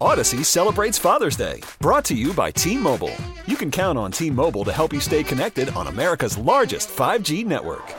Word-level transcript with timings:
Odyssey 0.00 0.44
celebrates 0.44 0.98
Father's 0.98 1.36
Day, 1.36 1.62
brought 1.80 2.04
to 2.06 2.14
you 2.14 2.34
by 2.34 2.50
T 2.50 2.76
Mobile. 2.76 3.14
You 3.46 3.56
can 3.56 3.70
count 3.70 3.96
on 3.98 4.12
T 4.12 4.28
Mobile 4.30 4.64
to 4.64 4.72
help 4.72 4.92
you 4.92 5.00
stay 5.00 5.24
connected 5.24 5.70
on 5.70 5.86
America's 5.86 6.36
largest 6.36 6.90
5G 6.90 7.46
network. 7.46 7.94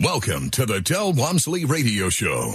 Welcome 0.00 0.50
to 0.50 0.66
the 0.66 0.80
Del 0.82 1.14
Walmsley 1.14 1.64
Radio 1.64 2.10
Show. 2.10 2.54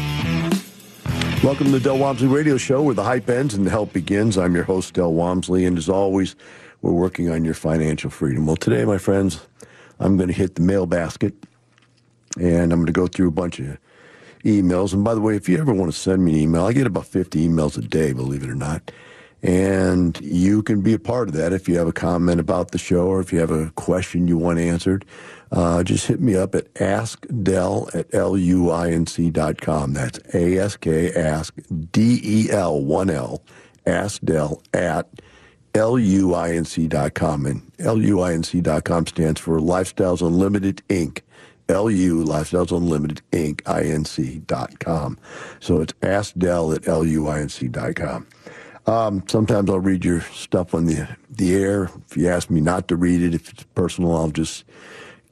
Welcome 1.43 1.65
to 1.67 1.71
the 1.71 1.79
Del 1.79 1.97
Walmsley 1.97 2.27
Radio 2.27 2.55
Show, 2.55 2.83
where 2.83 2.93
the 2.93 3.03
hype 3.03 3.27
ends 3.27 3.55
and 3.55 3.65
the 3.65 3.71
help 3.71 3.93
begins. 3.93 4.37
I'm 4.37 4.53
your 4.53 4.63
host, 4.63 4.93
Del 4.93 5.11
Walmsley, 5.11 5.65
and 5.65 5.75
as 5.75 5.89
always, 5.89 6.35
we're 6.83 6.91
working 6.91 7.31
on 7.31 7.43
your 7.43 7.55
financial 7.55 8.11
freedom. 8.11 8.45
Well, 8.45 8.57
today, 8.57 8.85
my 8.85 8.99
friends, 8.99 9.41
I'm 9.99 10.17
going 10.17 10.27
to 10.27 10.35
hit 10.35 10.53
the 10.53 10.61
mail 10.61 10.85
basket, 10.85 11.33
and 12.39 12.71
I'm 12.71 12.77
going 12.77 12.85
to 12.85 12.91
go 12.91 13.07
through 13.07 13.29
a 13.29 13.31
bunch 13.31 13.57
of 13.59 13.79
emails. 14.45 14.93
And 14.93 15.03
by 15.03 15.15
the 15.15 15.21
way, 15.21 15.35
if 15.35 15.49
you 15.49 15.57
ever 15.57 15.73
want 15.73 15.91
to 15.91 15.97
send 15.97 16.23
me 16.23 16.33
an 16.33 16.37
email, 16.37 16.65
I 16.65 16.73
get 16.73 16.85
about 16.85 17.07
50 17.07 17.47
emails 17.47 17.75
a 17.75 17.81
day, 17.81 18.13
believe 18.13 18.43
it 18.43 18.49
or 18.49 18.55
not. 18.55 18.91
And 19.41 20.21
you 20.21 20.61
can 20.61 20.81
be 20.81 20.93
a 20.93 20.99
part 20.99 21.27
of 21.27 21.33
that 21.33 21.53
if 21.53 21.67
you 21.67 21.75
have 21.79 21.87
a 21.87 21.91
comment 21.91 22.39
about 22.39 22.69
the 22.69 22.77
show 22.77 23.07
or 23.07 23.19
if 23.19 23.33
you 23.33 23.39
have 23.39 23.49
a 23.49 23.71
question 23.71 24.27
you 24.27 24.37
want 24.37 24.59
answered. 24.59 25.05
Uh, 25.51 25.83
just 25.83 26.07
hit 26.07 26.21
me 26.21 26.35
up 26.35 26.55
at 26.55 26.73
askdel 26.75 27.93
at 27.93 28.09
luinc.com. 28.11 29.93
That's 29.93 30.19
A-S-K, 30.33 31.13
ask, 31.13 31.53
D-E-L, 31.91 32.85
one 32.85 33.09
L, 33.09 33.43
askdel 33.85 34.61
at 34.73 35.09
luinc.com. 35.73 37.45
And 37.45 37.71
luinc.com 37.77 39.07
stands 39.07 39.41
for 39.41 39.59
Lifestyles 39.59 40.25
Unlimited, 40.25 40.81
Inc., 40.87 41.21
LU, 41.69 42.25
Lifestyles 42.25 42.75
Unlimited, 42.75 43.21
Inc., 43.31 43.61
inc.com. 43.61 45.17
So 45.59 45.81
it's 45.81 45.93
askdel 46.01 46.75
at 46.75 46.87
l 46.87 47.05
u 47.05 47.27
i 47.27 47.39
n 47.39 47.49
c 47.49 47.67
luinc.com. 47.67 48.27
Um, 48.87 49.23
sometimes 49.27 49.69
I'll 49.69 49.79
read 49.79 50.03
your 50.03 50.21
stuff 50.21 50.73
on 50.73 50.85
the 50.85 51.07
the 51.29 51.55
air. 51.55 51.89
If 52.09 52.17
you 52.17 52.29
ask 52.29 52.49
me 52.49 52.61
not 52.61 52.87
to 52.87 52.95
read 52.95 53.21
it, 53.21 53.35
if 53.35 53.49
it's 53.49 53.63
personal, 53.75 54.15
I'll 54.15 54.31
just 54.31 54.65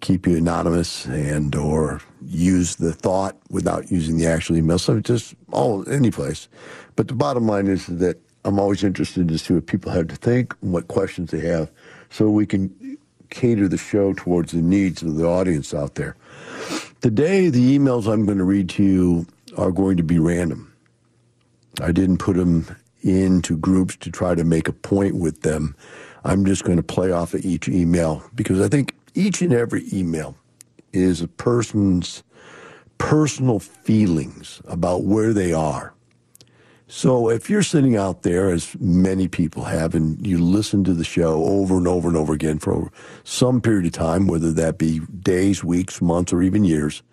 keep 0.01 0.27
you 0.27 0.37
anonymous 0.37 1.05
and 1.05 1.55
or 1.55 2.01
use 2.25 2.75
the 2.75 2.93
thought 2.93 3.37
without 3.49 3.91
using 3.91 4.17
the 4.17 4.27
actual 4.27 4.57
email. 4.57 4.79
So 4.79 4.99
just 4.99 5.35
all 5.51 5.87
any 5.89 6.11
place. 6.11 6.47
But 6.95 7.07
the 7.07 7.15
bottom 7.15 7.47
line 7.47 7.67
is 7.67 7.87
that 7.87 8.17
I'm 8.45 8.59
always 8.59 8.83
interested 8.83 9.27
to 9.27 9.37
see 9.37 9.53
what 9.53 9.67
people 9.67 9.91
have 9.91 10.07
to 10.07 10.15
think, 10.15 10.55
and 10.61 10.71
what 10.71 10.87
questions 10.87 11.31
they 11.31 11.41
have, 11.41 11.69
so 12.09 12.29
we 12.29 12.45
can 12.45 12.97
cater 13.29 13.67
the 13.67 13.77
show 13.77 14.13
towards 14.13 14.53
the 14.53 14.61
needs 14.61 15.03
of 15.03 15.15
the 15.15 15.25
audience 15.25 15.73
out 15.73 15.95
there. 15.95 16.15
Today, 17.01 17.49
the 17.49 17.77
emails 17.77 18.11
I'm 18.11 18.25
going 18.25 18.37
to 18.37 18.43
read 18.43 18.69
to 18.69 18.83
you 18.83 19.27
are 19.57 19.71
going 19.71 19.97
to 19.97 20.03
be 20.03 20.19
random. 20.19 20.73
I 21.81 21.91
didn't 21.91 22.17
put 22.17 22.35
them 22.35 22.75
into 23.01 23.57
groups 23.57 23.95
to 23.97 24.11
try 24.11 24.35
to 24.35 24.43
make 24.43 24.67
a 24.67 24.73
point 24.73 25.15
with 25.15 25.41
them. 25.41 25.75
I'm 26.25 26.45
just 26.45 26.63
going 26.63 26.77
to 26.77 26.83
play 26.83 27.11
off 27.11 27.33
of 27.33 27.45
each 27.45 27.69
email 27.69 28.23
because 28.35 28.59
I 28.59 28.67
think 28.67 28.93
each 29.13 29.41
and 29.41 29.53
every 29.53 29.83
email 29.91 30.35
is 30.91 31.21
a 31.21 31.27
person's 31.27 32.23
personal 32.97 33.59
feelings 33.59 34.61
about 34.65 35.03
where 35.03 35.33
they 35.33 35.53
are. 35.53 35.93
So 36.87 37.29
if 37.29 37.51
you're 37.51 37.61
sitting 37.61 37.95
out 37.95 38.23
there, 38.23 38.49
as 38.49 38.75
many 38.79 39.27
people 39.27 39.65
have, 39.65 39.93
and 39.93 40.25
you 40.25 40.39
listen 40.39 40.83
to 40.85 40.93
the 40.93 41.03
show 41.03 41.43
over 41.43 41.77
and 41.77 41.87
over 41.87 42.07
and 42.07 42.17
over 42.17 42.33
again 42.33 42.57
for 42.57 42.91
some 43.23 43.61
period 43.61 43.85
of 43.85 43.91
time, 43.91 44.25
whether 44.25 44.51
that 44.53 44.79
be 44.79 44.99
days, 44.99 45.63
weeks, 45.63 46.01
months, 46.01 46.33
or 46.33 46.41
even 46.41 46.63
years, 46.63 47.03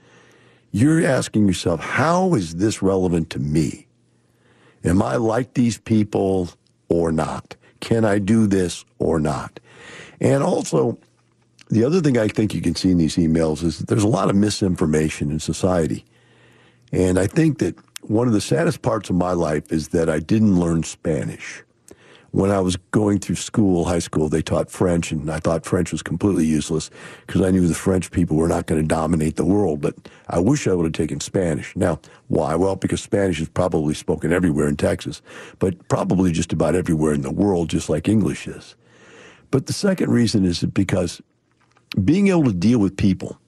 you're 0.72 1.04
asking 1.04 1.46
yourself, 1.46 1.80
how 1.80 2.34
is 2.34 2.56
this 2.56 2.80
relevant 2.80 3.28
to 3.30 3.38
me? 3.38 3.86
Am 4.82 5.02
I 5.02 5.16
like 5.16 5.52
these 5.52 5.76
people 5.76 6.48
or 6.88 7.12
not? 7.12 7.54
Can 7.80 8.04
I 8.04 8.18
do 8.18 8.46
this 8.46 8.84
or 8.98 9.20
not? 9.20 9.60
And 10.20 10.42
also, 10.42 10.98
the 11.68 11.84
other 11.84 12.00
thing 12.00 12.16
I 12.16 12.28
think 12.28 12.54
you 12.54 12.60
can 12.60 12.74
see 12.74 12.90
in 12.90 12.98
these 12.98 13.16
emails 13.16 13.62
is 13.62 13.78
that 13.78 13.88
there's 13.88 14.04
a 14.04 14.08
lot 14.08 14.30
of 14.30 14.36
misinformation 14.36 15.30
in 15.30 15.40
society. 15.40 16.04
And 16.92 17.18
I 17.18 17.26
think 17.26 17.58
that 17.58 17.76
one 18.02 18.28
of 18.28 18.32
the 18.32 18.40
saddest 18.40 18.82
parts 18.82 19.10
of 19.10 19.16
my 19.16 19.32
life 19.32 19.72
is 19.72 19.88
that 19.88 20.08
I 20.08 20.20
didn't 20.20 20.58
learn 20.58 20.84
Spanish. 20.84 21.62
When 22.30 22.50
I 22.50 22.60
was 22.60 22.76
going 22.90 23.18
through 23.18 23.36
school, 23.36 23.86
high 23.86 23.98
school, 23.98 24.28
they 24.28 24.42
taught 24.42 24.70
French, 24.70 25.10
and 25.10 25.30
I 25.30 25.38
thought 25.38 25.64
French 25.64 25.90
was 25.90 26.02
completely 26.02 26.44
useless 26.44 26.90
because 27.26 27.40
I 27.40 27.50
knew 27.50 27.66
the 27.66 27.74
French 27.74 28.10
people 28.10 28.36
were 28.36 28.48
not 28.48 28.66
going 28.66 28.80
to 28.80 28.86
dominate 28.86 29.36
the 29.36 29.44
world. 29.44 29.80
But 29.80 29.94
I 30.28 30.38
wish 30.38 30.68
I 30.68 30.74
would 30.74 30.84
have 30.84 30.92
taken 30.92 31.18
Spanish. 31.20 31.74
Now, 31.74 31.98
why? 32.28 32.54
Well, 32.54 32.76
because 32.76 33.02
Spanish 33.02 33.40
is 33.40 33.48
probably 33.48 33.94
spoken 33.94 34.32
everywhere 34.32 34.68
in 34.68 34.76
Texas, 34.76 35.22
but 35.58 35.88
probably 35.88 36.30
just 36.30 36.52
about 36.52 36.74
everywhere 36.74 37.14
in 37.14 37.22
the 37.22 37.32
world, 37.32 37.70
just 37.70 37.88
like 37.88 38.06
English 38.06 38.46
is. 38.46 38.76
But 39.50 39.66
the 39.66 39.72
second 39.72 40.10
reason 40.10 40.44
is 40.44 40.62
because 40.62 41.22
being 42.04 42.28
able 42.28 42.44
to 42.44 42.52
deal 42.52 42.78
with 42.78 42.96
people, 42.96 43.38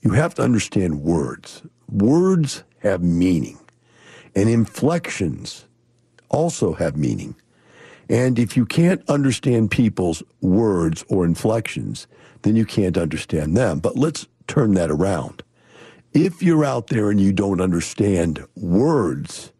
you 0.00 0.10
have 0.10 0.34
to 0.34 0.42
understand 0.42 1.02
words. 1.02 1.62
Words 1.90 2.64
have 2.80 3.02
meaning, 3.02 3.58
and 4.34 4.48
inflections 4.48 5.66
also 6.28 6.74
have 6.74 6.96
meaning. 6.96 7.34
And 8.08 8.38
if 8.38 8.56
you 8.56 8.64
can't 8.64 9.02
understand 9.08 9.70
people's 9.70 10.22
words 10.40 11.04
or 11.08 11.24
inflections, 11.24 12.06
then 12.42 12.56
you 12.56 12.64
can't 12.64 12.96
understand 12.96 13.56
them. 13.56 13.80
But 13.80 13.96
let's 13.96 14.26
turn 14.46 14.74
that 14.74 14.90
around. 14.90 15.42
If 16.14 16.42
you're 16.42 16.64
out 16.64 16.86
there 16.86 17.10
and 17.10 17.20
you 17.20 17.32
don't 17.32 17.60
understand 17.60 18.44
words 18.56 19.52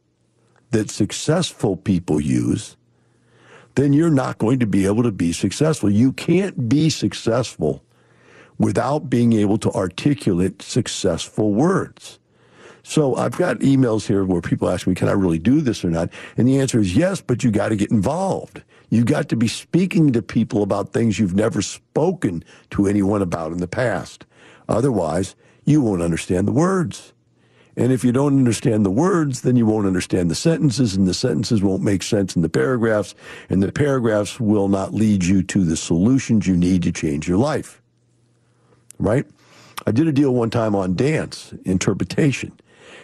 that 0.71 0.91
successful 0.91 1.77
people 1.77 2.21
use, 2.21 2.77
then 3.75 3.93
you're 3.93 4.11
not 4.11 4.39
going 4.39 4.59
to 4.61 4.67
be 4.67 4.87
able 4.87 5.03
to 5.03 5.13
be 5.13 5.33
successful. 5.33 5.91
You 5.91 6.13
can't 6.13 6.69
be 6.69 6.91
successful 6.91 7.85
without 8.59 9.09
being 9.09 9.33
able 9.33 9.59
to 9.59 9.71
articulate 9.73 10.63
successful 10.63 11.55
words. 11.55 12.19
So 12.83 13.17
I've 13.17 13.37
got 13.37 13.59
emails 13.59 14.07
here 14.07 14.25
where 14.25 14.41
people 14.41 14.69
ask 14.69 14.87
me, 14.87 14.95
can 14.95 15.09
I 15.09 15.13
really 15.13 15.39
do 15.39 15.61
this 15.61 15.85
or 15.85 15.91
not? 15.91 16.11
And 16.37 16.49
the 16.49 16.59
answer 16.59 16.81
is 16.81 16.97
yes, 16.97 17.21
but 17.21 17.45
you 17.45 17.51
got 17.51 17.69
to 17.69 17.77
get 17.77 17.91
involved. 17.91 18.63
You've 18.89 19.07
got 19.07 19.29
to 19.29 19.37
be 19.37 19.49
speaking 19.49 20.13
to 20.15 20.23
people 20.23 20.63
about 20.63 20.93
things 20.93 21.19
you've 21.19 21.35
never 21.35 21.61
spoken 21.61 22.43
to 22.71 22.87
anyone 22.87 23.21
about 23.21 23.53
in 23.53 23.59
the 23.59 23.69
past. 23.69 24.25
Otherwise, 24.69 25.37
you 25.65 25.83
won't 25.83 26.03
understand 26.03 26.49
the 26.49 26.53
words. 26.53 27.13
And 27.77 27.93
if 27.93 28.03
you 28.03 28.11
don't 28.11 28.39
understand 28.39 28.85
the 28.85 28.91
words, 28.91 29.43
then 29.43 29.55
you 29.55 29.67
won't 29.67 29.87
understand 29.87 30.31
the 30.31 30.35
sentences, 30.35 30.97
and 30.97 31.07
the 31.07 31.15
sentences 31.15 31.63
won't 31.63 31.83
make 31.83 32.03
sense 32.03 32.35
in 32.35 32.43
the 32.43 32.49
paragraphs, 32.49 33.15
and 33.51 33.63
the 33.63 33.71
paragraphs 33.71 34.41
will 34.41 34.69
not 34.69 34.95
lead 34.95 35.25
you 35.25 35.43
to 35.45 35.63
the 35.63 35.77
solutions 35.77 36.47
you 36.47 36.57
need 36.57 36.83
to 36.83 36.93
change 36.93 37.29
your 37.29 37.39
life. 37.39 37.83
Right? 38.99 39.27
I 39.87 39.93
did 39.93 40.09
a 40.09 40.13
deal 40.13 40.35
one 40.35 40.51
time 40.51 40.75
on 40.75 40.95
dance 40.95 41.55
interpretation. 41.65 42.53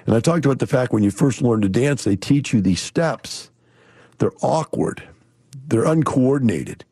And 0.07 0.15
I 0.15 0.21
talked 0.21 0.45
about 0.45 0.59
the 0.59 0.67
fact 0.67 0.93
when 0.93 1.03
you 1.03 1.11
first 1.11 1.41
learn 1.41 1.61
to 1.63 1.69
dance, 1.69 2.05
they 2.05 2.17
teach 2.17 2.53
you 2.53 2.61
these 2.61 2.83
steps. 2.83 3.51
They're 4.19 4.33
awkward, 4.43 5.03
they're 5.67 5.87
uncoordinated, 5.87 6.85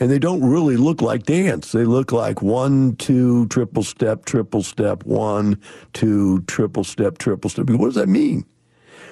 and 0.00 0.10
they 0.10 0.18
don't 0.18 0.44
really 0.44 0.76
look 0.76 1.00
like 1.00 1.24
dance. 1.24 1.72
They 1.72 1.84
look 1.84 2.12
like 2.12 2.42
one, 2.42 2.96
two, 2.96 3.46
triple 3.46 3.82
step, 3.82 4.24
triple 4.24 4.62
step, 4.62 5.04
one, 5.04 5.60
two, 5.92 6.42
triple 6.42 6.84
step, 6.84 7.18
triple 7.18 7.48
step. 7.48 7.70
What 7.70 7.86
does 7.86 7.94
that 7.94 8.08
mean? 8.08 8.44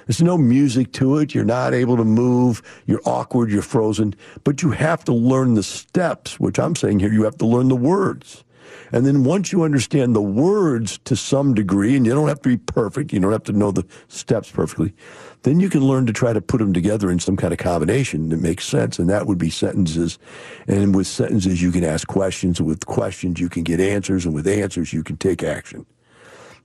There's 0.06 0.22
no 0.22 0.38
music 0.38 0.92
to 0.92 1.18
it. 1.18 1.34
You're 1.34 1.44
not 1.44 1.74
able 1.74 1.96
to 1.96 2.04
move. 2.04 2.62
You're 2.86 3.00
awkward. 3.04 3.50
You're 3.50 3.62
frozen. 3.62 4.14
But 4.44 4.62
you 4.62 4.70
have 4.70 5.04
to 5.04 5.12
learn 5.12 5.54
the 5.54 5.64
steps, 5.64 6.38
which 6.38 6.60
I'm 6.60 6.76
saying 6.76 7.00
here, 7.00 7.12
you 7.12 7.24
have 7.24 7.38
to 7.38 7.46
learn 7.46 7.68
the 7.68 7.76
words. 7.76 8.44
And 8.92 9.04
then 9.04 9.24
once 9.24 9.52
you 9.52 9.62
understand 9.62 10.14
the 10.14 10.22
words 10.22 10.98
to 11.04 11.16
some 11.16 11.54
degree, 11.54 11.96
and 11.96 12.06
you 12.06 12.14
don't 12.14 12.28
have 12.28 12.40
to 12.42 12.48
be 12.48 12.56
perfect, 12.56 13.12
you 13.12 13.20
don't 13.20 13.32
have 13.32 13.44
to 13.44 13.52
know 13.52 13.70
the 13.70 13.86
steps 14.08 14.50
perfectly, 14.50 14.94
then 15.42 15.60
you 15.60 15.68
can 15.68 15.82
learn 15.82 16.06
to 16.06 16.12
try 16.12 16.32
to 16.32 16.40
put 16.40 16.58
them 16.58 16.72
together 16.72 17.10
in 17.10 17.18
some 17.18 17.36
kind 17.36 17.52
of 17.52 17.58
combination 17.58 18.28
that 18.30 18.40
makes 18.40 18.64
sense. 18.64 18.98
And 18.98 19.08
that 19.10 19.26
would 19.26 19.38
be 19.38 19.50
sentences. 19.50 20.18
And 20.66 20.94
with 20.94 21.06
sentences, 21.06 21.62
you 21.62 21.72
can 21.72 21.84
ask 21.84 22.06
questions. 22.08 22.60
With 22.60 22.86
questions, 22.86 23.40
you 23.40 23.48
can 23.48 23.62
get 23.62 23.80
answers. 23.80 24.24
And 24.24 24.34
with 24.34 24.46
answers, 24.46 24.92
you 24.92 25.02
can 25.02 25.16
take 25.16 25.42
action. 25.42 25.86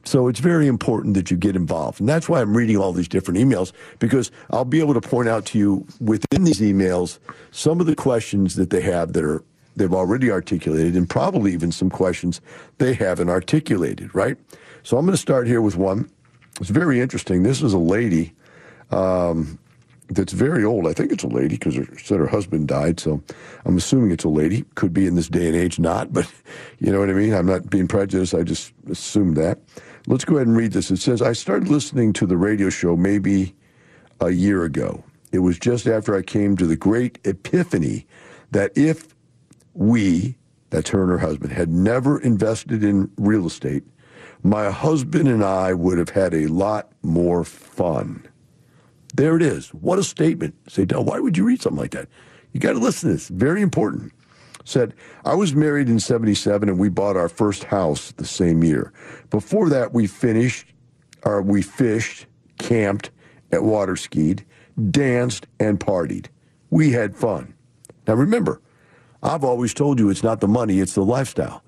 So 0.04 0.28
it's 0.28 0.40
very 0.40 0.68
important 0.68 1.14
that 1.14 1.30
you 1.30 1.38
get 1.38 1.56
involved. 1.56 2.00
And 2.00 2.10
that's 2.10 2.28
why 2.28 2.42
I'm 2.42 2.58
reading 2.58 2.78
all 2.78 2.92
these 2.92 3.08
different 3.08 3.40
emails 3.40 3.72
because 4.00 4.32
I'll 4.50 4.66
be 4.66 4.80
able 4.80 4.96
to 4.96 5.02
point 5.02 5.30
out 5.30 5.46
to 5.48 5.60
you 5.60 5.86
within 6.00 6.44
these 6.44 6.60
emails 6.60 7.20
some 7.52 7.80
of 7.80 7.86
the 7.86 7.96
questions 7.96 8.56
that 8.56 8.72
they 8.72 8.82
have 8.82 9.14
that 9.14 9.24
are 9.24 9.44
they've 9.76 9.94
already 9.94 10.32
articulated 10.32 10.96
and 10.96 11.10
probably 11.10 11.54
even 11.54 11.72
some 11.72 11.90
questions 11.90 12.42
they 12.78 12.94
haven't 12.94 13.30
articulated, 13.30 14.14
right? 14.14 14.38
So 14.84 14.98
I'm 14.98 15.06
going 15.06 15.14
to 15.14 15.22
start 15.22 15.48
here 15.48 15.62
with 15.62 15.78
one. 15.78 16.10
It's 16.60 16.70
very 16.70 17.00
interesting. 17.00 17.44
This 17.44 17.62
is 17.62 17.74
a 17.74 17.78
lady 17.80 18.34
um, 18.92 19.58
that's 20.10 20.34
very 20.34 20.64
old. 20.64 20.88
I 20.88 20.94
think 20.94 21.12
it's 21.12 21.24
a 21.24 21.28
lady 21.28 21.56
because 21.56 21.76
her 21.76 21.88
said 21.98 22.20
her 22.20 22.28
husband 22.28 22.68
died, 22.68 23.00
so 23.00 23.22
I'm 23.66 23.78
assuming 23.78 24.12
it's 24.12 24.26
a 24.26 24.30
lady. 24.30 24.66
Could 24.76 24.94
be 24.94 25.08
in 25.08 25.16
this 25.16 25.30
day 25.30 25.48
and 25.48 25.56
age, 25.56 25.80
not, 25.80 26.12
but 26.12 26.32
you 26.80 26.92
know 26.92 27.00
what 27.00 27.10
I 27.10 27.14
mean. 27.14 27.34
I'm 27.34 27.46
not 27.46 27.70
being 27.70 27.88
prejudiced. 27.88 28.34
I 28.34 28.44
just 28.44 28.74
assumed 28.90 29.38
that. 29.38 29.60
Let's 30.08 30.26
go 30.26 30.36
ahead 30.36 30.48
and 30.48 30.58
read 30.58 30.74
this. 30.74 30.92
It 30.92 30.98
says, 30.98 31.22
I 31.22 31.34
started 31.34 31.70
listening 31.70 32.14
to 32.14 32.26
the 32.26 32.38
radio 32.38 32.70
show 32.70 32.96
maybe 32.96 33.56
a 34.20 34.32
year 34.32 34.64
ago. 34.64 35.04
It 35.32 35.40
was 35.40 35.58
just 35.58 35.88
after 35.88 36.16
I 36.16 36.22
came 36.22 36.58
to 36.58 36.66
the 36.66 36.76
great 36.76 37.20
epiphany 37.24 38.06
that 38.52 38.72
if 38.76 39.11
we, 39.74 40.38
that's 40.70 40.90
her 40.90 41.02
and 41.02 41.12
her 41.12 41.18
husband, 41.20 41.54
had 41.54 41.70
never 41.70 42.20
invested 42.20 42.84
in 42.84 43.12
real 43.18 43.48
estate, 43.48 43.84
my 44.44 44.72
husband 44.72 45.28
and 45.28 45.44
I 45.44 45.74
would 45.74 45.98
have 45.98 46.10
had 46.10 46.34
a 46.34 46.48
lot 46.48 46.92
more 47.04 47.44
fun. 47.44 48.28
There 49.14 49.36
it 49.36 49.42
is. 49.42 49.70
What 49.70 50.00
a 50.00 50.04
statement. 50.04 50.56
Say, 50.68 50.86
why 50.86 51.20
would 51.20 51.38
you 51.38 51.46
read 51.46 51.62
something 51.62 51.80
like 51.80 51.92
that? 51.92 52.08
You 52.54 52.60
got 52.60 52.74
to 52.74 52.80
listen 52.80 53.10
to 53.10 53.16
this. 53.16 53.28
Very 53.28 53.62
important 53.62 54.14
said, 54.64 54.94
I 55.26 55.36
was 55.36 55.56
married 55.56 55.90
in 55.90 56.00
77 56.00 56.70
and 56.70 56.80
we 56.80 56.90
bought 56.90 57.18
our 57.18 57.30
first 57.30 57.66
house 57.66 58.12
the 58.14 58.26
same 58.26 58.64
year. 58.64 58.94
Before 59.30 59.70
that, 59.70 59.94
we 59.94 60.08
finished, 60.08 60.68
or 61.24 61.42
we 61.42 61.62
fished, 61.62 62.26
camped, 62.58 63.12
at 63.52 63.64
water 63.64 63.96
skied, 63.96 64.46
danced, 64.92 65.48
and 65.60 65.80
partied. 65.80 66.28
We 66.70 66.92
had 66.92 67.16
fun. 67.16 67.54
Now 68.08 68.14
remember, 68.14 68.62
I've 69.24 69.44
always 69.44 69.74
told 69.74 70.00
you 70.00 70.10
it's 70.10 70.24
not 70.24 70.42
the 70.42 70.48
money, 70.48 70.80
it's 70.80 70.96
the 70.96 71.06
lifestyle. 71.06 71.64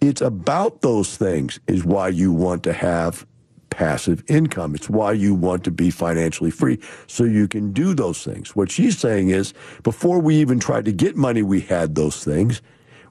It's 0.00 0.20
about 0.20 0.82
those 0.82 1.16
things 1.16 1.58
is 1.66 1.84
why 1.84 2.08
you 2.08 2.32
want 2.32 2.62
to 2.64 2.72
have 2.72 3.26
passive 3.70 4.24
income. 4.28 4.74
It's 4.74 4.88
why 4.88 5.12
you 5.12 5.34
want 5.34 5.64
to 5.64 5.70
be 5.70 5.90
financially 5.90 6.50
free 6.50 6.78
so 7.06 7.24
you 7.24 7.46
can 7.46 7.72
do 7.72 7.94
those 7.94 8.24
things. 8.24 8.56
What 8.56 8.70
she's 8.70 8.98
saying 8.98 9.28
is 9.28 9.52
before 9.82 10.18
we 10.18 10.36
even 10.36 10.58
tried 10.58 10.86
to 10.86 10.92
get 10.92 11.16
money, 11.16 11.42
we 11.42 11.60
had 11.60 11.94
those 11.94 12.24
things, 12.24 12.62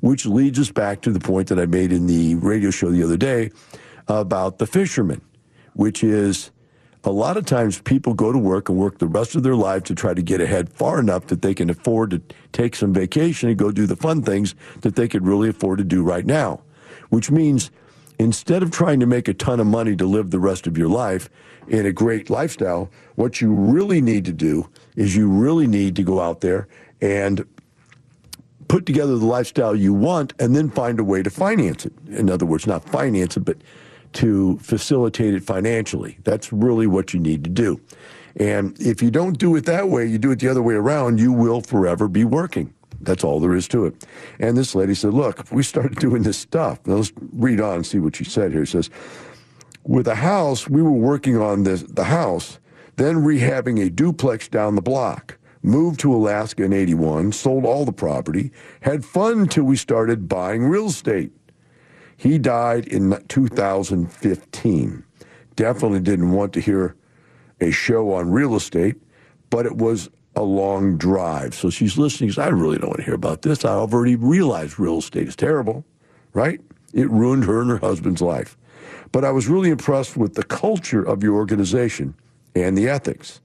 which 0.01 0.25
leads 0.25 0.59
us 0.59 0.71
back 0.71 1.01
to 1.01 1.11
the 1.11 1.19
point 1.19 1.49
that 1.49 1.59
I 1.59 1.67
made 1.67 1.91
in 1.91 2.07
the 2.07 2.35
radio 2.35 2.71
show 2.71 2.89
the 2.89 3.03
other 3.03 3.17
day 3.17 3.51
about 4.07 4.57
the 4.57 4.67
fisherman, 4.67 5.21
which 5.73 6.03
is 6.03 6.51
a 7.05 7.11
lot 7.11 7.37
of 7.37 7.45
times 7.45 7.79
people 7.81 8.13
go 8.13 8.31
to 8.31 8.37
work 8.37 8.67
and 8.67 8.77
work 8.77 8.97
the 8.97 9.07
rest 9.07 9.35
of 9.35 9.43
their 9.43 9.55
life 9.55 9.83
to 9.83 9.95
try 9.95 10.13
to 10.13 10.21
get 10.21 10.41
ahead 10.41 10.69
far 10.69 10.99
enough 10.99 11.27
that 11.27 11.41
they 11.41 11.53
can 11.53 11.69
afford 11.69 12.09
to 12.11 12.21
take 12.51 12.75
some 12.75 12.93
vacation 12.93 13.49
and 13.49 13.57
go 13.57 13.71
do 13.71 13.85
the 13.85 13.95
fun 13.95 14.21
things 14.21 14.55
that 14.81 14.95
they 14.95 15.07
could 15.07 15.25
really 15.25 15.49
afford 15.49 15.77
to 15.77 15.83
do 15.83 16.03
right 16.03 16.25
now, 16.25 16.61
which 17.09 17.29
means 17.29 17.69
instead 18.17 18.63
of 18.63 18.71
trying 18.71 18.99
to 18.99 19.05
make 19.05 19.27
a 19.27 19.33
ton 19.33 19.59
of 19.59 19.67
money 19.67 19.95
to 19.95 20.05
live 20.05 20.31
the 20.31 20.39
rest 20.39 20.65
of 20.67 20.77
your 20.77 20.87
life 20.87 21.29
in 21.67 21.85
a 21.85 21.91
great 21.91 22.29
lifestyle, 22.29 22.89
what 23.15 23.39
you 23.39 23.53
really 23.53 24.01
need 24.01 24.25
to 24.25 24.33
do 24.33 24.67
is 24.95 25.15
you 25.15 25.29
really 25.29 25.67
need 25.67 25.95
to 25.95 26.03
go 26.03 26.19
out 26.19 26.41
there 26.41 26.67
and 27.01 27.45
put 28.67 28.85
together 28.85 29.17
the 29.17 29.25
lifestyle 29.25 29.75
you 29.75 29.93
want 29.93 30.33
and 30.39 30.55
then 30.55 30.69
find 30.69 30.99
a 30.99 31.03
way 31.03 31.21
to 31.21 31.29
finance 31.29 31.85
it. 31.85 31.93
In 32.07 32.29
other 32.29 32.45
words, 32.45 32.65
not 32.65 32.87
finance 32.89 33.37
it, 33.37 33.41
but 33.41 33.57
to 34.15 34.57
facilitate 34.57 35.33
it 35.33 35.43
financially. 35.43 36.17
That's 36.23 36.51
really 36.51 36.87
what 36.87 37.13
you 37.13 37.19
need 37.19 37.43
to 37.43 37.49
do. 37.49 37.79
And 38.37 38.79
if 38.79 39.01
you 39.01 39.11
don't 39.11 39.37
do 39.37 39.55
it 39.55 39.65
that 39.65 39.89
way, 39.89 40.05
you 40.05 40.17
do 40.17 40.31
it 40.31 40.39
the 40.39 40.49
other 40.49 40.61
way 40.61 40.75
around, 40.75 41.19
you 41.19 41.31
will 41.31 41.61
forever 41.61 42.07
be 42.07 42.25
working. 42.25 42.73
That's 43.01 43.23
all 43.23 43.39
there 43.39 43.55
is 43.55 43.67
to 43.69 43.85
it. 43.85 44.05
And 44.39 44.57
this 44.57 44.75
lady 44.75 44.95
said, 44.95 45.13
Look, 45.13 45.39
if 45.39 45.51
we 45.51 45.63
started 45.63 45.97
doing 45.99 46.23
this 46.23 46.37
stuff, 46.37 46.79
now 46.85 46.95
let's 46.95 47.13
read 47.33 47.61
on 47.61 47.75
and 47.75 47.85
see 47.85 47.99
what 47.99 48.15
she 48.15 48.23
said 48.23 48.51
here. 48.51 48.63
It 48.63 48.67
says, 48.67 48.89
With 49.83 50.07
a 50.07 50.15
house, 50.15 50.67
we 50.67 50.81
were 50.81 50.91
working 50.91 51.37
on 51.37 51.63
this, 51.63 51.83
the 51.83 52.05
house, 52.05 52.59
then 52.95 53.17
rehabbing 53.17 53.85
a 53.85 53.89
duplex 53.89 54.47
down 54.47 54.75
the 54.75 54.81
block. 54.81 55.37
Moved 55.61 55.99
to 56.01 56.13
Alaska 56.13 56.63
in 56.63 56.73
81, 56.73 57.31
sold 57.31 57.65
all 57.65 57.85
the 57.85 57.91
property, 57.91 58.51
had 58.81 59.03
fun 59.03 59.39
until 59.39 59.63
we 59.63 59.75
started 59.75 60.29
buying 60.29 60.65
real 60.67 60.87
estate. 60.87 61.31
He 62.17 62.37
died 62.37 62.87
in 62.87 63.21
2015. 63.27 65.03
Definitely 65.55 65.99
didn't 65.99 66.31
want 66.31 66.53
to 66.53 66.61
hear 66.61 66.95
a 67.61 67.71
show 67.71 68.13
on 68.13 68.31
real 68.31 68.55
estate, 68.55 68.95
but 69.49 69.65
it 69.65 69.75
was 69.75 70.09
a 70.35 70.43
long 70.43 70.97
drive. 70.97 71.55
So 71.55 71.69
she's 71.69 71.97
listening. 71.97 72.31
Says, 72.31 72.39
I 72.39 72.47
really 72.49 72.77
don't 72.77 72.89
want 72.89 72.99
to 72.99 73.05
hear 73.05 73.13
about 73.13 73.41
this. 73.41 73.63
I've 73.63 73.93
already 73.93 74.15
realized 74.15 74.79
real 74.79 74.99
estate 74.99 75.27
is 75.27 75.35
terrible, 75.35 75.85
right? 76.33 76.59
It 76.93 77.09
ruined 77.09 77.45
her 77.45 77.61
and 77.61 77.69
her 77.69 77.77
husband's 77.77 78.21
life. 78.21 78.57
But 79.11 79.23
I 79.23 79.31
was 79.31 79.47
really 79.47 79.69
impressed 79.69 80.17
with 80.17 80.35
the 80.35 80.43
culture 80.43 81.03
of 81.03 81.23
your 81.23 81.35
organization 81.35 82.15
and 82.53 82.77
the 82.77 82.89
ethics. 82.89 83.41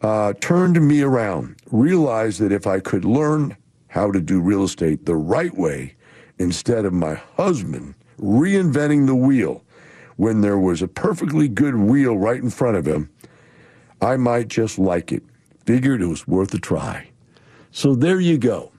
Uh, 0.00 0.32
turned 0.34 0.86
me 0.86 1.02
around, 1.02 1.56
realized 1.70 2.40
that 2.40 2.52
if 2.52 2.66
I 2.66 2.80
could 2.80 3.04
learn 3.04 3.56
how 3.88 4.12
to 4.12 4.20
do 4.20 4.40
real 4.40 4.64
estate 4.64 5.06
the 5.06 5.16
right 5.16 5.56
way 5.56 5.94
instead 6.38 6.84
of 6.84 6.92
my 6.92 7.14
husband 7.36 7.94
reinventing 8.20 9.06
the 9.06 9.14
wheel 9.14 9.64
when 10.16 10.40
there 10.40 10.58
was 10.58 10.82
a 10.82 10.88
perfectly 10.88 11.48
good 11.48 11.76
wheel 11.76 12.16
right 12.16 12.42
in 12.42 12.50
front 12.50 12.76
of 12.76 12.86
him, 12.86 13.10
I 14.00 14.16
might 14.16 14.48
just 14.48 14.78
like 14.78 15.12
it 15.12 15.22
figured 15.66 16.02
it 16.02 16.06
was 16.06 16.26
worth 16.26 16.52
a 16.54 16.58
try. 16.58 17.10
So 17.70 17.94
there 17.94 18.20
you 18.20 18.38
go. 18.38 18.72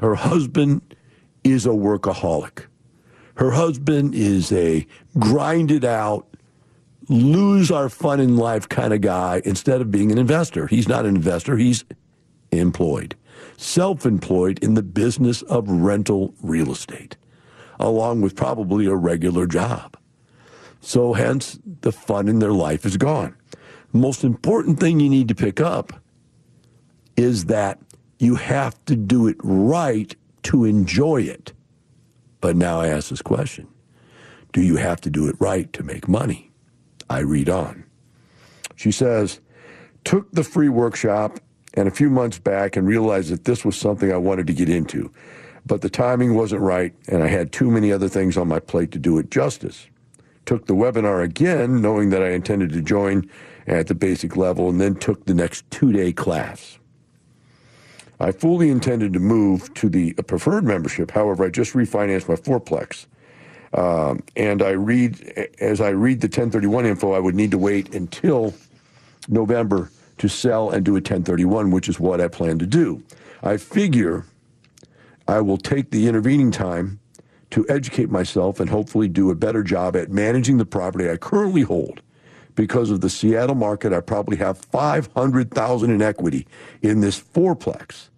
Her 0.00 0.14
husband 0.14 0.82
is 1.44 1.64
a 1.66 1.70
workaholic. 1.70 2.66
Her 3.36 3.52
husband 3.52 4.14
is 4.14 4.50
a 4.52 4.86
grinded 5.18 5.84
out, 5.84 6.26
lose 7.08 7.70
our 7.70 7.88
fun 7.88 8.18
in 8.18 8.36
life 8.36 8.68
kind 8.68 8.92
of 8.92 9.00
guy 9.00 9.42
instead 9.44 9.80
of 9.80 9.90
being 9.90 10.10
an 10.10 10.18
investor. 10.18 10.66
He's 10.66 10.88
not 10.88 11.06
an 11.06 11.14
investor, 11.14 11.56
he's 11.56 11.84
employed, 12.58 13.16
self 13.56 14.06
employed 14.06 14.58
in 14.60 14.74
the 14.74 14.82
business 14.82 15.42
of 15.42 15.68
rental 15.68 16.34
real 16.42 16.72
estate, 16.72 17.16
along 17.78 18.20
with 18.20 18.36
probably 18.36 18.86
a 18.86 18.94
regular 18.94 19.46
job. 19.46 19.96
So, 20.80 21.14
hence, 21.14 21.58
the 21.80 21.92
fun 21.92 22.28
in 22.28 22.38
their 22.38 22.52
life 22.52 22.84
is 22.84 22.96
gone. 22.96 23.34
The 23.92 23.98
most 23.98 24.24
important 24.24 24.78
thing 24.78 25.00
you 25.00 25.08
need 25.08 25.28
to 25.28 25.34
pick 25.34 25.60
up 25.60 25.92
is 27.16 27.46
that 27.46 27.80
you 28.18 28.36
have 28.36 28.82
to 28.86 28.96
do 28.96 29.26
it 29.26 29.36
right 29.42 30.14
to 30.44 30.64
enjoy 30.64 31.22
it. 31.22 31.52
But 32.40 32.56
now 32.56 32.80
I 32.80 32.88
ask 32.88 33.08
this 33.10 33.22
question 33.22 33.68
Do 34.52 34.62
you 34.62 34.76
have 34.76 35.00
to 35.02 35.10
do 35.10 35.28
it 35.28 35.36
right 35.38 35.72
to 35.72 35.82
make 35.82 36.08
money? 36.08 36.52
I 37.08 37.20
read 37.20 37.48
on. 37.48 37.84
She 38.74 38.92
says, 38.92 39.40
Took 40.04 40.30
the 40.32 40.44
free 40.44 40.68
workshop 40.68 41.40
and 41.76 41.86
a 41.86 41.90
few 41.90 42.10
months 42.10 42.38
back 42.38 42.76
and 42.76 42.88
realized 42.88 43.30
that 43.30 43.44
this 43.44 43.64
was 43.64 43.76
something 43.76 44.10
I 44.10 44.16
wanted 44.16 44.46
to 44.48 44.54
get 44.54 44.68
into. 44.68 45.12
But 45.66 45.82
the 45.82 45.90
timing 45.90 46.34
wasn't 46.34 46.62
right, 46.62 46.94
and 47.08 47.22
I 47.22 47.28
had 47.28 47.52
too 47.52 47.70
many 47.70 47.92
other 47.92 48.08
things 48.08 48.36
on 48.36 48.48
my 48.48 48.60
plate 48.60 48.92
to 48.92 48.98
do 48.98 49.18
it 49.18 49.30
justice. 49.30 49.86
Took 50.46 50.66
the 50.66 50.74
webinar 50.74 51.22
again, 51.22 51.82
knowing 51.82 52.10
that 52.10 52.22
I 52.22 52.30
intended 52.30 52.70
to 52.72 52.80
join 52.80 53.28
at 53.66 53.88
the 53.88 53.94
basic 53.94 54.36
level, 54.36 54.68
and 54.68 54.80
then 54.80 54.94
took 54.94 55.26
the 55.26 55.34
next 55.34 55.68
two 55.70 55.92
day 55.92 56.12
class. 56.12 56.78
I 58.18 58.32
fully 58.32 58.70
intended 58.70 59.12
to 59.12 59.20
move 59.20 59.74
to 59.74 59.88
the 59.88 60.14
preferred 60.14 60.64
membership. 60.64 61.10
However, 61.10 61.44
I 61.44 61.50
just 61.50 61.74
refinanced 61.74 62.28
my 62.28 62.36
fourplex. 62.36 63.06
Um, 63.74 64.22
and 64.36 64.62
I 64.62 64.70
read, 64.70 65.50
as 65.60 65.80
I 65.82 65.90
read 65.90 66.20
the 66.22 66.28
1031 66.28 66.86
info, 66.86 67.12
I 67.12 67.18
would 67.18 67.34
need 67.34 67.50
to 67.50 67.58
wait 67.58 67.94
until 67.94 68.54
November 69.28 69.90
to 70.18 70.28
sell 70.28 70.70
and 70.70 70.84
do 70.84 70.92
a 70.92 70.94
1031, 70.94 71.70
which 71.70 71.88
is 71.88 72.00
what 72.00 72.20
I 72.20 72.28
plan 72.28 72.58
to 72.58 72.66
do. 72.66 73.02
I 73.42 73.56
figure 73.56 74.24
I 75.28 75.40
will 75.40 75.58
take 75.58 75.90
the 75.90 76.08
intervening 76.08 76.50
time 76.50 77.00
to 77.50 77.66
educate 77.68 78.10
myself 78.10 78.60
and 78.60 78.70
hopefully 78.70 79.08
do 79.08 79.30
a 79.30 79.34
better 79.34 79.62
job 79.62 79.96
at 79.96 80.10
managing 80.10 80.58
the 80.58 80.64
property 80.64 81.08
I 81.10 81.16
currently 81.16 81.62
hold 81.62 82.02
because 82.56 82.90
of 82.90 83.02
the 83.02 83.10
Seattle 83.10 83.54
market, 83.54 83.92
I 83.92 84.00
probably 84.00 84.38
have 84.38 84.58
500,000 84.58 85.90
in 85.90 86.02
equity 86.02 86.46
in 86.82 87.00
this 87.00 87.20
fourplex. 87.20 88.08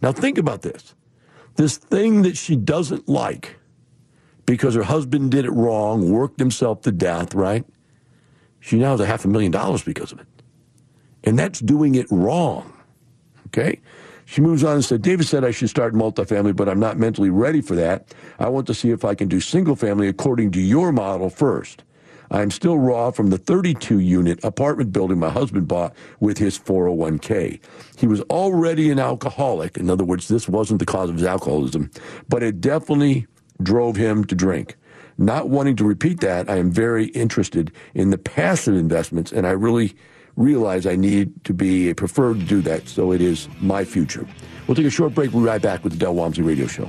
Now 0.00 0.12
think 0.12 0.38
about 0.38 0.62
this. 0.62 0.94
This 1.56 1.76
thing 1.76 2.22
that 2.22 2.36
she 2.36 2.56
doesn't 2.56 3.08
like 3.08 3.56
because 4.46 4.74
her 4.74 4.82
husband 4.82 5.30
did 5.30 5.44
it 5.44 5.50
wrong, 5.50 6.10
worked 6.10 6.40
himself 6.40 6.80
to 6.82 6.90
death, 6.90 7.34
right? 7.34 7.64
She 8.58 8.78
now 8.78 8.92
has 8.92 9.00
a 9.00 9.06
half 9.06 9.24
a 9.24 9.28
million 9.28 9.52
dollars 9.52 9.82
because 9.82 10.10
of 10.10 10.20
it. 10.20 10.26
And 11.24 11.38
that's 11.38 11.60
doing 11.60 11.94
it 11.94 12.06
wrong. 12.10 12.72
Okay? 13.48 13.80
She 14.24 14.40
moves 14.40 14.64
on 14.64 14.76
and 14.76 14.84
said, 14.84 15.02
David 15.02 15.26
said 15.26 15.44
I 15.44 15.50
should 15.50 15.68
start 15.68 15.94
multifamily, 15.94 16.56
but 16.56 16.68
I'm 16.68 16.80
not 16.80 16.98
mentally 16.98 17.30
ready 17.30 17.60
for 17.60 17.74
that. 17.74 18.14
I 18.38 18.48
want 18.48 18.66
to 18.68 18.74
see 18.74 18.90
if 18.90 19.04
I 19.04 19.14
can 19.14 19.28
do 19.28 19.40
single 19.40 19.76
family 19.76 20.08
according 20.08 20.52
to 20.52 20.60
your 20.60 20.92
model 20.92 21.28
first. 21.28 21.82
I'm 22.30 22.50
still 22.50 22.78
raw 22.78 23.10
from 23.10 23.28
the 23.28 23.36
32 23.36 23.98
unit 23.98 24.42
apartment 24.42 24.90
building 24.90 25.18
my 25.18 25.28
husband 25.28 25.68
bought 25.68 25.94
with 26.18 26.38
his 26.38 26.58
401k. 26.58 27.60
He 27.98 28.06
was 28.06 28.22
already 28.22 28.90
an 28.90 28.98
alcoholic. 28.98 29.76
In 29.76 29.90
other 29.90 30.04
words, 30.04 30.28
this 30.28 30.48
wasn't 30.48 30.78
the 30.78 30.86
cause 30.86 31.10
of 31.10 31.16
his 31.16 31.26
alcoholism, 31.26 31.90
but 32.30 32.42
it 32.42 32.62
definitely 32.62 33.26
drove 33.62 33.96
him 33.96 34.24
to 34.24 34.34
drink. 34.34 34.76
Not 35.18 35.50
wanting 35.50 35.76
to 35.76 35.84
repeat 35.84 36.20
that, 36.20 36.48
I 36.48 36.56
am 36.56 36.70
very 36.70 37.06
interested 37.08 37.70
in 37.92 38.08
the 38.08 38.18
passive 38.18 38.76
investments, 38.76 39.30
and 39.30 39.46
I 39.46 39.50
really 39.50 39.94
realize 40.36 40.86
I 40.86 40.96
need 40.96 41.44
to 41.44 41.52
be 41.54 41.90
a 41.90 41.94
preferred 41.94 42.40
to 42.40 42.46
do 42.46 42.60
that, 42.62 42.88
so 42.88 43.12
it 43.12 43.20
is 43.20 43.48
my 43.60 43.84
future. 43.84 44.26
We'll 44.66 44.74
take 44.74 44.86
a 44.86 44.90
short 44.90 45.14
break. 45.14 45.32
We'll 45.32 45.42
be 45.42 45.48
right 45.48 45.60
back 45.62 45.84
with 45.84 45.92
the 45.92 45.98
Del 45.98 46.14
Walmsley 46.14 46.44
Radio 46.44 46.66
Show. 46.66 46.88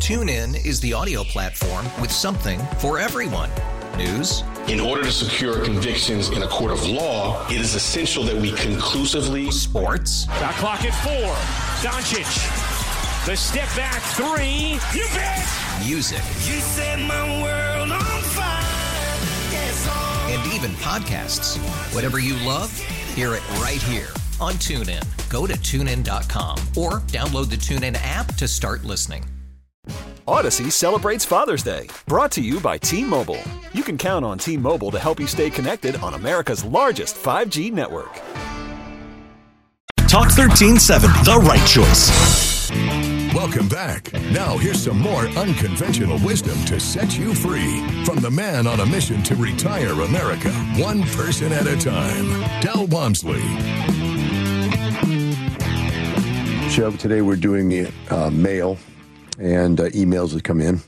TuneIn 0.00 0.64
is 0.66 0.80
the 0.80 0.92
audio 0.92 1.24
platform 1.24 1.86
with 2.00 2.10
something 2.10 2.58
for 2.78 2.98
everyone. 2.98 3.50
News, 3.96 4.42
In 4.66 4.80
order 4.80 5.04
to 5.04 5.12
secure 5.12 5.64
convictions 5.64 6.30
in 6.30 6.42
a 6.42 6.48
court 6.48 6.72
of 6.72 6.84
law, 6.88 7.46
it 7.48 7.60
is 7.60 7.74
essential 7.76 8.24
that 8.24 8.34
we 8.36 8.50
conclusively 8.52 9.50
sports, 9.52 10.24
Shot 10.24 10.54
clock 10.54 10.84
at 10.84 10.92
four. 11.04 11.32
Doncic. 11.88 12.26
The 13.26 13.36
step 13.36 13.68
back 13.76 14.02
three. 14.18 14.78
You 14.98 15.06
bet. 15.14 15.46
music, 15.86 16.18
You 16.44 16.60
set 16.60 16.98
my 16.98 17.42
world 17.42 17.92
on 17.92 18.00
fire. 18.00 18.10
Yes. 18.10 18.13
And 20.74 20.82
podcasts. 20.82 21.58
Whatever 21.94 22.18
you 22.18 22.34
love, 22.46 22.76
hear 23.14 23.34
it 23.34 23.48
right 23.58 23.82
here 23.82 24.08
on 24.40 24.54
TuneIn. 24.54 25.02
Go 25.30 25.46
to 25.46 25.54
tunein.com 25.54 26.58
or 26.76 27.00
download 27.08 27.50
the 27.50 27.56
TuneIn 27.56 27.96
app 28.02 28.34
to 28.36 28.48
start 28.48 28.84
listening. 28.84 29.24
Odyssey 30.26 30.70
celebrates 30.70 31.24
Father's 31.24 31.62
Day, 31.62 31.88
brought 32.06 32.30
to 32.32 32.40
you 32.40 32.58
by 32.58 32.78
T 32.78 33.04
Mobile. 33.04 33.40
You 33.72 33.82
can 33.82 33.98
count 33.98 34.24
on 34.24 34.38
T 34.38 34.56
Mobile 34.56 34.90
to 34.90 34.98
help 34.98 35.20
you 35.20 35.26
stay 35.26 35.50
connected 35.50 35.96
on 35.96 36.14
America's 36.14 36.64
largest 36.64 37.16
5G 37.16 37.70
network. 37.72 38.14
Talk 40.08 40.28
1370, 40.36 41.24
the 41.24 41.38
right 41.40 41.66
choice. 41.66 43.03
Welcome 43.44 43.68
back. 43.68 44.10
Now, 44.32 44.56
here's 44.56 44.82
some 44.82 44.98
more 44.98 45.28
unconventional 45.36 46.18
wisdom 46.20 46.56
to 46.64 46.80
set 46.80 47.18
you 47.18 47.34
free 47.34 47.86
from 48.06 48.20
the 48.20 48.30
man 48.30 48.66
on 48.66 48.80
a 48.80 48.86
mission 48.86 49.22
to 49.22 49.36
retire 49.36 49.92
America, 49.92 50.50
one 50.78 51.02
person 51.02 51.52
at 51.52 51.66
a 51.66 51.76
time. 51.76 52.40
Del 52.62 52.86
Walmsley. 52.86 53.42
show. 56.70 56.90
Today 56.92 57.20
we're 57.20 57.36
doing 57.36 57.68
the 57.68 57.92
uh, 58.08 58.30
mail 58.30 58.78
and 59.38 59.78
uh, 59.78 59.90
emails 59.90 60.32
that 60.32 60.42
come 60.42 60.62
in. 60.62 60.80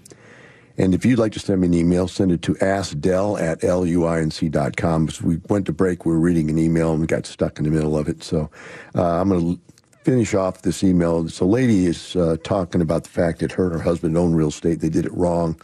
And 0.79 0.95
if 0.95 1.05
you'd 1.05 1.19
like 1.19 1.33
to 1.33 1.39
send 1.39 1.61
me 1.61 1.69
an 1.69 1.75
email, 1.75 2.09
send 2.09 2.33
it 2.33 2.41
to 2.43 2.55
askdel 2.55 3.39
at 3.39 3.61
luinc.com. 3.61 5.09
As 5.09 5.21
we 5.21 5.41
went 5.51 5.67
to 5.67 5.73
break, 5.75 6.07
we 6.07 6.13
were 6.13 6.19
reading 6.19 6.49
an 6.49 6.59
email 6.59 6.93
and 6.93 7.03
we 7.03 7.07
got 7.07 7.27
stuck 7.27 7.59
in 7.59 7.65
the 7.65 7.71
middle 7.71 7.99
of 7.99 8.09
it. 8.09 8.23
So 8.23 8.51
uh, 8.95 9.21
I'm 9.21 9.29
going 9.29 9.57
to 9.57 9.66
finish 10.07 10.35
off 10.35 10.63
this 10.63 10.85
email. 10.85 11.29
So, 11.29 11.45
lady 11.45 11.87
is 11.87 12.15
uh, 12.15 12.37
talking 12.45 12.81
about 12.81 13.03
the 13.03 13.11
fact 13.11 13.41
that 13.41 13.51
her 13.51 13.65
and 13.65 13.73
her 13.73 13.83
husband 13.83 14.17
own 14.17 14.35
real 14.35 14.51
estate. 14.51 14.79
They 14.79 14.89
did 14.89 15.05
it 15.05 15.13
wrong 15.13 15.61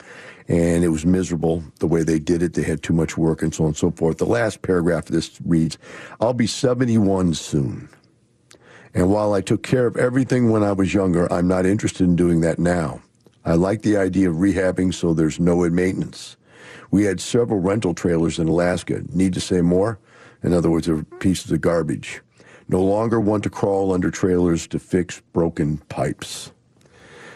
and 0.49 0.82
it 0.82 0.88
was 0.88 1.06
miserable 1.06 1.62
the 1.78 1.87
way 1.87 2.02
they 2.02 2.18
did 2.18 2.42
it. 2.42 2.54
They 2.54 2.64
had 2.64 2.82
too 2.82 2.92
much 2.92 3.16
work 3.16 3.40
and 3.40 3.54
so 3.54 3.62
on 3.62 3.68
and 3.68 3.76
so 3.76 3.92
forth. 3.92 4.18
The 4.18 4.26
last 4.26 4.62
paragraph 4.62 5.06
of 5.06 5.12
this 5.12 5.38
reads 5.44 5.78
I'll 6.20 6.34
be 6.34 6.49
71 6.49 7.34
soon. 7.34 7.88
And 8.94 9.11
while 9.12 9.32
I 9.32 9.42
took 9.42 9.62
care 9.62 9.87
of 9.87 9.96
everything 9.96 10.50
when 10.50 10.64
I 10.64 10.72
was 10.72 10.92
younger, 10.92 11.32
I'm 11.32 11.46
not 11.46 11.64
interested 11.64 12.02
in 12.02 12.16
doing 12.16 12.40
that 12.40 12.58
now. 12.58 13.00
I 13.44 13.54
like 13.54 13.82
the 13.82 13.96
idea 13.96 14.28
of 14.28 14.37
rehabbing 14.37 14.92
so 14.92 15.14
there's 15.14 15.38
no 15.38 15.70
maintenance. 15.70 16.37
We 16.90 17.04
had 17.04 17.20
several 17.20 17.61
rental 17.61 17.94
trailers 17.94 18.40
in 18.40 18.49
Alaska. 18.49 19.02
Need 19.14 19.34
to 19.34 19.40
say 19.40 19.61
more? 19.61 20.00
In 20.42 20.52
other 20.52 20.68
words, 20.68 20.88
they're 20.88 21.04
pieces 21.20 21.52
of 21.52 21.61
garbage. 21.61 22.22
No 22.69 22.83
longer 22.83 23.21
want 23.21 23.42
to 23.45 23.50
crawl 23.50 23.92
under 23.92 24.11
trailers 24.11 24.66
to 24.69 24.78
fix 24.78 25.21
broken 25.33 25.78
pipes. 25.88 26.52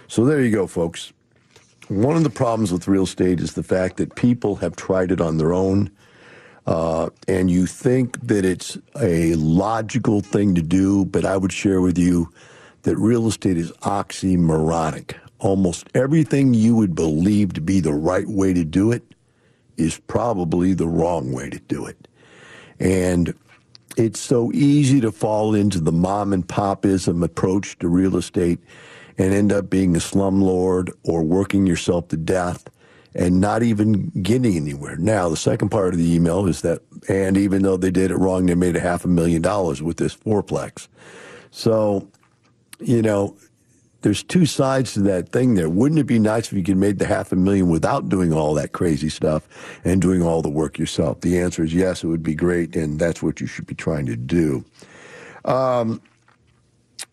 So 0.08 0.24
there 0.24 0.40
you 0.40 0.50
go, 0.50 0.66
folks. 0.66 1.12
One 1.88 2.16
of 2.16 2.24
the 2.24 2.30
problems 2.30 2.72
with 2.72 2.88
real 2.88 3.04
estate 3.04 3.40
is 3.40 3.54
the 3.54 3.62
fact 3.62 3.96
that 3.98 4.16
people 4.16 4.56
have 4.56 4.76
tried 4.76 5.12
it 5.12 5.20
on 5.20 5.38
their 5.38 5.52
own 5.52 5.90
uh, 6.66 7.10
and 7.28 7.50
you 7.50 7.66
think 7.66 8.20
that 8.26 8.44
it's 8.44 8.76
a 9.00 9.34
logical 9.34 10.20
thing 10.20 10.54
to 10.56 10.62
do, 10.62 11.04
but 11.04 11.24
I 11.24 11.36
would 11.36 11.52
share 11.52 11.80
with 11.80 11.96
you 11.96 12.32
that 12.82 12.96
real 12.96 13.28
estate 13.28 13.56
is 13.56 13.70
oxymoronic. 13.82 15.14
Almost 15.38 15.88
everything 15.94 16.54
you 16.54 16.74
would 16.74 16.94
believe 16.94 17.52
to 17.54 17.60
be 17.60 17.80
the 17.80 17.92
right 17.92 18.26
way 18.26 18.52
to 18.52 18.64
do 18.64 18.90
it 18.90 19.14
is 19.76 20.00
probably 20.06 20.74
the 20.74 20.88
wrong 20.88 21.32
way 21.32 21.50
to 21.50 21.58
do 21.60 21.86
it. 21.86 22.08
And 22.80 23.34
it's 23.96 24.20
so 24.20 24.52
easy 24.52 25.00
to 25.00 25.10
fall 25.10 25.54
into 25.54 25.80
the 25.80 25.92
mom 25.92 26.32
and 26.32 26.46
popism 26.46 27.24
approach 27.24 27.78
to 27.78 27.88
real 27.88 28.16
estate 28.16 28.58
and 29.18 29.32
end 29.32 29.52
up 29.52 29.70
being 29.70 29.96
a 29.96 29.98
slumlord 29.98 30.90
or 31.02 31.22
working 31.22 31.66
yourself 31.66 32.08
to 32.08 32.16
death 32.16 32.68
and 33.14 33.40
not 33.40 33.62
even 33.62 34.10
getting 34.22 34.56
anywhere. 34.56 34.96
Now, 34.96 35.30
the 35.30 35.36
second 35.38 35.70
part 35.70 35.94
of 35.94 35.98
the 35.98 36.14
email 36.14 36.46
is 36.46 36.60
that, 36.60 36.82
and 37.08 37.38
even 37.38 37.62
though 37.62 37.78
they 37.78 37.90
did 37.90 38.10
it 38.10 38.16
wrong, 38.16 38.44
they 38.44 38.54
made 38.54 38.76
a 38.76 38.80
half 38.80 39.06
a 39.06 39.08
million 39.08 39.40
dollars 39.40 39.82
with 39.82 39.96
this 39.96 40.14
fourplex. 40.14 40.88
So, 41.50 42.06
you 42.78 43.00
know, 43.00 43.34
there's 44.02 44.22
two 44.22 44.46
sides 44.46 44.94
to 44.94 45.00
that 45.00 45.30
thing 45.30 45.54
there. 45.54 45.68
Wouldn't 45.68 45.98
it 45.98 46.04
be 46.04 46.18
nice 46.18 46.46
if 46.46 46.52
you 46.52 46.62
could 46.62 46.76
make 46.76 46.98
the 46.98 47.06
half 47.06 47.32
a 47.32 47.36
million 47.36 47.68
without 47.68 48.08
doing 48.08 48.32
all 48.32 48.54
that 48.54 48.72
crazy 48.72 49.08
stuff 49.08 49.48
and 49.84 50.00
doing 50.00 50.22
all 50.22 50.42
the 50.42 50.48
work 50.48 50.78
yourself? 50.78 51.20
The 51.22 51.38
answer 51.38 51.64
is 51.64 51.74
yes, 51.74 52.04
it 52.04 52.06
would 52.06 52.22
be 52.22 52.34
great, 52.34 52.76
and 52.76 52.98
that's 52.98 53.22
what 53.22 53.40
you 53.40 53.46
should 53.46 53.66
be 53.66 53.74
trying 53.74 54.06
to 54.06 54.16
do. 54.16 54.64
Um, 55.44 56.00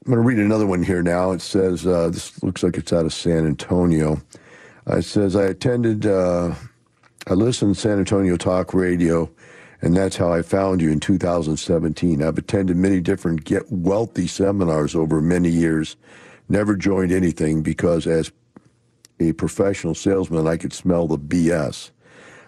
I'm 0.05 0.11
going 0.11 0.17
to 0.17 0.27
read 0.27 0.39
another 0.39 0.67
one 0.67 0.83
here 0.83 1.01
now. 1.01 1.31
It 1.31 1.41
says, 1.41 1.87
uh, 1.87 2.09
this 2.09 2.43
looks 2.43 2.61
like 2.61 2.77
it's 2.77 2.91
out 2.91 3.05
of 3.05 3.13
San 3.13 3.45
Antonio. 3.45 4.21
Uh, 4.85 4.97
it 4.97 5.03
says, 5.03 5.35
I 5.35 5.45
attended, 5.45 6.05
uh, 6.05 6.53
I 7.27 7.33
listened 7.33 7.75
to 7.75 7.81
San 7.81 7.99
Antonio 7.99 8.35
Talk 8.35 8.73
Radio, 8.73 9.29
and 9.81 9.95
that's 9.95 10.17
how 10.17 10.33
I 10.33 10.41
found 10.41 10.81
you 10.81 10.91
in 10.91 10.99
2017. 10.99 12.21
I've 12.21 12.37
attended 12.37 12.75
many 12.75 12.99
different 12.99 13.45
Get 13.45 13.71
Wealthy 13.71 14.27
seminars 14.27 14.93
over 14.93 15.21
many 15.21 15.49
years, 15.49 15.95
never 16.49 16.75
joined 16.75 17.11
anything 17.11 17.61
because 17.61 18.07
as 18.07 18.31
a 19.19 19.33
professional 19.33 19.95
salesman, 19.95 20.47
I 20.47 20.57
could 20.57 20.73
smell 20.73 21.07
the 21.07 21.17
BS. 21.17 21.91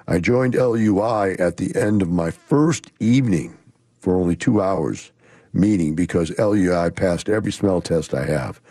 I 0.08 0.20
joined 0.20 0.56
LUI 0.56 1.40
at 1.40 1.58
the 1.58 1.76
end 1.76 2.02
of 2.02 2.10
my 2.10 2.32
first 2.32 2.92
evening 3.00 3.58
for 4.00 4.16
only 4.16 4.36
two 4.36 4.62
hours 4.62 5.12
meeting 5.54 5.96
because 5.96 6.38
LUI 6.38 6.92
passed 6.92 7.30
every 7.30 7.52
smell 7.52 7.82
test 7.82 8.14
I 8.14 8.26
have. 8.26 8.62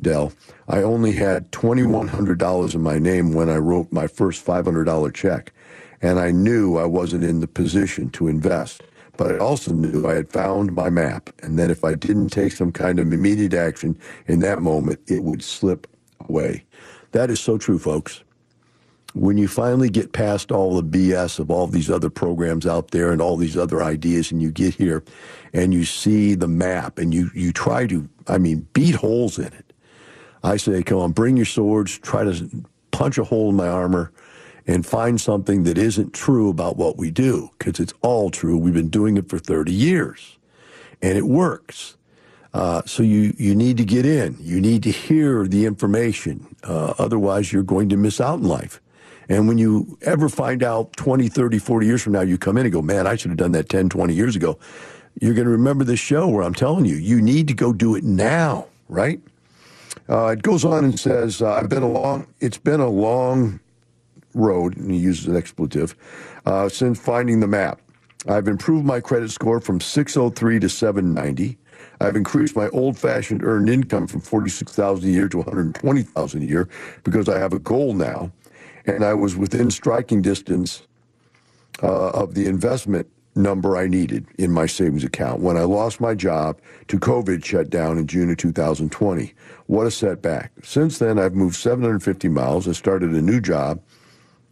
Del, 0.00 0.32
I 0.68 0.82
only 0.82 1.12
had 1.12 1.50
$2,100 1.52 2.74
in 2.74 2.80
my 2.80 2.98
name 2.98 3.32
when 3.32 3.48
I 3.48 3.56
wrote 3.56 3.92
my 3.92 4.06
first 4.06 4.44
$500 4.44 5.14
check, 5.14 5.52
and 6.00 6.18
I 6.18 6.30
knew 6.30 6.76
I 6.76 6.84
wasn't 6.84 7.24
in 7.24 7.40
the 7.40 7.46
position 7.46 8.10
to 8.10 8.28
invest. 8.28 8.82
But 9.22 9.36
I 9.36 9.38
also 9.38 9.72
knew 9.72 10.08
I 10.08 10.14
had 10.14 10.32
found 10.32 10.74
my 10.74 10.90
map, 10.90 11.30
and 11.44 11.56
that 11.56 11.70
if 11.70 11.84
I 11.84 11.94
didn't 11.94 12.30
take 12.30 12.50
some 12.50 12.72
kind 12.72 12.98
of 12.98 13.12
immediate 13.12 13.54
action 13.54 13.96
in 14.26 14.40
that 14.40 14.62
moment, 14.62 14.98
it 15.06 15.22
would 15.22 15.44
slip 15.44 15.86
away. 16.28 16.64
That 17.12 17.30
is 17.30 17.38
so 17.38 17.56
true, 17.56 17.78
folks 17.78 18.24
when 19.14 19.36
you 19.36 19.46
finally 19.46 19.90
get 19.90 20.14
past 20.14 20.50
all 20.50 20.74
the 20.74 20.82
BS 20.82 21.38
of 21.38 21.50
all 21.50 21.66
these 21.66 21.90
other 21.90 22.08
programs 22.08 22.66
out 22.66 22.92
there 22.92 23.12
and 23.12 23.20
all 23.20 23.36
these 23.36 23.58
other 23.58 23.82
ideas, 23.82 24.32
and 24.32 24.40
you 24.40 24.50
get 24.50 24.74
here 24.74 25.04
and 25.52 25.74
you 25.74 25.84
see 25.84 26.34
the 26.34 26.48
map 26.48 26.98
and 26.98 27.12
you, 27.12 27.30
you 27.34 27.52
try 27.52 27.86
to, 27.86 28.08
I 28.26 28.38
mean, 28.38 28.66
beat 28.72 28.94
holes 28.94 29.38
in 29.38 29.52
it. 29.52 29.74
I 30.42 30.56
say, 30.56 30.82
come 30.82 30.96
on, 30.96 31.12
bring 31.12 31.36
your 31.36 31.44
swords, 31.44 31.98
try 31.98 32.24
to 32.24 32.64
punch 32.90 33.18
a 33.18 33.24
hole 33.24 33.50
in 33.50 33.56
my 33.56 33.68
armor 33.68 34.12
and 34.66 34.86
find 34.86 35.20
something 35.20 35.64
that 35.64 35.78
isn't 35.78 36.14
true 36.14 36.50
about 36.50 36.76
what 36.76 36.96
we 36.98 37.10
do, 37.10 37.50
because 37.58 37.80
it's 37.80 37.94
all 38.02 38.30
true. 38.30 38.58
We've 38.58 38.74
been 38.74 38.90
doing 38.90 39.16
it 39.18 39.28
for 39.28 39.38
30 39.38 39.72
years 39.72 40.38
and 41.02 41.18
it 41.18 41.26
works. 41.26 41.96
Uh, 42.54 42.82
so 42.86 43.02
you, 43.02 43.34
you 43.38 43.54
need 43.54 43.76
to 43.78 43.84
get 43.84 44.06
in. 44.06 44.36
You 44.40 44.60
need 44.60 44.82
to 44.84 44.92
hear 44.92 45.46
the 45.48 45.66
information. 45.66 46.56
Uh, 46.64 46.94
otherwise, 46.98 47.52
you're 47.52 47.62
going 47.64 47.88
to 47.90 47.96
miss 47.96 48.20
out 48.20 48.40
in 48.40 48.44
life 48.46 48.80
And 49.28 49.48
when 49.48 49.58
you 49.58 49.98
ever 50.02 50.28
find 50.30 50.62
out 50.62 50.94
20, 50.94 51.28
30, 51.28 51.58
40 51.58 51.86
years 51.86 52.02
from 52.02 52.14
now, 52.14 52.22
you 52.22 52.38
come 52.38 52.58
in 52.58 52.66
and 52.66 52.72
go, 52.72 52.82
man, 52.82 53.06
I 53.06 53.16
should 53.16 53.30
have 53.32 53.38
done 53.38 53.52
that 53.52 53.68
10, 53.70 53.90
20 53.90 54.14
years 54.14 54.36
ago. 54.36 54.58
You're 55.20 55.34
going 55.34 55.46
to 55.46 55.52
remember 55.52 55.84
this 55.84 56.00
show 56.00 56.28
where 56.28 56.44
I'm 56.44 56.54
telling 56.54 56.86
you, 56.86 56.96
you 56.96 57.20
need 57.22 57.48
to 57.48 57.54
go 57.54 57.72
do 57.72 57.96
it 57.96 58.04
now, 58.04 58.66
right? 58.88 59.20
Uh, 60.08 60.28
it 60.28 60.42
goes 60.42 60.64
on 60.64 60.84
and 60.84 61.00
says, 61.00 61.42
uh, 61.42 61.54
I've 61.54 61.68
been 61.70 61.82
a 61.84 61.88
long, 61.90 62.26
it's 62.40 62.58
been 62.58 62.80
a 62.80 62.88
long 62.90 63.60
road, 64.34 64.76
and 64.76 64.90
he 64.90 64.98
uses 64.98 65.26
an 65.26 65.36
expletive, 65.36 65.94
uh, 66.46 66.68
since 66.68 66.98
finding 66.98 67.40
the 67.40 67.46
map. 67.46 67.80
I've 68.28 68.48
improved 68.48 68.86
my 68.86 69.00
credit 69.00 69.30
score 69.30 69.60
from 69.60 69.80
603 69.80 70.60
to 70.60 70.68
790. 70.68 71.58
I've 72.00 72.16
increased 72.16 72.56
my 72.56 72.68
old-fashioned 72.68 73.42
earned 73.44 73.68
income 73.68 74.06
from 74.06 74.20
46,000 74.20 75.08
a 75.08 75.12
year 75.12 75.28
to 75.28 75.38
120,000 75.38 76.42
a 76.42 76.44
year 76.44 76.68
because 77.04 77.28
I 77.28 77.38
have 77.38 77.52
a 77.52 77.58
goal 77.58 77.94
now, 77.94 78.30
and 78.86 79.04
I 79.04 79.14
was 79.14 79.36
within 79.36 79.70
striking 79.70 80.22
distance 80.22 80.86
uh, 81.82 82.10
of 82.10 82.34
the 82.34 82.46
investment 82.46 83.08
number 83.34 83.76
I 83.76 83.86
needed 83.86 84.26
in 84.38 84.50
my 84.50 84.66
savings 84.66 85.04
account 85.04 85.40
when 85.40 85.56
I 85.56 85.62
lost 85.62 86.00
my 86.00 86.14
job 86.14 86.58
to 86.88 86.98
COVID 86.98 87.44
shutdown 87.44 87.98
in 87.98 88.06
June 88.06 88.30
of 88.30 88.36
2020. 88.36 89.32
What 89.66 89.86
a 89.86 89.90
setback. 89.90 90.52
Since 90.62 90.98
then, 90.98 91.18
I've 91.18 91.34
moved 91.34 91.56
750 91.56 92.28
miles. 92.28 92.66
and 92.66 92.76
started 92.76 93.12
a 93.12 93.22
new 93.22 93.40
job 93.40 93.80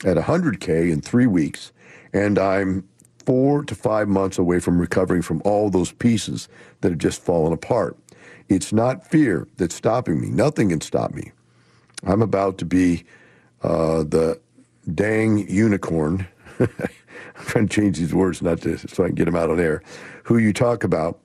at 0.05 0.17
100K 0.17 0.91
in 0.91 1.01
three 1.01 1.27
weeks, 1.27 1.73
and 2.13 2.39
I'm 2.39 2.89
four 3.27 3.63
to 3.65 3.75
five 3.75 4.09
months 4.09 4.39
away 4.39 4.59
from 4.61 4.81
recovering 4.81 5.23
from 5.23 5.43
all 5.45 5.71
those 5.71 5.93
pieces 5.93 6.49
that 6.81 6.91
have 6.91 6.99
just 6.99 7.23
fallen 7.23 7.53
apart. 7.53 7.97
It's 8.49 8.73
not 8.73 9.07
fear 9.07 9.47
that's 9.57 9.75
stopping 9.75 10.21
me. 10.21 10.29
Nothing 10.29 10.71
can 10.71 10.81
stop 10.81 11.13
me. 11.13 11.33
I'm 12.05 12.23
about 12.23 12.59
to 12.59 12.65
be 12.65 13.05
uh, 13.63 14.03
the 14.03 14.41
dang 14.95 15.49
unicorn. 15.49 16.27
I'm 16.61 16.67
trying 17.47 17.69
to 17.69 17.75
change 17.75 17.99
these 17.99 18.15
words 18.15 18.43
not 18.43 18.61
to 18.63 18.79
so 18.79 19.05
I 19.05 19.09
can 19.09 19.15
get 19.15 19.27
them 19.27 19.37
out 19.37 19.51
on 19.51 19.61
air. 19.61 19.83
Who 20.25 20.39
you 20.39 20.53
talk 20.53 20.83
about 20.83 21.21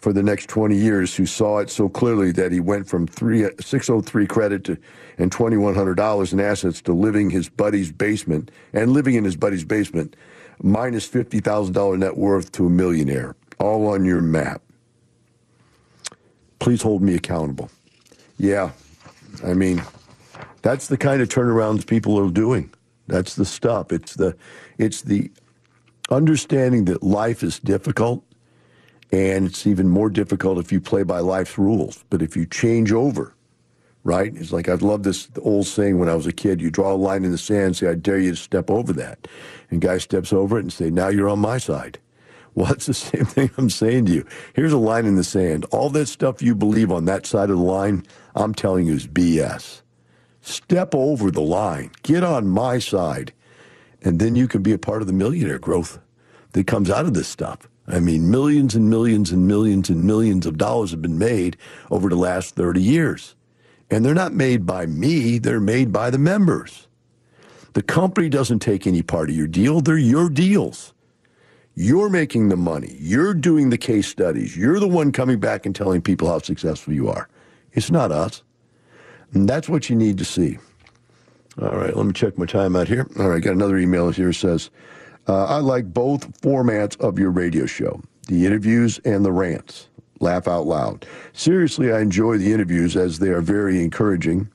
for 0.00 0.12
the 0.12 0.22
next 0.22 0.48
20 0.48 0.76
years 0.76 1.14
who 1.14 1.26
saw 1.26 1.58
it 1.58 1.70
so 1.70 1.88
clearly 1.88 2.32
that 2.32 2.52
he 2.52 2.60
went 2.60 2.88
from 2.88 3.06
three, 3.06 3.46
603 3.60 4.26
credit 4.26 4.64
to, 4.64 4.78
and 5.18 5.30
$2,100 5.30 6.32
in 6.32 6.40
assets 6.40 6.80
to 6.82 6.92
living 6.92 7.28
his 7.28 7.48
buddy's 7.48 7.92
basement 7.92 8.50
and 8.72 8.92
living 8.92 9.14
in 9.14 9.24
his 9.24 9.36
buddy's 9.36 9.64
basement 9.64 10.16
minus 10.62 11.08
$50,000 11.08 11.98
net 11.98 12.16
worth 12.16 12.50
to 12.52 12.66
a 12.66 12.70
millionaire, 12.70 13.36
all 13.58 13.88
on 13.88 14.04
your 14.04 14.22
map. 14.22 14.62
Please 16.58 16.82
hold 16.82 17.02
me 17.02 17.14
accountable. 17.14 17.70
Yeah, 18.38 18.70
I 19.44 19.52
mean, 19.52 19.82
that's 20.62 20.88
the 20.88 20.96
kind 20.96 21.20
of 21.20 21.28
turnarounds 21.28 21.86
people 21.86 22.18
are 22.18 22.30
doing. 22.30 22.72
That's 23.06 23.34
the 23.34 23.44
stuff. 23.44 23.92
It's 23.92 24.14
the, 24.14 24.36
it's 24.78 25.02
the 25.02 25.30
understanding 26.10 26.86
that 26.86 27.02
life 27.02 27.42
is 27.42 27.58
difficult 27.58 28.24
and 29.12 29.46
it's 29.46 29.66
even 29.66 29.88
more 29.88 30.10
difficult 30.10 30.58
if 30.58 30.70
you 30.70 30.80
play 30.80 31.02
by 31.02 31.18
life's 31.18 31.58
rules. 31.58 32.04
But 32.10 32.22
if 32.22 32.36
you 32.36 32.46
change 32.46 32.92
over, 32.92 33.34
right? 34.04 34.32
It's 34.36 34.52
like 34.52 34.68
I've 34.68 34.82
loved 34.82 35.04
this 35.04 35.28
old 35.40 35.66
saying 35.66 35.98
when 35.98 36.08
I 36.08 36.14
was 36.14 36.26
a 36.26 36.32
kid. 36.32 36.60
You 36.60 36.70
draw 36.70 36.92
a 36.92 36.96
line 36.96 37.24
in 37.24 37.32
the 37.32 37.38
sand 37.38 37.66
and 37.66 37.76
say, 37.76 37.88
I 37.88 37.94
dare 37.94 38.18
you 38.18 38.30
to 38.30 38.36
step 38.36 38.70
over 38.70 38.92
that. 38.94 39.28
And 39.70 39.80
guy 39.80 39.98
steps 39.98 40.32
over 40.32 40.58
it 40.58 40.62
and 40.62 40.72
say, 40.72 40.90
now 40.90 41.08
you're 41.08 41.28
on 41.28 41.40
my 41.40 41.58
side. 41.58 41.98
Well, 42.56 42.72
it's 42.72 42.86
the 42.86 42.94
same 42.94 43.26
thing 43.26 43.48
I'm 43.56 43.70
saying 43.70 44.06
to 44.06 44.12
you. 44.12 44.26
Here's 44.54 44.72
a 44.72 44.76
line 44.76 45.06
in 45.06 45.14
the 45.14 45.22
sand. 45.22 45.66
All 45.70 45.88
that 45.90 46.08
stuff 46.08 46.42
you 46.42 46.56
believe 46.56 46.90
on 46.90 47.04
that 47.04 47.24
side 47.24 47.48
of 47.48 47.56
the 47.56 47.62
line, 47.62 48.04
I'm 48.34 48.54
telling 48.54 48.88
you 48.88 48.94
is 48.94 49.06
BS. 49.06 49.82
Step 50.42 50.92
over 50.92 51.30
the 51.30 51.40
line. 51.40 51.92
Get 52.02 52.24
on 52.24 52.48
my 52.48 52.80
side. 52.80 53.32
And 54.02 54.18
then 54.18 54.34
you 54.34 54.48
can 54.48 54.62
be 54.62 54.72
a 54.72 54.78
part 54.78 55.00
of 55.00 55.06
the 55.06 55.12
millionaire 55.14 55.60
growth 55.60 56.00
that 56.52 56.66
comes 56.66 56.90
out 56.90 57.06
of 57.06 57.14
this 57.14 57.28
stuff. 57.28 57.68
I 57.90 58.00
mean, 58.00 58.30
millions 58.30 58.74
and 58.74 58.88
millions 58.88 59.32
and 59.32 59.46
millions 59.46 59.90
and 59.90 60.04
millions 60.04 60.46
of 60.46 60.58
dollars 60.58 60.92
have 60.92 61.02
been 61.02 61.18
made 61.18 61.56
over 61.90 62.08
the 62.08 62.16
last 62.16 62.54
30 62.54 62.80
years. 62.80 63.34
And 63.90 64.04
they're 64.04 64.14
not 64.14 64.32
made 64.32 64.64
by 64.64 64.86
me, 64.86 65.38
they're 65.38 65.60
made 65.60 65.92
by 65.92 66.10
the 66.10 66.18
members. 66.18 66.86
The 67.72 67.82
company 67.82 68.28
doesn't 68.28 68.60
take 68.60 68.86
any 68.86 69.02
part 69.02 69.30
of 69.30 69.36
your 69.36 69.48
deal, 69.48 69.80
they're 69.80 69.98
your 69.98 70.28
deals. 70.28 70.92
You're 71.74 72.10
making 72.10 72.48
the 72.48 72.56
money. 72.56 72.96
You're 72.98 73.32
doing 73.32 73.70
the 73.70 73.78
case 73.78 74.06
studies. 74.08 74.56
You're 74.56 74.80
the 74.80 74.88
one 74.88 75.12
coming 75.12 75.40
back 75.40 75.64
and 75.64 75.74
telling 75.74 76.02
people 76.02 76.28
how 76.28 76.38
successful 76.38 76.92
you 76.92 77.08
are. 77.08 77.28
It's 77.72 77.90
not 77.90 78.12
us. 78.12 78.42
And 79.32 79.48
that's 79.48 79.68
what 79.68 79.88
you 79.88 79.96
need 79.96 80.18
to 80.18 80.24
see. 80.24 80.58
All 81.60 81.76
right, 81.76 81.96
let 81.96 82.06
me 82.06 82.12
check 82.12 82.36
my 82.36 82.46
time 82.46 82.76
out 82.76 82.88
here. 82.88 83.06
All 83.18 83.28
right, 83.28 83.42
got 83.42 83.54
another 83.54 83.78
email 83.78 84.10
here 84.10 84.32
says, 84.32 84.70
uh, 85.28 85.44
I 85.44 85.58
like 85.58 85.92
both 85.92 86.40
formats 86.40 86.98
of 87.00 87.18
your 87.18 87.30
radio 87.30 87.66
show, 87.66 88.00
the 88.28 88.46
interviews 88.46 88.98
and 89.04 89.24
the 89.24 89.32
rants. 89.32 89.88
Laugh 90.20 90.46
out 90.48 90.66
loud. 90.66 91.06
Seriously, 91.32 91.92
I 91.92 92.00
enjoy 92.00 92.36
the 92.36 92.52
interviews 92.52 92.96
as 92.96 93.18
they 93.18 93.28
are 93.28 93.40
very 93.40 93.82
encouraging, 93.82 94.50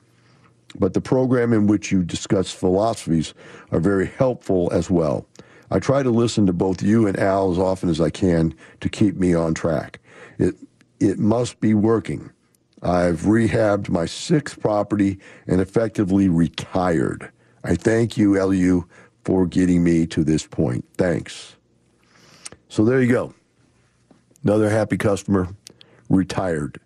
but 0.78 0.94
the 0.94 1.00
program 1.00 1.52
in 1.52 1.66
which 1.66 1.90
you 1.90 2.04
discuss 2.04 2.52
philosophies 2.52 3.34
are 3.72 3.80
very 3.80 4.06
helpful 4.06 4.72
as 4.72 4.90
well. 4.90 5.26
I 5.70 5.80
try 5.80 6.02
to 6.02 6.10
listen 6.10 6.46
to 6.46 6.52
both 6.52 6.82
you 6.82 7.06
and 7.06 7.18
Al 7.18 7.50
as 7.50 7.58
often 7.58 7.88
as 7.88 8.00
I 8.00 8.10
can 8.10 8.54
to 8.80 8.88
keep 8.88 9.16
me 9.16 9.34
on 9.34 9.54
track. 9.54 9.98
It, 10.38 10.54
it 11.00 11.18
must 11.18 11.58
be 11.60 11.74
working. 11.74 12.30
I've 12.82 13.22
rehabbed 13.22 13.88
my 13.88 14.06
sixth 14.06 14.60
property 14.60 15.18
and 15.46 15.60
effectively 15.60 16.28
retired. 16.28 17.32
I 17.64 17.74
thank 17.74 18.16
you, 18.16 18.40
LU, 18.40 18.86
for 19.26 19.44
getting 19.44 19.82
me 19.82 20.06
to 20.06 20.22
this 20.22 20.46
point. 20.46 20.84
Thanks. 20.96 21.56
So 22.68 22.84
there 22.84 23.02
you 23.02 23.12
go. 23.12 23.34
Another 24.44 24.70
happy 24.70 24.96
customer, 24.96 25.48
retired. 26.08 26.78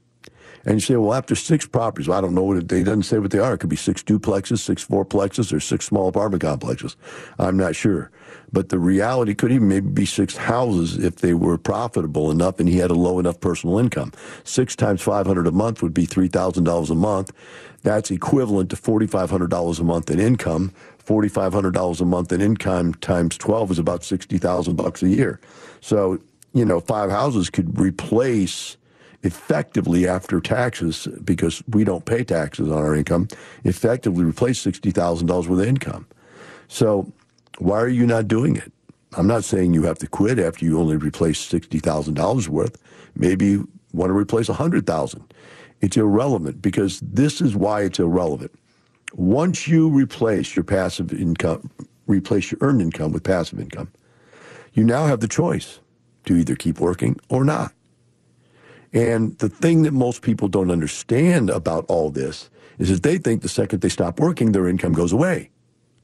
And 0.64 0.76
you 0.76 0.80
say, 0.80 0.96
well, 0.96 1.12
after 1.12 1.34
six 1.34 1.66
properties, 1.66 2.08
well, 2.08 2.16
I 2.16 2.22
don't 2.22 2.34
know 2.34 2.42
what 2.42 2.56
it, 2.56 2.68
they 2.68 2.82
doesn't 2.82 3.02
say 3.02 3.18
what 3.18 3.30
they 3.30 3.38
are. 3.38 3.52
It 3.52 3.58
could 3.58 3.68
be 3.68 3.76
six 3.76 4.02
duplexes, 4.02 4.60
six 4.60 4.82
fourplexes, 4.82 5.52
or 5.52 5.60
six 5.60 5.84
small 5.84 6.08
apartment 6.08 6.42
complexes. 6.42 6.96
I'm 7.38 7.58
not 7.58 7.76
sure. 7.76 8.10
But 8.52 8.68
the 8.68 8.78
reality 8.78 9.34
could 9.34 9.52
even 9.52 9.68
maybe 9.68 9.88
be 9.88 10.06
six 10.06 10.36
houses 10.36 10.98
if 10.98 11.16
they 11.16 11.34
were 11.34 11.58
profitable 11.58 12.30
enough 12.30 12.58
and 12.58 12.68
he 12.68 12.78
had 12.78 12.90
a 12.90 12.94
low 12.94 13.18
enough 13.18 13.40
personal 13.40 13.78
income. 13.78 14.12
Six 14.44 14.74
times 14.74 15.02
500 15.02 15.46
a 15.46 15.52
month 15.52 15.82
would 15.82 15.94
be 15.94 16.06
$3,000 16.06 16.90
a 16.90 16.94
month. 16.94 17.32
That's 17.82 18.10
equivalent 18.10 18.70
to 18.70 18.76
$4,500 18.76 19.80
a 19.80 19.84
month 19.84 20.10
in 20.10 20.20
income. 20.20 20.72
$4,500 21.04 22.00
a 22.00 22.04
month 22.04 22.32
in 22.32 22.40
income 22.40 22.94
times 22.94 23.36
12 23.38 23.72
is 23.72 23.78
about 23.78 24.04
60,000 24.04 24.76
bucks 24.76 25.02
a 25.02 25.08
year. 25.08 25.40
So, 25.80 26.20
you 26.52 26.64
know, 26.64 26.80
five 26.80 27.10
houses 27.10 27.50
could 27.50 27.80
replace 27.80 28.76
effectively 29.22 30.08
after 30.08 30.40
taxes, 30.40 31.06
because 31.24 31.62
we 31.68 31.84
don't 31.84 32.04
pay 32.04 32.24
taxes 32.24 32.70
on 32.70 32.78
our 32.78 32.94
income, 32.94 33.28
effectively 33.64 34.24
replace 34.24 34.64
$60,000 34.64 35.28
worth 35.28 35.48
of 35.48 35.60
income. 35.60 36.06
So 36.68 37.12
why 37.60 37.78
are 37.80 37.88
you 37.88 38.06
not 38.06 38.28
doing 38.28 38.56
it? 38.56 38.72
I'm 39.16 39.26
not 39.26 39.44
saying 39.44 39.74
you 39.74 39.82
have 39.82 39.98
to 39.98 40.06
quit 40.06 40.38
after 40.38 40.64
you 40.64 40.78
only 40.78 40.96
replace 40.96 41.46
$60,000 41.50 42.48
worth. 42.48 42.80
Maybe 43.14 43.46
you 43.46 43.68
want 43.92 44.10
to 44.10 44.14
replace 44.14 44.48
100,000. 44.48 45.34
It's 45.80 45.96
irrelevant 45.96 46.62
because 46.62 47.00
this 47.00 47.40
is 47.40 47.56
why 47.56 47.82
it's 47.82 47.98
irrelevant. 47.98 48.52
Once 49.14 49.66
you 49.66 49.88
replace 49.88 50.54
your 50.54 50.64
passive 50.64 51.12
income, 51.12 51.70
replace 52.06 52.52
your 52.52 52.58
earned 52.60 52.80
income 52.80 53.12
with 53.12 53.24
passive 53.24 53.58
income, 53.58 53.90
you 54.72 54.84
now 54.84 55.06
have 55.06 55.20
the 55.20 55.28
choice 55.28 55.80
to 56.26 56.36
either 56.36 56.54
keep 56.54 56.78
working 56.78 57.18
or 57.28 57.44
not. 57.44 57.72
And 58.92 59.36
the 59.38 59.48
thing 59.48 59.82
that 59.82 59.92
most 59.92 60.22
people 60.22 60.48
don't 60.48 60.70
understand 60.70 61.50
about 61.50 61.84
all 61.88 62.10
this 62.10 62.50
is 62.78 62.88
that 62.90 63.02
they 63.02 63.18
think 63.18 63.42
the 63.42 63.48
second 63.48 63.80
they 63.80 63.88
stop 63.88 64.20
working, 64.20 64.52
their 64.52 64.68
income 64.68 64.92
goes 64.92 65.12
away. 65.12 65.50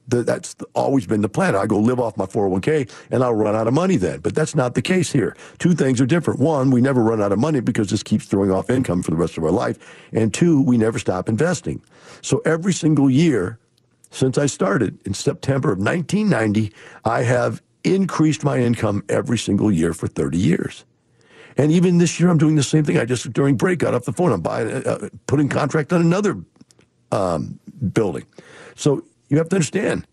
That's 0.07 0.55
always 0.73 1.05
been 1.05 1.21
the 1.21 1.29
plan. 1.29 1.55
I 1.55 1.65
go 1.65 1.79
live 1.79 1.99
off 1.99 2.15
my 2.15 2.25
401k 2.25 2.89
and 3.11 3.23
I'll 3.23 3.33
run 3.33 3.55
out 3.55 3.67
of 3.67 3.73
money 3.73 3.97
then. 3.97 4.19
But 4.21 4.35
that's 4.35 4.55
not 4.55 4.73
the 4.73 4.81
case 4.81 5.11
here. 5.11 5.35
Two 5.59 5.73
things 5.73 5.99
are 5.99 6.05
different. 6.05 6.39
One, 6.39 6.71
we 6.71 6.79
never 6.79 7.03
run 7.03 7.21
out 7.21 7.31
of 7.31 7.39
money 7.39 7.59
because 7.59 7.89
this 7.89 8.03
keeps 8.03 8.25
throwing 8.25 8.51
off 8.51 8.69
income 8.69 9.03
for 9.03 9.11
the 9.11 9.17
rest 9.17 9.37
of 9.37 9.43
our 9.43 9.51
life. 9.51 9.77
And 10.13 10.33
two, 10.33 10.61
we 10.61 10.77
never 10.77 10.97
stop 10.97 11.27
investing. 11.27 11.81
So 12.21 12.41
every 12.45 12.73
single 12.73 13.09
year 13.09 13.59
since 14.11 14.37
I 14.37 14.45
started 14.45 15.05
in 15.05 15.13
September 15.13 15.71
of 15.71 15.79
1990, 15.79 16.73
I 17.03 17.23
have 17.23 17.61
increased 17.83 18.43
my 18.43 18.59
income 18.59 19.03
every 19.09 19.37
single 19.37 19.71
year 19.71 19.93
for 19.93 20.07
30 20.07 20.37
years. 20.37 20.85
And 21.57 21.71
even 21.71 21.97
this 21.97 22.19
year, 22.19 22.29
I'm 22.29 22.37
doing 22.37 22.55
the 22.55 22.63
same 22.63 22.83
thing. 22.83 22.97
I 22.97 23.05
just 23.05 23.33
during 23.33 23.55
break 23.55 23.79
got 23.79 23.93
off 23.93 24.05
the 24.05 24.13
phone. 24.13 24.31
I'm 24.31 24.41
buying, 24.41 24.69
uh, 24.69 25.09
putting 25.25 25.49
contract 25.49 25.91
on 25.91 26.01
another 26.01 26.37
um, 27.11 27.59
building. 27.93 28.25
So 28.75 29.03
you 29.29 29.37
have 29.37 29.49
to 29.49 29.55
understand. 29.55 30.07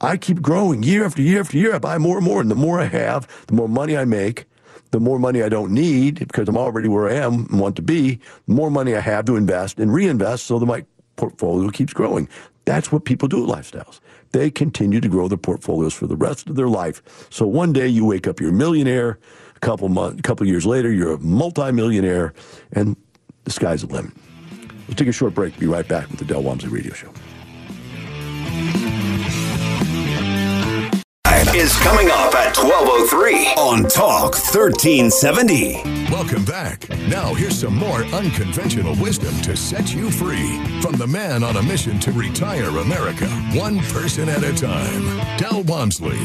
I 0.00 0.16
keep 0.16 0.40
growing 0.40 0.82
year 0.82 1.04
after 1.04 1.20
year 1.20 1.40
after 1.40 1.58
year. 1.58 1.74
I 1.74 1.78
buy 1.78 1.98
more 1.98 2.16
and 2.16 2.26
more, 2.26 2.40
and 2.40 2.50
the 2.50 2.54
more 2.54 2.80
I 2.80 2.86
have, 2.86 3.28
the 3.46 3.54
more 3.54 3.68
money 3.68 3.96
I 3.96 4.04
make. 4.04 4.46
The 4.92 5.00
more 5.00 5.20
money 5.20 5.42
I 5.42 5.48
don't 5.48 5.72
need 5.72 6.18
because 6.18 6.48
I'm 6.48 6.56
already 6.56 6.88
where 6.88 7.08
I 7.08 7.14
am 7.14 7.46
and 7.48 7.60
want 7.60 7.76
to 7.76 7.82
be. 7.82 8.18
The 8.48 8.54
more 8.54 8.70
money 8.70 8.96
I 8.96 9.00
have 9.00 9.24
to 9.26 9.36
invest 9.36 9.78
and 9.78 9.94
reinvest, 9.94 10.46
so 10.46 10.58
that 10.58 10.66
my 10.66 10.84
portfolio 11.14 11.70
keeps 11.70 11.92
growing. 11.92 12.28
That's 12.64 12.90
what 12.90 13.04
people 13.04 13.28
do 13.28 13.44
at 13.44 13.48
lifestyles. 13.48 14.00
They 14.32 14.50
continue 14.50 15.00
to 15.00 15.08
grow 15.08 15.28
their 15.28 15.38
portfolios 15.38 15.94
for 15.94 16.06
the 16.06 16.16
rest 16.16 16.48
of 16.48 16.56
their 16.56 16.68
life. 16.68 17.02
So 17.30 17.46
one 17.46 17.72
day 17.72 17.86
you 17.86 18.04
wake 18.04 18.26
up, 18.26 18.40
you're 18.40 18.50
a 18.50 18.52
millionaire. 18.52 19.18
A 19.54 19.60
couple 19.60 19.88
months, 19.88 20.18
a 20.18 20.22
couple 20.22 20.46
years 20.46 20.64
later, 20.64 20.90
you're 20.90 21.14
a 21.14 21.18
multimillionaire, 21.18 22.32
and 22.72 22.96
the 23.44 23.50
sky's 23.50 23.82
the 23.82 23.92
limit. 23.92 24.12
We'll 24.88 24.96
take 24.96 25.08
a 25.08 25.12
short 25.12 25.34
break. 25.34 25.58
Be 25.58 25.66
right 25.66 25.86
back 25.86 26.08
with 26.10 26.18
the 26.18 26.24
Del 26.24 26.42
Walmsley 26.42 26.70
Radio 26.70 26.94
Show. 26.94 27.12
Is 31.52 31.76
coming 31.78 32.08
up 32.10 32.32
at 32.36 32.56
1203 32.56 33.54
on 33.58 33.82
Talk 33.88 34.34
1370. 34.34 35.82
Welcome 36.08 36.44
back. 36.44 36.88
Now, 37.08 37.34
here's 37.34 37.58
some 37.58 37.74
more 37.74 38.04
unconventional 38.04 38.94
wisdom 39.02 39.34
to 39.42 39.56
set 39.56 39.92
you 39.92 40.12
free 40.12 40.62
from 40.80 40.92
the 40.92 41.08
man 41.08 41.42
on 41.42 41.56
a 41.56 41.62
mission 41.62 41.98
to 42.00 42.12
retire 42.12 42.68
America, 42.78 43.26
one 43.52 43.80
person 43.80 44.28
at 44.28 44.44
a 44.44 44.54
time, 44.54 45.38
Del 45.38 45.64
Walmsley. 45.64 46.20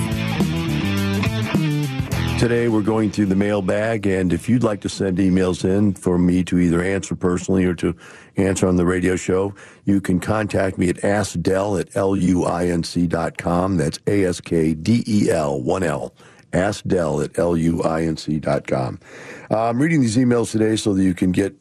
Today, 2.37 2.67
we're 2.67 2.81
going 2.81 3.11
through 3.11 3.27
the 3.27 3.35
mailbag, 3.35 4.05
and 4.05 4.33
if 4.33 4.49
you'd 4.49 4.61
like 4.61 4.81
to 4.81 4.89
send 4.89 5.19
emails 5.19 5.63
in 5.63 5.93
for 5.93 6.17
me 6.17 6.43
to 6.43 6.59
either 6.59 6.83
answer 6.83 7.15
personally 7.15 7.63
or 7.63 7.73
to 7.75 7.95
answer 8.35 8.67
on 8.67 8.75
the 8.75 8.85
radio 8.85 9.15
show, 9.15 9.55
you 9.85 10.01
can 10.01 10.19
contact 10.19 10.77
me 10.77 10.89
at 10.89 10.97
askdel 10.97 11.79
at 11.79 11.91
luinc.com. 11.91 13.77
That's 13.77 13.99
A 14.05 14.25
S 14.25 14.41
K 14.41 14.73
D 14.73 15.03
E 15.07 15.31
L, 15.31 15.61
1L. 15.61 16.11
Askdel 16.51 17.23
at 17.23 17.33
luinc.com. 17.33 18.99
Uh, 19.49 19.69
I'm 19.69 19.81
reading 19.81 20.01
these 20.01 20.17
emails 20.17 20.51
today 20.51 20.75
so 20.75 20.93
that 20.93 21.03
you 21.03 21.13
can 21.13 21.31
get 21.31 21.55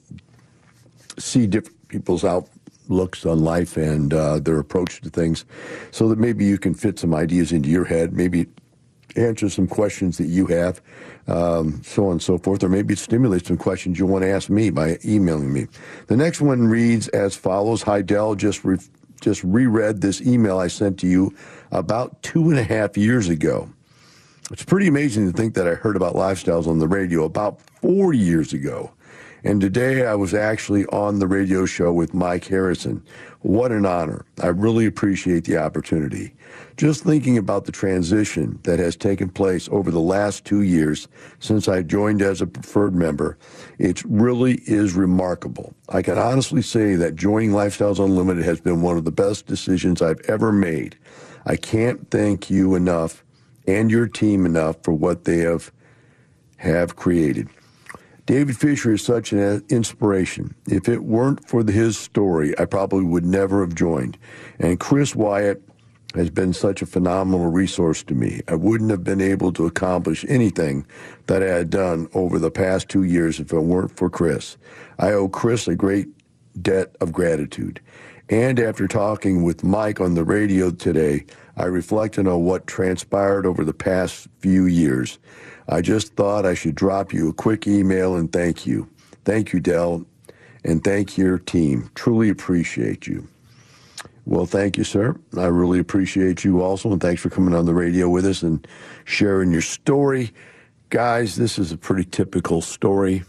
see 1.19 1.47
different 1.47 1.87
people's 1.87 2.25
outlooks 2.25 3.25
on 3.25 3.45
life 3.45 3.77
and 3.77 4.13
uh, 4.13 4.41
their 4.41 4.59
approach 4.59 5.01
to 5.03 5.09
things 5.09 5.45
so 5.93 6.09
that 6.09 6.19
maybe 6.19 6.45
you 6.45 6.59
can 6.59 6.75
fit 6.75 6.99
some 6.99 7.15
ideas 7.15 7.53
into 7.53 7.69
your 7.69 7.85
head. 7.85 8.13
Maybe 8.13 8.49
answer 9.17 9.49
some 9.49 9.67
questions 9.67 10.19
that 10.19 10.27
you 10.27 10.47
have, 10.47 10.81
um, 11.27 11.83
so 11.85 12.07
on 12.07 12.13
and 12.13 12.23
so 12.23 12.39
forth, 12.39 12.63
or 12.63 12.69
maybe 12.69 12.95
it 12.95 12.99
stimulates 12.99 13.49
some 13.49 13.57
questions 13.57 13.99
you 13.99 14.07
want 14.07 14.23
to 14.23 14.31
ask 14.31 14.51
me 14.51 14.71
by 14.71 14.99
emailing 15.05 15.53
me. 15.53 15.67
The 16.07 16.17
next 16.17 16.41
one 16.41 16.67
reads 16.67 17.09
as 17.09 17.37
follows: 17.37 17.83
Hi, 17.83 18.03
Del. 18.03 18.35
Just 18.35 18.65
re- 18.65 18.79
just 19.21 19.43
reread 19.45 20.01
this 20.01 20.21
email 20.21 20.59
I 20.59 20.69
sent 20.69 20.99
to 21.01 21.07
you 21.07 21.35
about 21.73 22.23
two 22.23 22.51
and 22.51 22.59
a 22.59 22.65
half 22.65 22.97
years 22.97 23.29
ago. 23.29 23.69
It's 24.51 24.65
pretty 24.65 24.87
amazing 24.87 25.31
to 25.31 25.37
think 25.37 25.55
that 25.55 25.67
I 25.67 25.75
heard 25.75 25.97
about 25.97 26.15
lifestyles 26.15 26.67
on 26.67 26.79
the 26.79 26.89
radio 26.89 27.25
about 27.25 27.61
four 27.81 28.13
years 28.13 28.53
ago. 28.53 28.93
And 29.43 29.61
today 29.61 30.07
I 30.07 30.15
was 30.15 30.35
actually 30.35 30.85
on 30.87 31.19
the 31.19 31.27
radio 31.27 31.65
show 31.67 31.93
with 31.93 32.15
Mike 32.15 32.47
Harrison. 32.47 33.03
What 33.41 33.73
an 33.73 33.85
honor. 33.85 34.25
I 34.43 34.49
really 34.49 34.87
appreciate 34.87 35.45
the 35.45 35.59
opportunity. 35.59 36.35
Just 36.77 37.05
thinking 37.05 37.39
about 37.39 37.67
the 37.67 37.73
transition 37.73 38.59
that 38.65 38.81
has 38.81 38.97
taken 38.97 39.29
place 39.29 39.69
over 39.71 39.93
the 39.93 40.01
last 40.01 40.45
two 40.45 40.63
years 40.63 41.07
since 41.39 41.69
I 41.69 41.83
joined 41.83 42.21
as 42.21 42.41
a 42.41 42.49
preferred 42.49 42.97
member, 42.97 43.39
it 43.79 44.03
really 44.05 44.55
is 44.67 44.95
remarkable. 44.95 45.75
I 45.89 46.03
can 46.03 46.19
honestly 46.19 46.63
say 46.63 46.97
that 46.97 47.15
joining 47.15 47.51
Lifestyles 47.51 48.05
Unlimited 48.05 48.45
has 48.45 48.61
been 48.61 48.83
one 48.83 48.97
of 48.97 49.05
the 49.05 49.13
best 49.13 49.47
decisions 49.47 50.03
I've 50.03 50.21
ever 50.23 50.51
made. 50.51 50.99
I 51.47 51.55
can't 51.55 52.11
thank 52.11 52.51
you 52.51 52.75
enough 52.75 53.25
and 53.69 53.89
your 53.89 54.09
team 54.09 54.45
enough 54.45 54.77
for 54.83 54.93
what 54.93 55.25
they 55.25 55.39
have 55.39 55.71
have 56.57 56.97
created. 56.97 57.49
David 58.27 58.57
Fisher 58.57 58.95
is 58.95 59.05
such 59.05 59.33
an 59.33 59.63
inspiration. 59.69 60.55
If 60.67 60.89
it 60.89 61.05
weren't 61.05 61.47
for 61.47 61.63
his 61.63 61.99
story, 61.99 62.59
I 62.59 62.65
probably 62.65 63.05
would 63.05 63.27
never 63.27 63.61
have 63.61 63.75
joined. 63.75 64.17
And 64.59 64.81
Chris 64.81 65.15
Wyatt 65.15 65.63
has 66.15 66.31
been 66.31 66.53
such 66.53 66.81
a 66.81 66.87
phenomenal 66.87 67.51
resource 67.51 68.03
to 68.05 68.15
me. 68.15 68.41
I 68.49 68.55
wouldn't 68.55 68.91
have 68.91 69.05
been 69.05 69.21
able 69.21 69.53
to 69.55 69.67
accomplish 69.67 70.25
anything 70.29 70.87
that 71.27 71.43
I 71.43 71.47
had 71.47 71.71
done 71.71 72.09
over 72.15 72.39
the 72.39 72.51
past 72.51 72.89
two 72.89 73.03
years 73.03 73.41
if 73.41 73.53
it 73.53 73.61
weren't 73.61 73.97
for 73.97 74.09
Chris. 74.09 74.57
I 74.99 75.13
owe 75.13 75.29
Chris 75.29 75.67
a 75.67 75.75
great 75.75 76.09
debt 76.61 76.95
of 77.01 77.13
gratitude. 77.13 77.81
And 78.31 78.59
after 78.59 78.89
talking 78.89 79.43
with 79.43 79.65
Mike 79.65 80.01
on 80.01 80.15
the 80.15 80.25
radio 80.25 80.71
today, 80.71 81.27
I 81.57 81.65
reflected 81.65 82.27
on 82.27 82.45
what 82.45 82.67
transpired 82.67 83.45
over 83.45 83.65
the 83.65 83.75
past 83.75 84.29
few 84.39 84.65
years. 84.67 85.19
I 85.69 85.83
just 85.83 86.15
thought 86.15 86.47
I 86.47 86.55
should 86.55 86.75
drop 86.75 87.13
you 87.13 87.29
a 87.29 87.35
quick 87.35 87.67
email 87.67 88.17
and 88.17 88.33
thank 88.33 88.67
you. 88.67 88.89
Thank 89.25 89.53
you, 89.53 89.61
Del, 89.61 90.07
and 90.65 90.83
thank 90.83 91.19
your 91.19 91.39
team. 91.39 91.91
Truly 91.95 92.29
appreciate 92.29 93.07
you. 93.07 93.29
Well, 94.27 94.47
thank 94.47 94.79
you, 94.79 94.85
sir. 94.85 95.17
I 95.37 95.47
really 95.47 95.79
appreciate 95.79 96.45
you 96.45 96.63
also, 96.63 96.91
and 96.91 97.01
thanks 97.01 97.21
for 97.21 97.29
coming 97.29 97.55
on 97.55 97.67
the 97.67 97.75
radio 97.75 98.09
with 98.09 98.25
us 98.25 98.43
and 98.43 98.67
sharing 99.05 99.53
your 99.53 99.61
story. 99.61 100.33
Guys, 100.89 101.37
this 101.37 101.59
is 101.59 101.73
a 101.73 101.77
pretty 101.77 102.05
typical 102.05 102.63
story. 102.63 103.23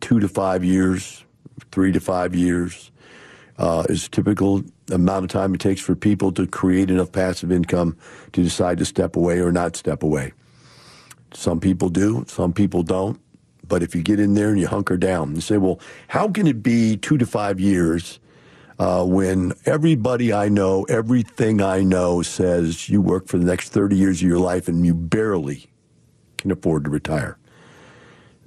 Two 0.00 0.20
to 0.20 0.28
five 0.28 0.64
years, 0.64 1.24
three 1.72 1.92
to 1.92 2.00
five 2.00 2.34
years 2.34 2.90
uh, 3.58 3.84
is 3.88 4.08
typical 4.08 4.62
amount 4.90 5.24
of 5.24 5.30
time 5.30 5.54
it 5.54 5.60
takes 5.60 5.80
for 5.80 5.94
people 5.94 6.32
to 6.32 6.46
create 6.46 6.90
enough 6.90 7.12
passive 7.12 7.52
income 7.52 7.96
to 8.32 8.42
decide 8.42 8.78
to 8.78 8.84
step 8.84 9.16
away 9.16 9.40
or 9.40 9.52
not 9.52 9.76
step 9.76 10.02
away. 10.02 10.32
Some 11.32 11.60
people 11.60 11.90
do, 11.90 12.24
some 12.28 12.52
people 12.52 12.82
don't. 12.82 13.20
But 13.66 13.82
if 13.82 13.94
you 13.94 14.02
get 14.02 14.20
in 14.20 14.34
there 14.34 14.50
and 14.50 14.60
you 14.60 14.68
hunker 14.68 14.96
down 14.96 15.30
and 15.30 15.42
say, 15.42 15.56
well, 15.56 15.80
how 16.08 16.28
can 16.28 16.46
it 16.46 16.62
be 16.62 16.96
two 16.96 17.16
to 17.16 17.26
five 17.26 17.58
years 17.58 18.20
uh, 18.78 19.04
when 19.04 19.52
everybody 19.66 20.32
I 20.32 20.48
know, 20.48 20.84
everything 20.84 21.60
I 21.60 21.82
know 21.82 22.22
says 22.22 22.88
you 22.88 23.00
work 23.00 23.28
for 23.28 23.38
the 23.38 23.44
next 23.44 23.70
30 23.70 23.96
years 23.96 24.22
of 24.22 24.28
your 24.28 24.38
life 24.38 24.68
and 24.68 24.84
you 24.84 24.94
barely 24.94 25.66
can 26.38 26.50
afford 26.50 26.84
to 26.84 26.90
retire? 26.90 27.38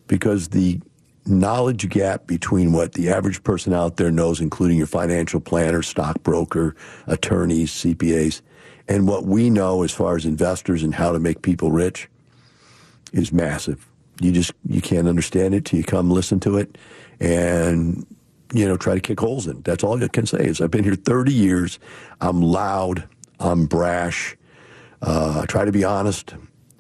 Because 0.08 0.50
the 0.50 0.82
knowledge 1.26 1.90
gap 1.90 2.28
between 2.28 2.72
what 2.72 2.94
the 2.94 3.10
average 3.10 3.44
person 3.44 3.74
out 3.74 3.98
there 3.98 4.12
knows, 4.12 4.40
including 4.40 4.78
your 4.78 4.88
financial 4.88 5.40
planner, 5.40 5.82
stockbroker, 5.82 6.76
attorneys, 7.08 7.72
CPAs, 7.72 8.42
and 8.88 9.08
what 9.08 9.26
we 9.26 9.50
know 9.50 9.84
as 9.84 9.92
far 9.92 10.16
as 10.16 10.26
investors 10.26 10.84
and 10.84 10.96
how 10.96 11.12
to 11.12 11.20
make 11.20 11.42
people 11.42 11.72
rich 11.72 12.10
is 13.12 13.32
massive. 13.32 13.86
You 14.20 14.32
just 14.32 14.54
you 14.68 14.82
can't 14.82 15.08
understand 15.08 15.54
it 15.54 15.66
till 15.66 15.78
you 15.78 15.86
come 15.86 16.10
listen 16.10 16.40
to 16.42 16.58
it, 16.58 16.78
and 17.20 18.06
you 18.54 18.68
know 18.68 18.78
try 18.78 18.96
to 18.96 19.02
kick 19.02 19.20
holes 19.20 19.48
in. 19.48 19.62
That's 19.62 19.84
all 19.84 20.02
I 20.02 20.08
can 20.08 20.26
say 20.26 20.46
is 20.46 20.62
I've 20.62 20.72
been 20.72 20.84
here 20.84 20.96
30 20.96 21.34
years. 21.34 21.80
I'm 22.22 22.42
loud. 22.42 23.08
I'm 23.40 23.66
brash. 23.66 24.36
Uh, 25.02 25.42
I 25.44 25.46
try 25.46 25.66
to 25.66 25.72
be 25.72 25.84
honest, 25.84 26.34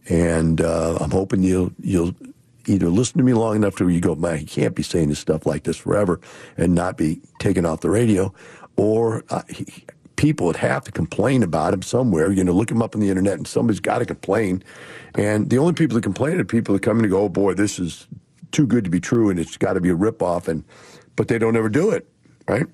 and 0.10 0.62
uh, 0.62 0.97
I'm 0.99 1.12
hoping 1.12 1.43
you'll 1.43 1.71
you'll 1.82 2.15
either 2.65 2.89
listen 2.89 3.17
to 3.17 3.23
me 3.23 3.34
long 3.34 3.56
enough 3.56 3.75
to 3.77 3.86
where 3.86 3.93
you 3.93 4.01
go, 4.01 4.15
man, 4.15 4.38
he 4.38 4.45
can't 4.45 4.75
be 4.75 4.84
saying 4.84 5.10
this 5.10 5.19
stuff 5.19 5.45
like 5.45 5.63
this 5.63 5.77
forever, 5.77 6.19
and 6.58 6.73
not 6.73 6.97
be 6.97 7.21
taken 7.39 7.65
off 7.65 7.82
the 7.82 7.89
radio, 7.89 8.34
or 8.75 9.23
uh, 9.30 9.43
he, 9.49 9.65
people 10.15 10.47
would 10.47 10.58
have 10.58 10.84
to 10.84 10.91
complain 10.91 11.43
about 11.43 11.73
him 11.73 11.82
somewhere. 11.82 12.32
You 12.32 12.43
know, 12.43 12.51
look 12.51 12.71
him 12.71 12.82
up 12.82 12.95
on 12.95 13.01
the 13.01 13.10
internet, 13.10 13.36
and 13.36 13.47
somebody's 13.47 13.80
got 13.80 13.99
to 13.99 14.06
complain. 14.06 14.63
And 15.15 15.49
the 15.49 15.58
only 15.60 15.73
people 15.73 15.95
that 15.95 16.03
complain 16.03 16.39
are 16.39 16.43
people 16.43 16.73
that 16.73 16.82
come 16.84 16.99
in 16.99 17.06
and 17.06 17.12
go, 17.12 17.21
"Oh 17.21 17.30
boy, 17.30 17.53
this 17.53 17.80
is 17.80 18.08
too 18.51 18.65
good 18.67 18.84
to 18.84 18.89
be 18.89 18.99
true, 18.99 19.30
and 19.30 19.39
it's 19.39 19.58
got 19.58 19.73
to 19.73 19.82
be 19.82 19.89
a 19.89 19.95
ripoff." 19.95 20.47
And 20.47 20.63
but 21.17 21.27
they 21.27 21.38
don't 21.38 21.58
ever 21.58 21.67
do 21.67 21.89
it, 21.89 22.08
right? 22.47 22.65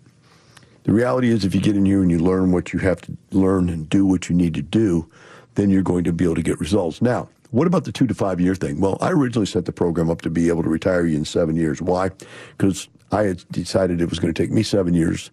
The 0.84 0.92
reality 0.92 1.30
is, 1.30 1.46
if 1.46 1.56
you 1.56 1.62
get 1.62 1.76
in 1.76 1.86
here 1.86 2.02
and 2.02 2.12
you 2.12 2.20
learn 2.20 2.52
what 2.52 2.74
you 2.74 2.80
have 2.80 3.02
to 3.02 3.18
learn 3.32 3.70
and 3.70 3.90
do 3.90 4.06
what 4.06 4.30
you 4.30 4.36
need 4.36 4.54
to 4.54 4.62
do, 4.62 5.10
then 5.56 5.72
you're 5.72 5.82
going 5.82 6.04
to 6.04 6.14
be 6.14 6.26
able 6.26 6.36
to 6.36 6.44
get 6.44 6.60
results. 6.60 7.02
Now, 7.02 7.30
what 7.52 7.68
about 7.68 7.86
the 7.86 7.92
two 7.92 8.06
to 8.06 8.14
five 8.14 8.42
year 8.42 8.54
thing? 8.54 8.80
Well, 8.80 8.98
I 9.00 9.12
originally 9.12 9.46
set 9.46 9.66
the 9.66 9.72
program 9.72 10.10
up 10.10 10.22
to 10.22 10.30
be 10.30 10.50
able 10.50 10.62
to 10.64 10.70
retire 10.70 11.06
you 11.06 11.18
in 11.18 11.26
seven 11.26 11.56
years. 11.56 11.82
Why? 11.82 12.10
Because 12.58 12.90
I 13.12 13.24
had 13.24 13.44
decided 13.50 14.02
it 14.02 14.10
was 14.10 14.20
going 14.20 14.34
to 14.34 14.42
take 14.42 14.52
me 14.52 14.62
seven 14.62 14.94
years 14.94 15.32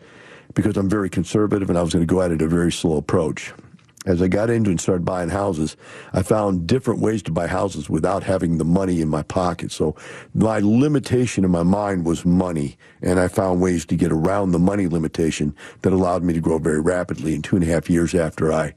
because 0.55 0.77
I'm 0.77 0.88
very 0.88 1.11
conservative 1.11 1.68
and 1.68 1.79
I 1.79 1.83
was 1.83 1.92
going 1.92 2.07
to 2.07 2.12
go 2.14 2.20
at 2.20 2.31
it 2.31 2.42
a 2.42 2.49
very 2.49 2.70
slow 2.70 2.96
approach. 2.96 3.53
As 4.07 4.23
I 4.23 4.29
got 4.29 4.49
into 4.49 4.71
and 4.71 4.81
started 4.81 5.05
buying 5.05 5.29
houses, 5.29 5.77
I 6.15 6.23
found 6.23 6.67
different 6.67 7.01
ways 7.01 7.23
to 7.25 7.31
buy 7.31 7.47
houses 7.47 7.91
without 7.91 8.23
having 8.23 8.57
the 8.57 8.65
money 8.65 9.03
in 9.03 9.09
my 9.09 9.23
pocket. 9.23 9.73
So 9.73 9.95
my 10.35 10.59
limitation 10.61 11.45
in 11.45 11.51
my 11.51 11.65
mind 11.65 12.07
was 12.07 12.25
money, 12.25 12.79
and 13.03 13.21
I 13.21 13.29
found 13.29 13.61
ways 13.61 13.85
to 13.87 13.97
get 13.97 14.11
around 14.11 14.53
the 14.53 14.59
money 14.59 14.89
limitation 14.89 15.55
that 15.83 15.93
allowed 15.93 16.23
me 16.23 16.33
to 16.33 16.41
grow 16.41 16.59
very 16.59 16.81
rapidly. 16.81 17.35
In 17.35 17.43
two 17.43 17.57
and 17.57 17.65
a 17.65 17.69
half 17.69 17.91
years 17.91 18.15
after 18.15 18.51
I 18.51 18.75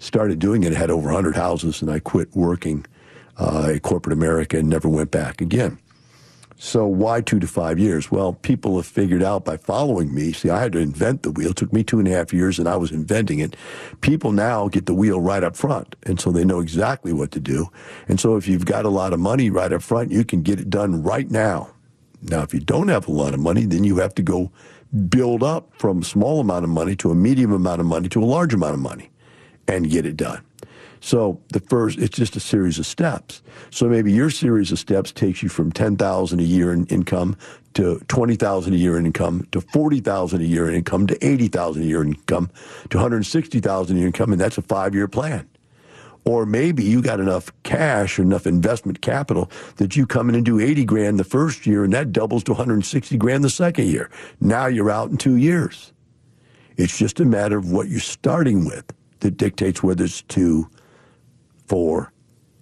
started 0.00 0.40
doing 0.40 0.64
it, 0.64 0.72
I 0.72 0.78
had 0.78 0.90
over 0.90 1.06
100 1.06 1.36
houses, 1.36 1.80
and 1.80 1.88
I 1.88 2.00
quit 2.00 2.34
working 2.34 2.84
uh, 3.38 3.72
at 3.76 3.82
corporate 3.82 4.12
America 4.12 4.58
and 4.58 4.68
never 4.68 4.88
went 4.88 5.12
back 5.12 5.40
again. 5.40 5.78
So 6.64 6.86
why 6.86 7.20
two 7.20 7.38
to 7.40 7.46
five 7.46 7.78
years? 7.78 8.10
Well, 8.10 8.32
people 8.32 8.76
have 8.76 8.86
figured 8.86 9.22
out 9.22 9.44
by 9.44 9.58
following 9.58 10.14
me. 10.14 10.32
See, 10.32 10.48
I 10.48 10.62
had 10.62 10.72
to 10.72 10.78
invent 10.78 11.22
the 11.22 11.30
wheel. 11.30 11.50
It 11.50 11.56
took 11.56 11.74
me 11.74 11.84
two 11.84 11.98
and 11.98 12.08
a 12.08 12.10
half 12.10 12.32
years 12.32 12.58
and 12.58 12.66
I 12.66 12.76
was 12.76 12.90
inventing 12.90 13.40
it. 13.40 13.54
People 14.00 14.32
now 14.32 14.68
get 14.68 14.86
the 14.86 14.94
wheel 14.94 15.20
right 15.20 15.44
up 15.44 15.56
front. 15.56 15.94
And 16.04 16.18
so 16.18 16.32
they 16.32 16.42
know 16.42 16.60
exactly 16.60 17.12
what 17.12 17.32
to 17.32 17.38
do. 17.38 17.68
And 18.08 18.18
so 18.18 18.36
if 18.36 18.48
you've 18.48 18.64
got 18.64 18.86
a 18.86 18.88
lot 18.88 19.12
of 19.12 19.20
money 19.20 19.50
right 19.50 19.70
up 19.74 19.82
front, 19.82 20.10
you 20.10 20.24
can 20.24 20.40
get 20.40 20.58
it 20.58 20.70
done 20.70 21.02
right 21.02 21.30
now. 21.30 21.70
Now, 22.22 22.40
if 22.40 22.54
you 22.54 22.60
don't 22.60 22.88
have 22.88 23.08
a 23.08 23.12
lot 23.12 23.34
of 23.34 23.40
money, 23.40 23.66
then 23.66 23.84
you 23.84 23.98
have 23.98 24.14
to 24.14 24.22
go 24.22 24.50
build 25.10 25.42
up 25.42 25.70
from 25.74 26.02
small 26.02 26.40
amount 26.40 26.64
of 26.64 26.70
money 26.70 26.96
to 26.96 27.10
a 27.10 27.14
medium 27.14 27.52
amount 27.52 27.82
of 27.82 27.86
money 27.86 28.08
to 28.08 28.22
a 28.22 28.24
large 28.24 28.54
amount 28.54 28.72
of 28.72 28.80
money 28.80 29.10
and 29.68 29.90
get 29.90 30.06
it 30.06 30.16
done. 30.16 30.42
So 31.04 31.38
the 31.48 31.60
first, 31.60 31.98
it's 31.98 32.16
just 32.16 32.34
a 32.34 32.40
series 32.40 32.78
of 32.78 32.86
steps. 32.86 33.42
So 33.68 33.90
maybe 33.90 34.10
your 34.10 34.30
series 34.30 34.72
of 34.72 34.78
steps 34.78 35.12
takes 35.12 35.42
you 35.42 35.50
from 35.50 35.70
ten 35.70 35.98
thousand 35.98 36.40
a 36.40 36.44
year 36.44 36.72
in 36.72 36.86
income 36.86 37.36
to 37.74 38.00
twenty 38.08 38.36
thousand 38.36 38.72
a 38.72 38.78
year 38.78 38.96
in 38.96 39.04
income 39.04 39.46
to 39.52 39.60
forty 39.60 40.00
thousand 40.00 40.40
a 40.40 40.44
year 40.44 40.66
in 40.66 40.74
income 40.74 41.06
to 41.08 41.26
eighty 41.26 41.48
thousand 41.48 41.82
a 41.82 41.84
year 41.84 42.00
in 42.00 42.14
income 42.14 42.50
to 42.88 42.96
one 42.96 43.02
hundred 43.02 43.26
sixty 43.26 43.60
thousand 43.60 43.96
a 43.96 43.98
year 43.98 44.06
income, 44.06 44.32
and 44.32 44.40
that's 44.40 44.56
a 44.56 44.62
five-year 44.62 45.06
plan. 45.06 45.46
Or 46.24 46.46
maybe 46.46 46.82
you 46.82 47.02
got 47.02 47.20
enough 47.20 47.52
cash 47.64 48.18
or 48.18 48.22
enough 48.22 48.46
investment 48.46 49.02
capital 49.02 49.50
that 49.76 49.96
you 49.96 50.06
come 50.06 50.30
in 50.30 50.34
and 50.34 50.44
do 50.44 50.58
80 50.58 50.86
grand 50.86 51.20
the 51.20 51.24
first 51.24 51.66
year 51.66 51.84
and 51.84 51.92
that 51.92 52.12
doubles 52.12 52.42
to 52.44 52.52
160 52.52 53.18
grand 53.18 53.44
the 53.44 53.50
second 53.50 53.88
year. 53.88 54.08
Now 54.40 54.64
you're 54.68 54.90
out 54.90 55.10
in 55.10 55.18
two 55.18 55.36
years. 55.36 55.92
It's 56.78 56.96
just 56.96 57.20
a 57.20 57.26
matter 57.26 57.58
of 57.58 57.70
what 57.70 57.88
you're 57.88 58.00
starting 58.00 58.64
with 58.64 58.90
that 59.20 59.36
dictates 59.36 59.82
whether 59.82 60.04
it's 60.04 60.22
two, 60.22 60.70
four, 61.66 62.12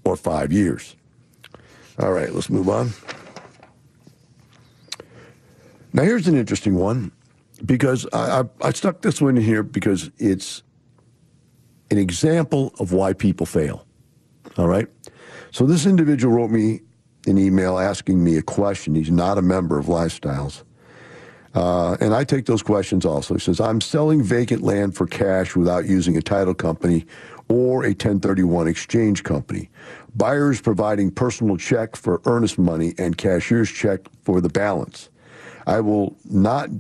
or 0.05 0.17
five 0.17 0.53
years. 0.53 0.97
All 1.99 2.13
right, 2.13 2.33
let's 2.33 2.51
move 2.51 2.69
on. 2.69 2.91
Now, 5.93 6.05
here's 6.05 6.27
an 6.27 6.37
interesting 6.37 6.75
one 6.75 7.13
because 7.65 8.07
I, 8.13 8.41
I, 8.41 8.45
I 8.69 8.73
stuck 8.73 9.03
this 9.03 9.21
one 9.21 9.37
in 9.37 9.43
here 9.43 9.63
because 9.63 10.11
it's 10.19 10.63
an 11.91 11.99
example 11.99 12.73
of 12.79 12.93
why 12.93 13.13
people 13.13 13.45
fail. 13.45 13.87
All 14.57 14.69
right? 14.69 14.89
So, 15.51 15.67
this 15.67 15.85
individual 15.85 16.35
wrote 16.35 16.51
me 16.51 16.81
an 17.27 17.39
email 17.39 17.79
asking 17.79 18.25
me 18.25 18.37
a 18.37 18.43
question. 18.43 18.95
He's 18.95 19.11
not 19.11 19.39
a 19.39 19.43
member 19.43 19.79
of 19.79 19.87
Lifestyles. 19.87 20.63
Uh, 21.55 21.99
and 22.01 22.15
I 22.15 22.25
take 22.25 22.47
those 22.47 22.63
questions 22.63 23.05
also. 23.05 23.35
He 23.35 23.41
says, 23.41 23.61
I'm 23.61 23.83
selling 23.83 24.23
vacant 24.23 24.63
land 24.63 24.97
for 24.97 25.07
cash 25.07 25.55
without 25.55 25.85
using 25.87 26.17
a 26.17 26.23
title 26.23 26.55
company 26.55 27.05
or 27.49 27.85
a 27.85 27.89
1031 27.89 28.69
exchange 28.69 29.23
company. 29.23 29.71
Buyers 30.15 30.61
providing 30.61 31.11
personal 31.11 31.57
check 31.57 31.97
for 31.97 32.21
earnest 32.27 32.59
money 32.59 32.95
and 32.99 33.17
cashier's 33.17 33.71
check 33.71 34.01
for 34.23 34.41
the 34.41 34.49
balance. 34.49 35.09
I 35.67 35.81
will 35.81 36.17
not 36.25 36.71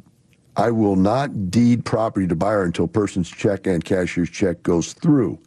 I 0.54 0.70
will 0.70 0.96
not 0.96 1.50
deed 1.50 1.84
property 1.84 2.26
to 2.26 2.36
buyer 2.36 2.64
until 2.64 2.86
person's 2.86 3.30
check 3.30 3.66
and 3.66 3.82
cashier's 3.82 4.28
check 4.28 4.62
goes 4.62 4.92
through. 4.92 5.38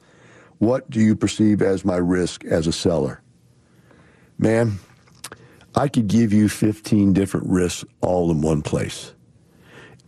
What 0.58 0.89
do 0.89 0.99
you 0.99 1.15
perceive 1.15 1.62
as 1.62 1.86
my 1.86 1.97
risk 1.97 2.43
as 2.45 2.65
a 2.65 2.71
seller? 2.71 3.21
Man, 4.39 4.80
I 5.75 5.89
could 5.89 6.08
give 6.08 6.34
you 6.34 6.49
15 6.49 7.13
different 7.13 7.47
risks 7.47 7.86
all 8.01 8.32
in 8.32 8.41
one 8.41 8.62
place. 8.63 9.13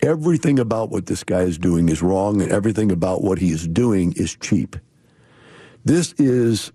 Everything 0.01 0.57
about 0.57 0.89
what 0.89 1.05
this 1.07 1.23
guy 1.23 1.41
is 1.41 1.57
doing 1.57 1.89
is 1.89 2.01
wrong, 2.01 2.41
and 2.41 2.51
everything 2.51 2.91
about 2.91 3.23
what 3.23 3.39
he 3.39 3.51
is 3.51 3.67
doing 3.67 4.13
is 4.13 4.35
cheap. 4.35 4.77
This 5.87 6.11
is 6.17 6.73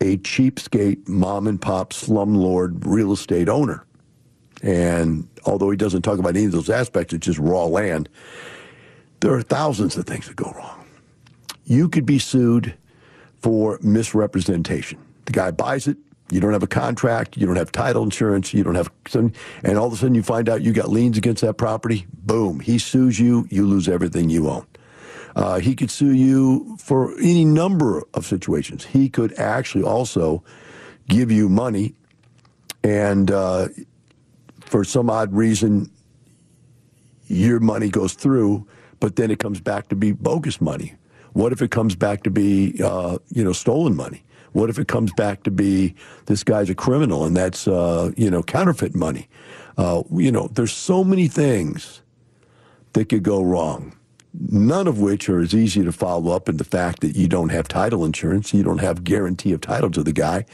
a 0.00 0.16
cheapskate 0.16 1.06
mom 1.06 1.46
and 1.46 1.60
pop 1.60 1.92
slumlord 1.92 2.86
real 2.86 3.12
estate 3.12 3.46
owner. 3.46 3.84
And 4.62 5.28
although 5.44 5.68
he 5.68 5.76
doesn't 5.76 6.00
talk 6.00 6.18
about 6.18 6.34
any 6.34 6.46
of 6.46 6.52
those 6.52 6.70
aspects, 6.70 7.12
it's 7.12 7.26
just 7.26 7.38
raw 7.38 7.66
land. 7.66 8.08
There 9.20 9.34
are 9.34 9.42
thousands 9.42 9.98
of 9.98 10.06
things 10.06 10.28
that 10.28 10.36
go 10.36 10.50
wrong. 10.56 10.86
You 11.66 11.90
could 11.90 12.06
be 12.06 12.18
sued 12.18 12.74
for 13.42 13.78
misrepresentation. 13.82 14.98
The 15.26 15.32
guy 15.32 15.50
buys 15.50 15.86
it, 15.86 15.98
you 16.30 16.40
don't 16.40 16.54
have 16.54 16.62
a 16.62 16.66
contract, 16.66 17.36
you 17.36 17.46
don't 17.46 17.56
have 17.56 17.70
title 17.70 18.02
insurance, 18.02 18.54
you 18.54 18.64
don't 18.64 18.76
have, 18.76 18.90
and 19.12 19.76
all 19.76 19.88
of 19.88 19.92
a 19.92 19.96
sudden 19.96 20.14
you 20.14 20.22
find 20.22 20.48
out 20.48 20.62
you 20.62 20.72
got 20.72 20.88
liens 20.88 21.18
against 21.18 21.42
that 21.42 21.58
property. 21.58 22.06
Boom, 22.14 22.60
he 22.60 22.78
sues 22.78 23.20
you, 23.20 23.46
you 23.50 23.66
lose 23.66 23.90
everything 23.90 24.30
you 24.30 24.48
own. 24.48 24.66
Uh, 25.36 25.58
he 25.58 25.74
could 25.74 25.90
sue 25.90 26.12
you 26.12 26.76
for 26.78 27.12
any 27.18 27.44
number 27.44 28.02
of 28.14 28.24
situations. 28.24 28.84
He 28.84 29.08
could 29.08 29.32
actually 29.38 29.84
also 29.84 30.44
give 31.08 31.30
you 31.30 31.48
money 31.48 31.94
and 32.84 33.30
uh, 33.30 33.68
for 34.60 34.84
some 34.84 35.08
odd 35.08 35.32
reason, 35.32 35.90
your 37.26 37.58
money 37.58 37.88
goes 37.88 38.12
through, 38.12 38.66
but 39.00 39.16
then 39.16 39.30
it 39.30 39.38
comes 39.38 39.58
back 39.58 39.88
to 39.88 39.96
be 39.96 40.12
bogus 40.12 40.60
money. 40.60 40.94
What 41.32 41.52
if 41.52 41.62
it 41.62 41.70
comes 41.70 41.96
back 41.96 42.22
to 42.24 42.30
be, 42.30 42.78
uh, 42.84 43.18
you 43.30 43.42
know, 43.42 43.52
stolen 43.52 43.96
money? 43.96 44.22
What 44.52 44.70
if 44.70 44.78
it 44.78 44.86
comes 44.86 45.12
back 45.14 45.42
to 45.44 45.50
be 45.50 45.94
this 46.26 46.44
guy's 46.44 46.70
a 46.70 46.74
criminal 46.74 47.24
and 47.24 47.36
that's, 47.36 47.66
uh, 47.66 48.12
you 48.16 48.30
know, 48.30 48.42
counterfeit 48.42 48.94
money? 48.94 49.28
Uh, 49.76 50.02
you 50.12 50.30
know, 50.30 50.48
there's 50.52 50.72
so 50.72 51.02
many 51.02 51.26
things 51.26 52.02
that 52.92 53.08
could 53.08 53.22
go 53.22 53.42
wrong. 53.42 53.96
None 54.36 54.88
of 54.88 54.98
which 55.00 55.28
are 55.28 55.40
as 55.40 55.54
easy 55.54 55.84
to 55.84 55.92
follow 55.92 56.32
up 56.32 56.48
in 56.48 56.56
the 56.56 56.64
fact 56.64 57.00
that 57.00 57.16
you 57.16 57.28
don't 57.28 57.50
have 57.50 57.68
title 57.68 58.04
insurance, 58.04 58.52
you 58.52 58.64
don't 58.64 58.78
have 58.78 59.04
guarantee 59.04 59.52
of 59.52 59.60
title 59.60 59.90
to 59.92 60.02
the 60.02 60.12
guy, 60.12 60.44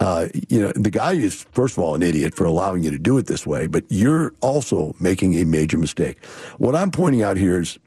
uh, 0.00 0.28
you 0.48 0.60
know, 0.60 0.72
the 0.74 0.90
guy 0.90 1.12
is, 1.12 1.46
first 1.52 1.76
of 1.76 1.82
all, 1.82 1.94
an 1.94 2.02
idiot 2.02 2.34
for 2.34 2.44
allowing 2.44 2.82
you 2.82 2.90
to 2.90 2.98
do 2.98 3.16
it 3.16 3.26
this 3.26 3.46
way, 3.46 3.66
but 3.66 3.84
you're 3.88 4.34
also 4.40 4.94
making 4.98 5.34
a 5.34 5.44
major 5.44 5.78
mistake. 5.78 6.22
What 6.58 6.74
I'm 6.74 6.90
pointing 6.90 7.22
out 7.22 7.36
here 7.36 7.60
is 7.60 7.78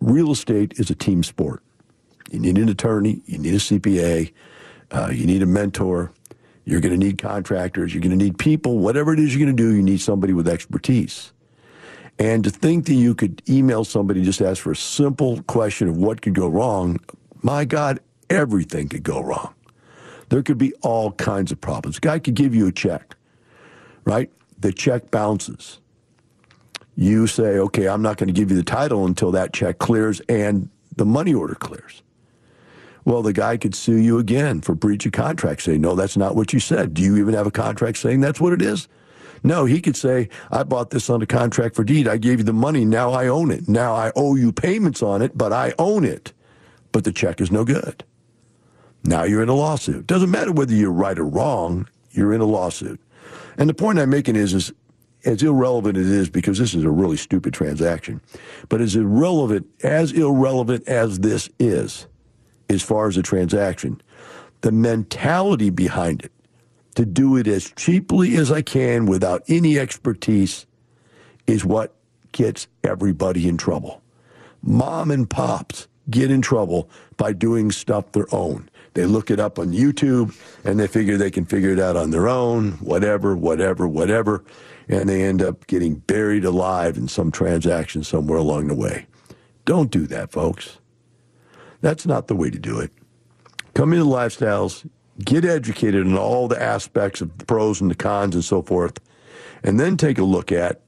real 0.00 0.30
estate 0.30 0.74
is 0.78 0.90
a 0.90 0.94
team 0.94 1.22
sport. 1.22 1.62
You 2.30 2.38
need 2.38 2.58
an 2.58 2.68
attorney, 2.68 3.22
you 3.26 3.38
need 3.38 3.54
a 3.54 3.58
CPA, 3.58 4.32
uh, 4.92 5.10
you 5.12 5.26
need 5.26 5.42
a 5.42 5.46
mentor, 5.46 6.12
you're 6.64 6.80
going 6.80 6.98
to 6.98 7.06
need 7.06 7.18
contractors, 7.18 7.92
you're 7.92 8.02
going 8.02 8.16
to 8.16 8.24
need 8.24 8.38
people, 8.38 8.78
whatever 8.78 9.12
it 9.12 9.18
is 9.18 9.34
you're 9.34 9.44
going 9.44 9.56
to 9.56 9.62
do, 9.62 9.74
you 9.74 9.82
need 9.82 10.00
somebody 10.00 10.32
with 10.32 10.46
expertise. 10.46 11.32
And 12.20 12.44
to 12.44 12.50
think 12.50 12.84
that 12.84 12.94
you 12.94 13.14
could 13.14 13.42
email 13.48 13.82
somebody 13.82 14.22
just 14.22 14.42
ask 14.42 14.62
for 14.62 14.72
a 14.72 14.76
simple 14.76 15.42
question 15.44 15.88
of 15.88 15.96
what 15.96 16.20
could 16.20 16.34
go 16.34 16.48
wrong, 16.48 16.98
my 17.42 17.64
God, 17.64 17.98
everything 18.28 18.90
could 18.90 19.02
go 19.02 19.22
wrong. 19.22 19.54
There 20.28 20.42
could 20.42 20.58
be 20.58 20.74
all 20.82 21.12
kinds 21.12 21.50
of 21.50 21.60
problems. 21.62 21.96
A 21.96 22.00
guy 22.00 22.18
could 22.18 22.34
give 22.34 22.54
you 22.54 22.66
a 22.66 22.72
check, 22.72 23.16
right? 24.04 24.30
The 24.58 24.70
check 24.70 25.10
bounces. 25.10 25.80
You 26.94 27.26
say, 27.26 27.58
okay, 27.58 27.88
I'm 27.88 28.02
not 28.02 28.18
going 28.18 28.28
to 28.28 28.34
give 28.34 28.50
you 28.50 28.56
the 28.56 28.62
title 28.62 29.06
until 29.06 29.32
that 29.32 29.54
check 29.54 29.78
clears 29.78 30.20
and 30.28 30.68
the 30.96 31.06
money 31.06 31.32
order 31.32 31.54
clears. 31.54 32.02
Well, 33.06 33.22
the 33.22 33.32
guy 33.32 33.56
could 33.56 33.74
sue 33.74 33.96
you 33.96 34.18
again 34.18 34.60
for 34.60 34.74
breach 34.74 35.06
of 35.06 35.12
contract, 35.12 35.62
say, 35.62 35.78
no, 35.78 35.94
that's 35.94 36.18
not 36.18 36.36
what 36.36 36.52
you 36.52 36.60
said. 36.60 36.92
Do 36.92 37.00
you 37.02 37.16
even 37.16 37.32
have 37.32 37.46
a 37.46 37.50
contract 37.50 37.96
saying 37.96 38.20
that's 38.20 38.42
what 38.42 38.52
it 38.52 38.60
is? 38.60 38.88
No, 39.42 39.64
he 39.64 39.80
could 39.80 39.96
say, 39.96 40.28
I 40.50 40.62
bought 40.64 40.90
this 40.90 41.08
on 41.08 41.22
a 41.22 41.26
contract 41.26 41.74
for 41.74 41.84
deed. 41.84 42.06
I 42.06 42.18
gave 42.18 42.38
you 42.38 42.44
the 42.44 42.52
money. 42.52 42.84
Now 42.84 43.12
I 43.12 43.26
own 43.26 43.50
it. 43.50 43.68
Now 43.68 43.94
I 43.94 44.12
owe 44.14 44.34
you 44.36 44.52
payments 44.52 45.02
on 45.02 45.22
it, 45.22 45.36
but 45.36 45.52
I 45.52 45.74
own 45.78 46.04
it. 46.04 46.32
But 46.92 47.04
the 47.04 47.12
check 47.12 47.40
is 47.40 47.50
no 47.50 47.64
good. 47.64 48.04
Now 49.04 49.24
you're 49.24 49.42
in 49.42 49.48
a 49.48 49.54
lawsuit. 49.54 50.06
Doesn't 50.06 50.30
matter 50.30 50.52
whether 50.52 50.74
you're 50.74 50.92
right 50.92 51.18
or 51.18 51.24
wrong, 51.24 51.88
you're 52.10 52.34
in 52.34 52.40
a 52.40 52.46
lawsuit. 52.46 53.00
And 53.56 53.68
the 53.68 53.74
point 53.74 53.98
I'm 53.98 54.10
making 54.10 54.36
is, 54.36 54.52
is 54.52 54.72
as 55.24 55.42
irrelevant 55.42 55.96
as 55.96 56.06
it 56.08 56.14
is 56.14 56.30
because 56.30 56.58
this 56.58 56.74
is 56.74 56.84
a 56.84 56.90
really 56.90 57.16
stupid 57.16 57.54
transaction, 57.54 58.20
but 58.68 58.80
as 58.80 58.96
irrelevant 58.96 59.66
as 59.82 60.12
irrelevant 60.12 60.86
as 60.88 61.20
this 61.20 61.48
is, 61.58 62.06
as 62.68 62.82
far 62.82 63.08
as 63.08 63.16
the 63.16 63.22
transaction, 63.22 64.00
the 64.62 64.72
mentality 64.72 65.70
behind 65.70 66.22
it 66.22 66.32
to 66.94 67.06
do 67.06 67.36
it 67.36 67.46
as 67.46 67.70
cheaply 67.76 68.36
as 68.36 68.50
I 68.50 68.62
can 68.62 69.06
without 69.06 69.42
any 69.48 69.78
expertise 69.78 70.66
is 71.46 71.64
what 71.64 71.94
gets 72.32 72.68
everybody 72.84 73.48
in 73.48 73.56
trouble. 73.56 74.02
Mom 74.62 75.10
and 75.10 75.28
pops 75.28 75.88
get 76.08 76.30
in 76.30 76.42
trouble 76.42 76.90
by 77.16 77.32
doing 77.32 77.70
stuff 77.70 78.12
their 78.12 78.32
own. 78.34 78.68
They 78.94 79.06
look 79.06 79.30
it 79.30 79.38
up 79.38 79.58
on 79.58 79.72
YouTube 79.72 80.36
and 80.64 80.78
they 80.78 80.86
figure 80.86 81.16
they 81.16 81.30
can 81.30 81.44
figure 81.44 81.70
it 81.70 81.78
out 81.78 81.96
on 81.96 82.10
their 82.10 82.28
own, 82.28 82.72
whatever, 82.72 83.36
whatever, 83.36 83.86
whatever. 83.86 84.44
And 84.88 85.08
they 85.08 85.22
end 85.22 85.40
up 85.40 85.66
getting 85.68 85.94
buried 85.94 86.44
alive 86.44 86.96
in 86.96 87.06
some 87.06 87.30
transaction 87.30 88.02
somewhere 88.02 88.38
along 88.38 88.66
the 88.66 88.74
way. 88.74 89.06
Don't 89.64 89.90
do 89.90 90.06
that, 90.08 90.32
folks. 90.32 90.78
That's 91.80 92.06
not 92.06 92.26
the 92.26 92.34
way 92.34 92.50
to 92.50 92.58
do 92.58 92.80
it. 92.80 92.90
Come 93.74 93.92
into 93.92 94.04
lifestyles, 94.04 94.88
get 95.24 95.44
educated 95.44 96.06
on 96.06 96.16
all 96.16 96.48
the 96.48 96.60
aspects 96.60 97.20
of 97.20 97.36
the 97.38 97.44
pros 97.44 97.80
and 97.80 97.90
the 97.90 97.94
cons 97.94 98.34
and 98.34 98.44
so 98.44 98.62
forth, 98.62 98.98
and 99.62 99.78
then 99.78 99.96
take 99.96 100.18
a 100.18 100.24
look 100.24 100.50
at 100.52 100.80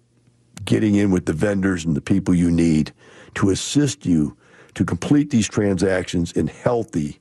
getting 0.65 0.95
in 0.95 1.11
with 1.11 1.27
the 1.27 1.33
vendors 1.33 1.85
and 1.85 1.97
the 1.97 2.01
people 2.01 2.35
you 2.35 2.51
need 2.51 2.93
to 3.35 3.51
assist 3.51 4.07
you 4.07 4.37
to 4.75 4.85
complete 4.85 5.31
these 5.31 5.49
transactions 5.49 6.33
in 6.33 6.47
healthy 6.47 7.19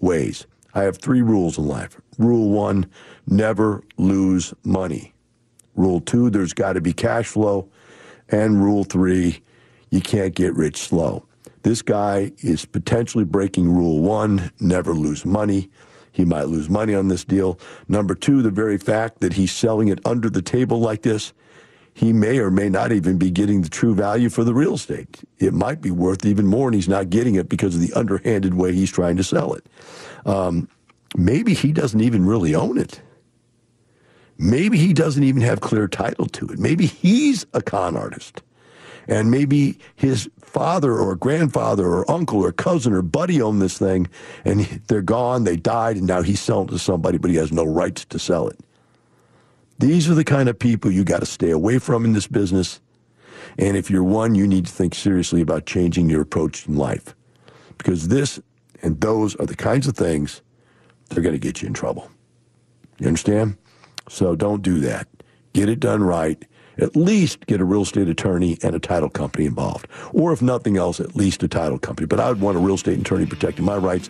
ways. 0.00 0.46
I 0.74 0.82
have 0.82 0.98
three 0.98 1.22
rules 1.22 1.58
in 1.58 1.66
life. 1.66 2.00
Rule 2.18 2.50
one, 2.50 2.86
never 3.26 3.82
lose 3.96 4.54
money. 4.64 5.14
Rule 5.74 6.00
two, 6.00 6.30
there's 6.30 6.52
got 6.52 6.74
to 6.74 6.80
be 6.80 6.92
cash 6.92 7.26
flow. 7.26 7.68
And 8.28 8.62
rule 8.62 8.84
three, 8.84 9.42
you 9.90 10.00
can't 10.00 10.34
get 10.34 10.54
rich 10.54 10.76
slow. 10.76 11.26
This 11.62 11.82
guy 11.82 12.32
is 12.38 12.64
potentially 12.64 13.24
breaking 13.24 13.70
rule 13.72 14.00
one, 14.00 14.50
never 14.60 14.94
lose 14.94 15.24
money. 15.24 15.70
He 16.12 16.24
might 16.24 16.48
lose 16.48 16.68
money 16.68 16.94
on 16.94 17.08
this 17.08 17.24
deal. 17.24 17.58
Number 17.88 18.14
two, 18.14 18.42
the 18.42 18.50
very 18.50 18.78
fact 18.78 19.20
that 19.20 19.34
he's 19.34 19.52
selling 19.52 19.88
it 19.88 20.00
under 20.04 20.28
the 20.28 20.42
table 20.42 20.80
like 20.80 21.02
this, 21.02 21.32
he 21.94 22.12
may 22.12 22.38
or 22.38 22.50
may 22.50 22.68
not 22.68 22.92
even 22.92 23.18
be 23.18 23.30
getting 23.30 23.62
the 23.62 23.68
true 23.68 23.94
value 23.94 24.28
for 24.28 24.44
the 24.44 24.54
real 24.54 24.74
estate. 24.74 25.22
It 25.38 25.52
might 25.52 25.80
be 25.80 25.90
worth 25.90 26.24
even 26.24 26.46
more, 26.46 26.68
and 26.68 26.74
he's 26.74 26.88
not 26.88 27.10
getting 27.10 27.34
it 27.34 27.48
because 27.48 27.74
of 27.74 27.80
the 27.80 27.92
underhanded 27.94 28.54
way 28.54 28.72
he's 28.72 28.90
trying 28.90 29.16
to 29.16 29.24
sell 29.24 29.54
it. 29.54 29.66
Um, 30.24 30.68
maybe 31.16 31.54
he 31.54 31.72
doesn't 31.72 32.00
even 32.00 32.24
really 32.24 32.54
own 32.54 32.78
it. 32.78 33.00
Maybe 34.38 34.78
he 34.78 34.94
doesn't 34.94 35.22
even 35.22 35.42
have 35.42 35.60
clear 35.60 35.86
title 35.86 36.26
to 36.26 36.46
it. 36.46 36.58
Maybe 36.58 36.86
he's 36.86 37.44
a 37.52 37.60
con 37.60 37.96
artist. 37.96 38.42
And 39.08 39.30
maybe 39.30 39.78
his 39.96 40.28
father 40.40 40.98
or 40.98 41.16
grandfather 41.16 41.86
or 41.86 42.10
uncle 42.10 42.40
or 42.44 42.52
cousin 42.52 42.92
or 42.92 43.02
buddy 43.02 43.40
owned 43.40 43.62
this 43.62 43.78
thing 43.78 44.08
and 44.44 44.60
they're 44.88 45.02
gone, 45.02 45.44
they 45.44 45.56
died, 45.56 45.96
and 45.96 46.06
now 46.06 46.22
he's 46.22 46.40
selling 46.40 46.68
it 46.68 46.72
to 46.72 46.78
somebody, 46.78 47.18
but 47.18 47.30
he 47.30 47.36
has 47.36 47.52
no 47.52 47.64
rights 47.64 48.04
to 48.06 48.18
sell 48.18 48.48
it. 48.48 48.58
These 49.78 50.10
are 50.10 50.14
the 50.14 50.24
kind 50.24 50.48
of 50.48 50.58
people 50.58 50.90
you 50.90 51.04
got 51.04 51.20
to 51.20 51.26
stay 51.26 51.50
away 51.50 51.78
from 51.78 52.04
in 52.04 52.12
this 52.12 52.26
business. 52.26 52.80
And 53.58 53.76
if 53.76 53.90
you're 53.90 54.04
one, 54.04 54.34
you 54.34 54.46
need 54.46 54.66
to 54.66 54.72
think 54.72 54.94
seriously 54.94 55.40
about 55.40 55.66
changing 55.66 56.10
your 56.10 56.20
approach 56.20 56.66
in 56.66 56.76
life 56.76 57.14
because 57.78 58.08
this 58.08 58.38
and 58.82 59.00
those 59.00 59.34
are 59.36 59.46
the 59.46 59.56
kinds 59.56 59.86
of 59.86 59.96
things 59.96 60.42
that 61.08 61.18
are 61.18 61.22
going 61.22 61.34
to 61.34 61.38
get 61.38 61.62
you 61.62 61.68
in 61.68 61.74
trouble. 61.74 62.10
You 62.98 63.06
understand? 63.06 63.56
So 64.08 64.36
don't 64.36 64.62
do 64.62 64.80
that. 64.80 65.08
Get 65.52 65.68
it 65.68 65.80
done 65.80 66.02
right. 66.02 66.44
At 66.80 66.96
least 66.96 67.46
get 67.46 67.60
a 67.60 67.64
real 67.64 67.82
estate 67.82 68.08
attorney 68.08 68.58
and 68.62 68.74
a 68.74 68.78
title 68.78 69.10
company 69.10 69.46
involved. 69.46 69.86
Or 70.12 70.32
if 70.32 70.40
nothing 70.40 70.76
else, 70.76 70.98
at 71.00 71.14
least 71.14 71.42
a 71.42 71.48
title 71.48 71.78
company. 71.78 72.06
But 72.06 72.20
I 72.20 72.28
would 72.28 72.40
want 72.40 72.56
a 72.56 72.60
real 72.60 72.74
estate 72.74 72.98
attorney 72.98 73.26
protecting 73.26 73.64
my 73.64 73.76
rights 73.76 74.08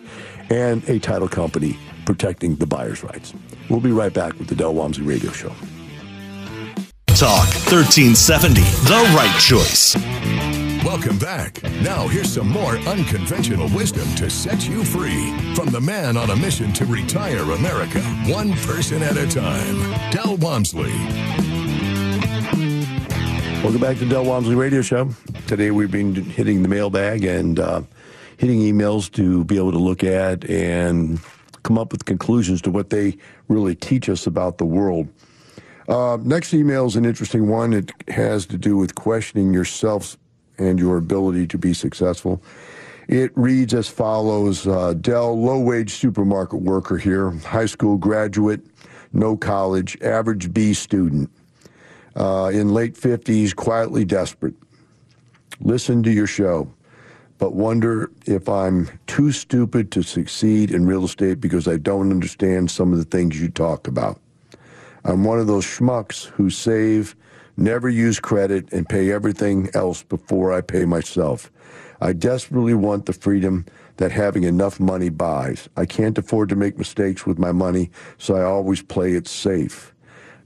and 0.49 0.87
a 0.89 0.99
title 0.99 1.27
company 1.27 1.77
protecting 2.05 2.55
the 2.55 2.65
buyer's 2.65 3.03
rights. 3.03 3.33
We'll 3.69 3.79
be 3.79 3.91
right 3.91 4.13
back 4.13 4.37
with 4.39 4.47
the 4.47 4.55
Del 4.55 4.73
Walmsley 4.73 5.03
Radio 5.03 5.31
Show. 5.31 5.53
Talk 7.07 7.45
1370, 7.69 8.61
the 8.61 9.13
right 9.15 9.39
choice. 9.39 9.95
Welcome 10.83 11.19
back. 11.19 11.61
Now, 11.83 12.07
here's 12.07 12.33
some 12.33 12.49
more 12.49 12.77
unconventional 12.79 13.69
wisdom 13.69 14.07
to 14.15 14.29
set 14.29 14.67
you 14.67 14.83
free 14.83 15.31
from 15.53 15.69
the 15.69 15.79
man 15.79 16.17
on 16.17 16.31
a 16.31 16.35
mission 16.35 16.73
to 16.73 16.85
retire 16.85 17.43
America, 17.51 18.01
one 18.27 18.53
person 18.53 19.03
at 19.03 19.17
a 19.17 19.27
time, 19.27 19.79
Del 20.11 20.37
Walmsley. 20.37 21.50
Welcome 23.63 23.79
back 23.79 23.97
to 23.99 24.09
Del 24.09 24.25
Walmsley 24.25 24.55
Radio 24.55 24.81
Show. 24.81 25.09
Today 25.45 25.69
we've 25.69 25.91
been 25.91 26.15
hitting 26.15 26.63
the 26.63 26.67
mailbag 26.67 27.23
and 27.23 27.59
uh, 27.59 27.83
hitting 28.37 28.59
emails 28.59 29.09
to 29.11 29.43
be 29.45 29.55
able 29.55 29.71
to 29.71 29.77
look 29.77 30.03
at 30.03 30.49
and 30.49 31.19
come 31.61 31.77
up 31.77 31.91
with 31.91 32.05
conclusions 32.05 32.59
to 32.63 32.71
what 32.71 32.89
they 32.89 33.17
really 33.49 33.75
teach 33.75 34.09
us 34.09 34.25
about 34.25 34.57
the 34.57 34.65
world. 34.65 35.07
Uh, 35.87 36.17
next 36.23 36.55
email 36.55 36.87
is 36.87 36.95
an 36.95 37.05
interesting 37.05 37.49
one. 37.49 37.71
It 37.71 37.91
has 38.07 38.47
to 38.47 38.57
do 38.57 38.77
with 38.77 38.95
questioning 38.95 39.53
yourself 39.53 40.17
and 40.57 40.79
your 40.79 40.97
ability 40.97 41.45
to 41.45 41.59
be 41.59 41.75
successful. 41.75 42.41
It 43.07 43.31
reads 43.35 43.75
as 43.75 43.87
follows 43.87 44.65
uh, 44.65 44.95
Del, 44.95 45.39
low 45.39 45.59
wage 45.59 45.91
supermarket 45.91 46.61
worker 46.61 46.97
here, 46.97 47.29
high 47.29 47.67
school 47.67 47.97
graduate, 47.97 48.61
no 49.13 49.37
college, 49.37 50.01
average 50.01 50.51
B 50.51 50.73
student, 50.73 51.29
uh, 52.15 52.51
in 52.53 52.73
late 52.73 52.95
50s, 52.95 53.55
quietly 53.55 54.05
desperate. 54.05 54.55
Listen 55.59 56.03
to 56.03 56.11
your 56.11 56.27
show, 56.27 56.71
but 57.37 57.53
wonder 57.53 58.11
if 58.25 58.49
I'm 58.49 58.89
too 59.07 59.31
stupid 59.31 59.91
to 59.91 60.01
succeed 60.01 60.71
in 60.71 60.85
real 60.85 61.05
estate 61.05 61.39
because 61.39 61.67
I 61.67 61.77
don't 61.77 62.11
understand 62.11 62.71
some 62.71 62.91
of 62.91 62.99
the 62.99 63.05
things 63.05 63.39
you 63.39 63.49
talk 63.49 63.87
about. 63.87 64.19
I'm 65.03 65.23
one 65.23 65.39
of 65.39 65.47
those 65.47 65.65
schmucks 65.65 66.25
who 66.25 66.49
save 66.49 67.15
never 67.57 67.89
use 67.89 68.19
credit, 68.19 68.71
and 68.71 68.87
pay 68.87 69.11
everything 69.11 69.69
else 69.73 70.03
before 70.03 70.51
I 70.51 70.61
pay 70.61 70.85
myself. 70.85 71.51
I 72.01 72.13
desperately 72.13 72.73
want 72.73 73.05
the 73.05 73.13
freedom 73.13 73.65
that 73.97 74.11
having 74.11 74.43
enough 74.43 74.79
money 74.79 75.09
buys. 75.09 75.69
I 75.77 75.85
can't 75.85 76.17
afford 76.17 76.49
to 76.49 76.55
make 76.55 76.77
mistakes 76.77 77.25
with 77.25 77.37
my 77.37 77.51
money, 77.51 77.91
so 78.17 78.35
I 78.35 78.43
always 78.43 78.81
play 78.81 79.13
it 79.13 79.27
safe. 79.27 79.90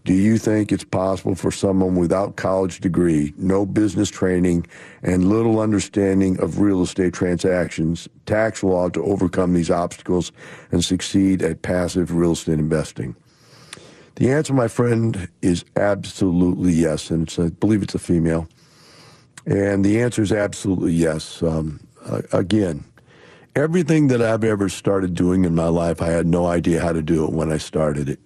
Do 0.05 0.13
you 0.13 0.37
think 0.37 0.71
it's 0.71 0.83
possible 0.83 1.33
for 1.33 1.49
someone 1.49 1.95
without 1.95 2.35
college 2.35 2.79
degree, 2.79 3.33
no 3.37 3.65
business 3.65 4.11
training, 4.11 4.67
and 5.01 5.27
little 5.27 5.59
understanding 5.59 6.39
of 6.39 6.59
real 6.59 6.83
estate 6.83 7.15
transactions, 7.15 8.07
tax 8.27 8.61
law 8.61 8.87
to 8.89 9.03
overcome 9.03 9.55
these 9.55 9.71
obstacles 9.71 10.31
and 10.71 10.85
succeed 10.85 11.41
at 11.41 11.63
passive 11.63 12.13
real 12.13 12.33
estate 12.33 12.59
investing? 12.59 13.15
The 14.17 14.31
answer, 14.31 14.53
my 14.53 14.67
friend, 14.67 15.27
is 15.41 15.65
absolutely 15.75 16.73
yes, 16.73 17.09
and 17.09 17.33
I 17.39 17.49
believe 17.49 17.81
it's 17.81 17.95
a 17.95 17.99
female. 17.99 18.47
And 19.47 19.83
the 19.83 19.99
answer 19.99 20.21
is 20.21 20.31
absolutely 20.31 20.93
yes. 20.93 21.41
Um, 21.41 21.79
again, 22.31 22.83
everything 23.55 24.09
that 24.09 24.21
I've 24.21 24.43
ever 24.43 24.69
started 24.69 25.15
doing 25.15 25.45
in 25.45 25.55
my 25.55 25.67
life, 25.67 25.99
I 25.99 26.09
had 26.09 26.27
no 26.27 26.45
idea 26.45 26.79
how 26.79 26.93
to 26.93 27.01
do 27.01 27.25
it 27.25 27.31
when 27.31 27.51
I 27.51 27.57
started 27.57 28.07
it. 28.07 28.19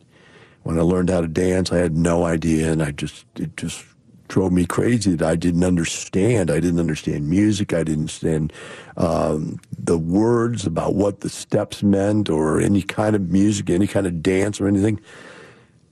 When 0.69 0.77
I 0.77 0.83
learned 0.83 1.09
how 1.09 1.21
to 1.21 1.27
dance, 1.27 1.71
I 1.71 1.77
had 1.77 1.97
no 1.97 2.25
idea, 2.25 2.71
and 2.71 2.83
I 2.83 2.91
just 2.91 3.25
it 3.37 3.57
just 3.57 3.83
drove 4.27 4.51
me 4.51 4.67
crazy 4.67 5.15
that 5.15 5.27
I 5.27 5.35
didn't 5.35 5.63
understand. 5.63 6.51
I 6.51 6.59
didn't 6.59 6.79
understand 6.79 7.27
music. 7.27 7.73
I 7.73 7.79
didn't 7.83 8.01
understand 8.01 8.53
um, 8.95 9.59
the 9.75 9.97
words 9.97 10.67
about 10.67 10.93
what 10.93 11.21
the 11.21 11.29
steps 11.29 11.81
meant, 11.81 12.29
or 12.29 12.61
any 12.61 12.83
kind 12.83 13.15
of 13.15 13.31
music, 13.31 13.71
any 13.71 13.87
kind 13.87 14.05
of 14.05 14.21
dance, 14.21 14.61
or 14.61 14.67
anything. 14.67 15.01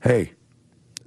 Hey, 0.04 0.34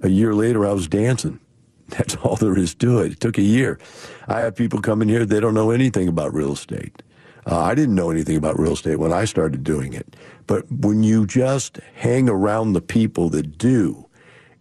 a 0.01 0.09
year 0.09 0.35
later, 0.35 0.65
I 0.65 0.73
was 0.73 0.89
dancing. 0.89 1.39
That's 1.87 2.17
all 2.17 2.35
there 2.35 2.57
is 2.57 2.75
to 2.75 2.99
it. 2.99 3.13
It 3.13 3.19
took 3.21 3.37
a 3.37 3.41
year. 3.41 3.79
I 4.27 4.41
have 4.41 4.53
people 4.53 4.81
come 4.81 5.01
in 5.01 5.07
here, 5.07 5.25
they 5.25 5.39
don't 5.39 5.53
know 5.53 5.71
anything 5.71 6.09
about 6.09 6.33
real 6.33 6.51
estate. 6.51 7.01
Uh, 7.45 7.59
I 7.59 7.75
didn't 7.75 7.95
know 7.95 8.11
anything 8.11 8.37
about 8.37 8.59
real 8.59 8.73
estate 8.73 8.97
when 8.97 9.13
I 9.13 9.25
started 9.25 9.63
doing 9.63 9.93
it. 9.93 10.15
But 10.47 10.71
when 10.71 11.03
you 11.03 11.25
just 11.25 11.79
hang 11.95 12.29
around 12.29 12.73
the 12.73 12.81
people 12.81 13.29
that 13.29 13.57
do, 13.57 14.07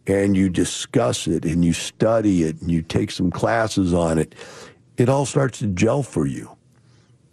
and 0.06 0.36
you 0.36 0.48
discuss 0.48 1.26
it 1.26 1.44
and 1.44 1.64
you 1.64 1.72
study 1.72 2.42
it 2.42 2.60
and 2.60 2.70
you 2.70 2.82
take 2.82 3.10
some 3.10 3.30
classes 3.30 3.94
on 3.94 4.18
it, 4.18 4.34
it 4.96 5.08
all 5.08 5.26
starts 5.26 5.60
to 5.60 5.66
gel 5.68 6.02
for 6.02 6.26
you. 6.26 6.56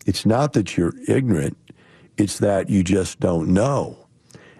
It's 0.06 0.26
not 0.26 0.54
that 0.54 0.78
you're 0.78 0.94
ignorant, 1.08 1.58
it's 2.18 2.40
that 2.40 2.70
you 2.70 2.84
just 2.84 3.20
don't 3.20 3.50
know. 3.50 3.98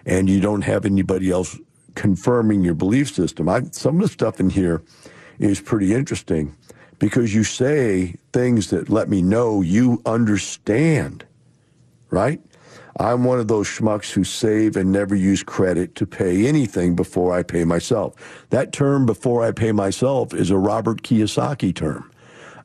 And 0.04 0.28
you 0.28 0.40
don't 0.40 0.62
have 0.62 0.84
anybody 0.84 1.30
else 1.30 1.58
confirming 1.94 2.62
your 2.62 2.74
belief 2.74 3.12
system. 3.12 3.48
I, 3.48 3.62
some 3.72 3.96
of 3.96 4.02
the 4.02 4.08
stuff 4.08 4.40
in 4.40 4.50
here 4.50 4.82
is 5.38 5.60
pretty 5.60 5.94
interesting 5.94 6.56
because 6.98 7.34
you 7.34 7.44
say 7.44 8.14
things 8.32 8.70
that 8.70 8.88
let 8.88 9.08
me 9.08 9.22
know 9.22 9.60
you 9.60 10.02
understand, 10.04 11.24
right? 12.10 12.40
I'm 13.00 13.22
one 13.22 13.38
of 13.38 13.46
those 13.46 13.68
schmucks 13.68 14.10
who 14.10 14.24
save 14.24 14.76
and 14.76 14.90
never 14.90 15.14
use 15.14 15.42
credit 15.44 15.94
to 15.96 16.06
pay 16.06 16.46
anything 16.46 16.96
before 16.96 17.32
I 17.32 17.44
pay 17.44 17.64
myself. 17.64 18.14
That 18.50 18.72
term, 18.72 19.06
before 19.06 19.44
I 19.44 19.52
pay 19.52 19.70
myself, 19.70 20.34
is 20.34 20.50
a 20.50 20.58
Robert 20.58 21.02
Kiyosaki 21.02 21.74
term. 21.74 22.10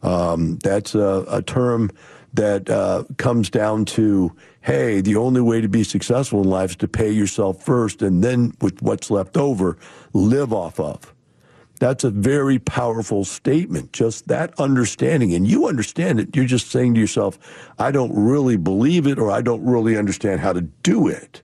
Um, 0.02 0.58
that's 0.64 0.96
a, 0.96 1.24
a, 1.30 1.42
term 1.42 1.92
that 2.34 2.70
uh, 2.70 3.04
comes 3.18 3.50
down 3.50 3.86
to 3.86 4.36
hey, 4.62 5.02
the 5.02 5.16
only 5.16 5.42
way 5.42 5.62
to 5.62 5.68
be 5.68 5.84
successful 5.84 6.42
in 6.42 6.50
life 6.50 6.72
is 6.72 6.76
to 6.78 6.88
pay 6.88 7.12
yourself 7.12 7.64
first 7.64 8.02
and 8.02 8.24
then 8.24 8.54
with 8.62 8.82
what's 8.82 9.12
left 9.12 9.38
over, 9.38 9.78
live 10.14 10.52
off 10.52 10.80
of. 10.80 11.14
That's 11.84 12.06
a 12.06 12.12
very 12.12 12.60
powerful 12.60 13.26
statement, 13.26 13.92
just 13.92 14.30
that 14.30 14.58
understanding. 14.58 15.34
And 15.34 15.46
you 15.46 15.68
understand 15.68 16.18
it. 16.18 16.34
You're 16.34 16.46
just 16.46 16.72
saying 16.72 16.94
to 16.94 17.00
yourself, 17.02 17.38
I 17.78 17.92
don't 17.92 18.14
really 18.16 18.56
believe 18.56 19.06
it 19.06 19.20
or 19.20 19.30
I 19.30 19.42
don't 19.42 19.66
really 19.66 19.98
understand 19.98 20.40
how 20.40 20.54
to 20.54 20.62
do 20.62 21.10
it. 21.10 21.42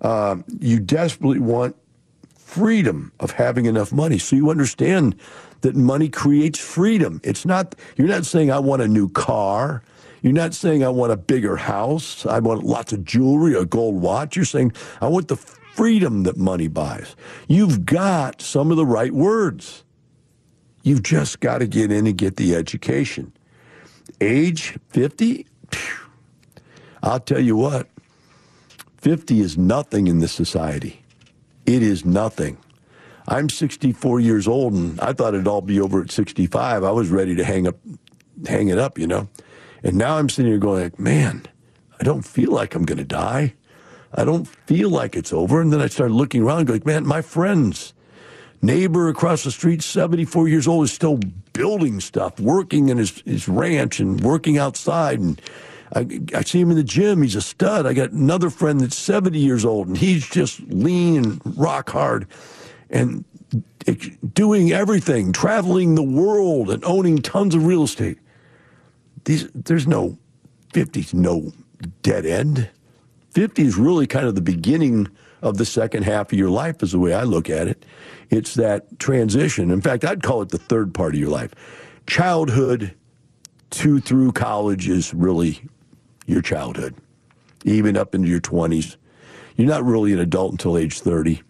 Um, 0.00 0.44
you 0.60 0.80
desperately 0.80 1.40
want 1.40 1.76
freedom 2.38 3.12
of 3.20 3.32
having 3.32 3.66
enough 3.66 3.92
money. 3.92 4.16
So 4.16 4.34
you 4.34 4.48
understand 4.48 5.14
that 5.60 5.76
money 5.76 6.08
creates 6.08 6.58
freedom. 6.58 7.20
It's 7.22 7.44
not, 7.44 7.74
you're 7.96 8.08
not 8.08 8.24
saying, 8.24 8.50
I 8.50 8.60
want 8.60 8.80
a 8.80 8.88
new 8.88 9.10
car. 9.10 9.82
You're 10.22 10.32
not 10.32 10.54
saying, 10.54 10.84
I 10.84 10.88
want 10.88 11.12
a 11.12 11.18
bigger 11.18 11.56
house. 11.56 12.24
I 12.24 12.38
want 12.38 12.64
lots 12.64 12.94
of 12.94 13.04
jewelry, 13.04 13.54
a 13.54 13.66
gold 13.66 14.00
watch. 14.00 14.36
You're 14.36 14.46
saying, 14.46 14.72
I 15.02 15.08
want 15.08 15.28
the 15.28 15.36
freedom 15.76 16.22
that 16.22 16.38
money 16.38 16.68
buys. 16.68 17.14
You've 17.48 17.84
got 17.84 18.40
some 18.40 18.70
of 18.70 18.78
the 18.78 18.86
right 18.86 19.12
words. 19.12 19.84
You've 20.82 21.02
just 21.02 21.40
got 21.40 21.58
to 21.58 21.66
get 21.66 21.92
in 21.92 22.06
and 22.06 22.16
get 22.16 22.36
the 22.36 22.54
education. 22.54 23.32
Age 24.20 24.78
50? 24.88 25.46
I'll 27.02 27.20
tell 27.20 27.40
you 27.40 27.56
what, 27.56 27.88
50 28.96 29.40
is 29.40 29.58
nothing 29.58 30.06
in 30.06 30.20
this 30.20 30.32
society. 30.32 31.02
It 31.66 31.82
is 31.82 32.04
nothing. 32.04 32.56
I'm 33.28 33.50
64 33.50 34.20
years 34.20 34.48
old 34.48 34.72
and 34.72 34.98
I 35.00 35.12
thought 35.12 35.34
it'd 35.34 35.46
all 35.46 35.60
be 35.60 35.80
over 35.80 36.00
at 36.00 36.10
65. 36.10 36.84
I 36.84 36.90
was 36.90 37.10
ready 37.10 37.34
to 37.34 37.44
hang 37.44 37.66
up 37.66 37.76
hang 38.46 38.68
it 38.68 38.78
up, 38.78 38.98
you 38.98 39.06
know. 39.06 39.28
And 39.82 39.96
now 39.96 40.16
I'm 40.16 40.28
sitting 40.28 40.50
here 40.50 40.58
going, 40.58 40.82
like, 40.82 40.98
man, 40.98 41.46
I 42.00 42.04
don't 42.04 42.22
feel 42.22 42.52
like 42.52 42.74
I'm 42.74 42.84
going 42.84 42.98
to 42.98 43.04
die. 43.04 43.54
I 44.16 44.24
don't 44.24 44.46
feel 44.46 44.90
like 44.90 45.14
it's 45.14 45.32
over. 45.32 45.60
And 45.60 45.72
then 45.72 45.80
I 45.80 45.86
started 45.88 46.14
looking 46.14 46.42
around 46.42 46.60
and 46.60 46.68
going, 46.68 46.82
man, 46.84 47.06
my 47.06 47.22
friends, 47.22 47.92
Neighbor 48.62 49.08
across 49.08 49.44
the 49.44 49.50
street, 49.50 49.82
74 49.82 50.48
years 50.48 50.66
old, 50.66 50.84
is 50.84 50.92
still 50.92 51.20
building 51.52 52.00
stuff, 52.00 52.40
working 52.40 52.88
in 52.88 52.96
his, 52.96 53.22
his 53.26 53.48
ranch 53.48 54.00
and 54.00 54.20
working 54.20 54.58
outside. 54.58 55.20
And 55.20 55.40
I, 55.94 56.20
I 56.34 56.42
see 56.42 56.60
him 56.60 56.70
in 56.70 56.76
the 56.76 56.82
gym. 56.82 57.22
He's 57.22 57.36
a 57.36 57.42
stud. 57.42 57.86
I 57.86 57.92
got 57.92 58.12
another 58.12 58.50
friend 58.50 58.80
that's 58.80 58.96
70 58.96 59.38
years 59.38 59.64
old, 59.64 59.88
and 59.88 59.96
he's 59.96 60.26
just 60.28 60.60
lean 60.62 61.16
and 61.16 61.58
rock 61.58 61.90
hard 61.90 62.26
and 62.90 63.24
doing 64.32 64.72
everything, 64.72 65.32
traveling 65.32 65.94
the 65.94 66.02
world 66.02 66.70
and 66.70 66.84
owning 66.84 67.18
tons 67.18 67.54
of 67.54 67.66
real 67.66 67.84
estate. 67.84 68.18
These, 69.24 69.48
there's 69.54 69.86
no 69.86 70.18
50's 70.72 71.14
no 71.14 71.52
dead 72.02 72.26
end. 72.26 72.68
50 73.36 73.66
is 73.66 73.76
really 73.76 74.06
kind 74.06 74.24
of 74.24 74.34
the 74.34 74.40
beginning 74.40 75.08
of 75.42 75.58
the 75.58 75.66
second 75.66 76.04
half 76.04 76.32
of 76.32 76.38
your 76.38 76.48
life, 76.48 76.82
is 76.82 76.92
the 76.92 76.98
way 76.98 77.12
I 77.12 77.24
look 77.24 77.50
at 77.50 77.68
it. 77.68 77.84
It's 78.30 78.54
that 78.54 78.98
transition. 78.98 79.70
In 79.70 79.82
fact, 79.82 80.06
I'd 80.06 80.22
call 80.22 80.40
it 80.40 80.48
the 80.48 80.56
third 80.56 80.94
part 80.94 81.12
of 81.12 81.20
your 81.20 81.28
life. 81.28 81.50
Childhood 82.06 82.94
to 83.72 84.00
through 84.00 84.32
college 84.32 84.88
is 84.88 85.12
really 85.12 85.60
your 86.24 86.40
childhood, 86.40 86.94
even 87.62 87.94
up 87.94 88.14
into 88.14 88.26
your 88.26 88.40
20s. 88.40 88.96
You're 89.56 89.68
not 89.68 89.84
really 89.84 90.14
an 90.14 90.18
adult 90.18 90.52
until 90.52 90.78
age 90.78 91.00
30. 91.00 91.42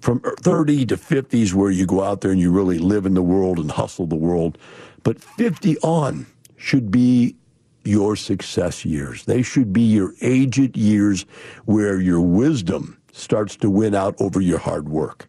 From 0.00 0.22
er, 0.24 0.34
30 0.40 0.86
to 0.86 0.96
50 0.96 1.42
is 1.42 1.54
where 1.54 1.70
you 1.70 1.84
go 1.84 2.02
out 2.02 2.22
there 2.22 2.30
and 2.30 2.40
you 2.40 2.52
really 2.52 2.78
live 2.78 3.04
in 3.04 3.12
the 3.12 3.22
world 3.22 3.58
and 3.58 3.70
hustle 3.70 4.06
the 4.06 4.16
world. 4.16 4.56
But 5.02 5.20
50 5.20 5.76
on 5.80 6.24
should 6.56 6.90
be 6.90 7.36
your 7.84 8.16
success 8.16 8.84
years. 8.84 9.24
They 9.24 9.42
should 9.42 9.72
be 9.72 9.82
your 9.82 10.14
aged 10.20 10.76
years 10.76 11.26
where 11.64 12.00
your 12.00 12.20
wisdom 12.20 12.98
starts 13.12 13.56
to 13.56 13.70
win 13.70 13.94
out 13.94 14.14
over 14.20 14.40
your 14.40 14.58
hard 14.58 14.88
work. 14.88 15.28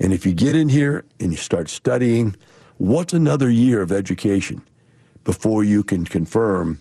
And 0.00 0.12
if 0.12 0.26
you 0.26 0.32
get 0.32 0.56
in 0.56 0.68
here 0.68 1.04
and 1.20 1.30
you 1.32 1.38
start 1.38 1.68
studying, 1.68 2.34
what's 2.78 3.12
another 3.12 3.50
year 3.50 3.82
of 3.82 3.92
education 3.92 4.62
before 5.24 5.62
you 5.62 5.84
can 5.84 6.04
confirm 6.04 6.80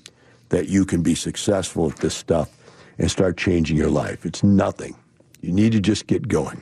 that 0.49 0.68
you 0.68 0.86
can 0.86 1.01
be 1.01 1.16
successful 1.16 1.89
at 1.89 1.97
this 1.97 2.16
stuff 2.16 2.49
and 2.97 3.12
start 3.12 3.38
changing 3.38 3.78
your 3.78 3.89
life? 3.89 4.26
It's 4.26 4.43
nothing. 4.43 4.95
You 5.41 5.51
need 5.51 5.74
to 5.74 5.80
just 5.80 6.07
get 6.07 6.28
going. 6.28 6.62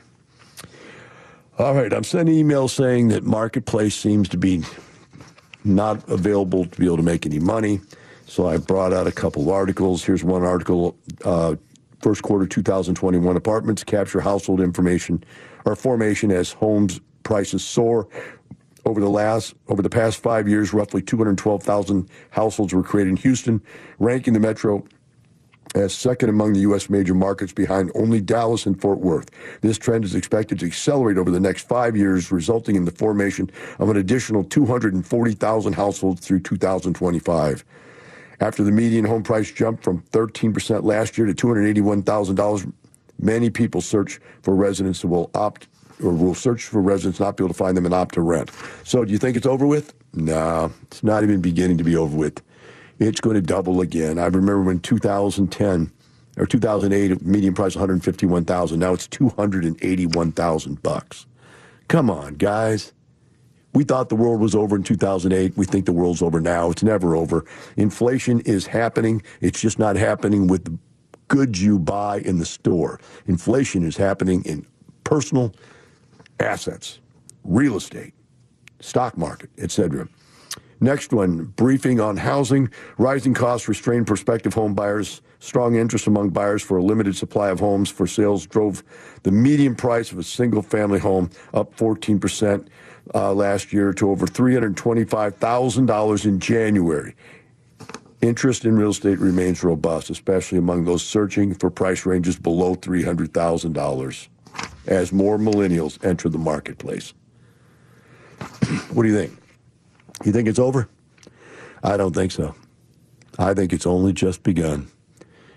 All 1.58 1.74
right, 1.74 1.92
I'm 1.92 2.04
sending 2.04 2.34
emails 2.34 2.70
saying 2.70 3.08
that 3.08 3.22
Marketplace 3.22 3.94
seems 3.94 4.28
to 4.30 4.38
be 4.38 4.62
not 5.64 6.08
available 6.08 6.64
to 6.64 6.78
be 6.78 6.86
able 6.86 6.96
to 6.96 7.02
make 7.02 7.26
any 7.26 7.38
money. 7.38 7.80
So 8.30 8.46
I 8.46 8.58
brought 8.58 8.92
out 8.92 9.08
a 9.08 9.12
couple 9.12 9.42
of 9.42 9.48
articles. 9.48 10.04
Here's 10.04 10.22
one 10.22 10.44
article 10.44 10.96
uh, 11.24 11.56
first 12.00 12.22
quarter 12.22 12.46
2021 12.46 13.36
apartments 13.36 13.82
capture 13.82 14.20
household 14.20 14.60
information 14.60 15.24
or 15.64 15.74
formation 15.74 16.30
as 16.30 16.52
homes 16.52 17.00
prices 17.24 17.64
soar. 17.64 18.06
Over 18.84 19.00
the 19.00 19.10
last 19.10 19.54
over 19.66 19.82
the 19.82 19.90
past 19.90 20.22
five 20.22 20.46
years, 20.46 20.72
roughly 20.72 21.02
212,000 21.02 22.08
households 22.30 22.72
were 22.72 22.84
created 22.84 23.10
in 23.10 23.16
Houston, 23.16 23.60
ranking 23.98 24.32
the 24.32 24.38
metro 24.38 24.86
as 25.74 25.92
second 25.92 26.28
among 26.28 26.52
the 26.52 26.60
U.S. 26.60 26.88
major 26.88 27.14
markets 27.14 27.52
behind 27.52 27.90
only 27.96 28.20
Dallas 28.20 28.64
and 28.64 28.80
Fort 28.80 29.00
Worth. 29.00 29.28
This 29.60 29.76
trend 29.76 30.04
is 30.04 30.14
expected 30.14 30.60
to 30.60 30.66
accelerate 30.66 31.18
over 31.18 31.32
the 31.32 31.40
next 31.40 31.66
five 31.66 31.96
years, 31.96 32.30
resulting 32.30 32.76
in 32.76 32.84
the 32.84 32.92
formation 32.92 33.50
of 33.80 33.88
an 33.88 33.96
additional 33.96 34.44
240,000 34.44 35.72
households 35.72 36.24
through 36.24 36.40
2025. 36.40 37.64
After 38.40 38.64
the 38.64 38.72
median 38.72 39.04
home 39.04 39.22
price 39.22 39.52
jumped 39.52 39.84
from 39.84 40.02
13% 40.12 40.82
last 40.82 41.18
year 41.18 41.26
to 41.26 41.34
$281,000, 41.34 42.72
many 43.18 43.50
people 43.50 43.80
search 43.80 44.18
for 44.42 44.54
residents 44.54 45.02
who 45.02 45.08
will 45.08 45.30
opt 45.34 45.68
or 46.02 46.12
will 46.12 46.34
search 46.34 46.64
for 46.64 46.80
residents 46.80 47.20
not 47.20 47.36
be 47.36 47.44
able 47.44 47.52
to 47.52 47.58
find 47.58 47.76
them 47.76 47.84
and 47.84 47.94
opt 47.94 48.14
to 48.14 48.22
rent. 48.22 48.50
So 48.84 49.04
do 49.04 49.12
you 49.12 49.18
think 49.18 49.36
it's 49.36 49.46
over 49.46 49.66
with? 49.66 49.92
No, 50.14 50.72
it's 50.82 51.04
not 51.04 51.22
even 51.22 51.42
beginning 51.42 51.76
to 51.78 51.84
be 51.84 51.96
over 51.96 52.16
with. 52.16 52.42
It's 52.98 53.20
going 53.20 53.34
to 53.34 53.42
double 53.42 53.82
again. 53.82 54.18
I 54.18 54.26
remember 54.26 54.62
when 54.62 54.80
2010 54.80 55.92
or 56.38 56.46
2008 56.46 57.22
median 57.22 57.54
price 57.54 57.74
151,000. 57.74 58.78
Now 58.78 58.94
it's 58.94 59.06
281,000 59.08 60.82
bucks. 60.82 61.26
Come 61.88 62.10
on, 62.10 62.34
guys. 62.34 62.92
We 63.72 63.84
thought 63.84 64.08
the 64.08 64.16
world 64.16 64.40
was 64.40 64.54
over 64.54 64.74
in 64.74 64.82
2008. 64.82 65.56
We 65.56 65.64
think 65.64 65.86
the 65.86 65.92
world's 65.92 66.22
over 66.22 66.40
now. 66.40 66.70
It's 66.70 66.82
never 66.82 67.14
over. 67.14 67.44
Inflation 67.76 68.40
is 68.40 68.66
happening. 68.66 69.22
It's 69.40 69.60
just 69.60 69.78
not 69.78 69.96
happening 69.96 70.48
with 70.48 70.64
the 70.64 70.76
goods 71.28 71.62
you 71.62 71.78
buy 71.78 72.18
in 72.18 72.38
the 72.38 72.46
store. 72.46 73.00
Inflation 73.26 73.84
is 73.84 73.96
happening 73.96 74.42
in 74.44 74.66
personal 75.04 75.54
assets, 76.40 76.98
real 77.44 77.76
estate, 77.76 78.12
stock 78.80 79.16
market, 79.16 79.50
etc. 79.58 80.08
Next 80.82 81.12
one, 81.12 81.44
briefing 81.56 82.00
on 82.00 82.16
housing. 82.16 82.70
Rising 82.96 83.34
costs 83.34 83.68
restrained 83.68 84.06
prospective 84.06 84.54
home 84.54 84.74
buyers. 84.74 85.20
Strong 85.38 85.76
interest 85.76 86.06
among 86.06 86.30
buyers 86.30 86.62
for 86.62 86.78
a 86.78 86.82
limited 86.82 87.14
supply 87.14 87.50
of 87.50 87.60
homes 87.60 87.90
for 87.90 88.06
sales 88.06 88.46
drove 88.46 88.82
the 89.22 89.30
median 89.30 89.74
price 89.74 90.10
of 90.10 90.18
a 90.18 90.22
single 90.22 90.62
family 90.62 90.98
home 90.98 91.28
up 91.52 91.76
14% 91.76 92.66
uh, 93.14 93.34
last 93.34 93.74
year 93.74 93.92
to 93.92 94.10
over 94.10 94.26
$325,000 94.26 96.24
in 96.24 96.40
January. 96.40 97.14
Interest 98.22 98.64
in 98.64 98.76
real 98.76 98.90
estate 98.90 99.18
remains 99.18 99.62
robust, 99.62 100.08
especially 100.08 100.58
among 100.58 100.84
those 100.84 101.02
searching 101.02 101.54
for 101.54 101.70
price 101.70 102.06
ranges 102.06 102.38
below 102.38 102.74
$300,000 102.74 104.28
as 104.86 105.12
more 105.12 105.38
millennials 105.38 106.02
enter 106.04 106.28
the 106.30 106.38
marketplace. 106.38 107.12
what 108.92 109.02
do 109.02 109.08
you 109.08 109.16
think? 109.16 109.36
You 110.24 110.32
think 110.32 110.48
it's 110.48 110.58
over? 110.58 110.88
I 111.82 111.96
don't 111.96 112.14
think 112.14 112.32
so. 112.32 112.54
I 113.38 113.54
think 113.54 113.72
it's 113.72 113.86
only 113.86 114.12
just 114.12 114.42
begun 114.42 114.90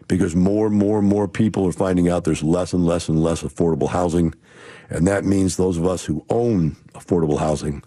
because 0.08 0.36
more 0.36 0.68
and 0.68 0.76
more 0.76 1.00
and 1.00 1.08
more 1.08 1.28
people 1.28 1.68
are 1.68 1.74
finding 1.74 2.10
out 2.10 2.24
there's 2.24 2.44
less 2.44 2.74
and 2.74 2.86
less 2.86 3.10
and 3.10 3.22
less 3.22 3.44
affordable 3.44 3.90
housing. 3.90 4.34
And 4.90 5.08
that 5.08 5.26
means 5.26 5.58
those 5.58 5.78
of 5.78 5.86
us 5.86 6.06
who 6.06 6.26
own 6.30 6.78
affordable 6.94 7.40
housing 7.40 7.84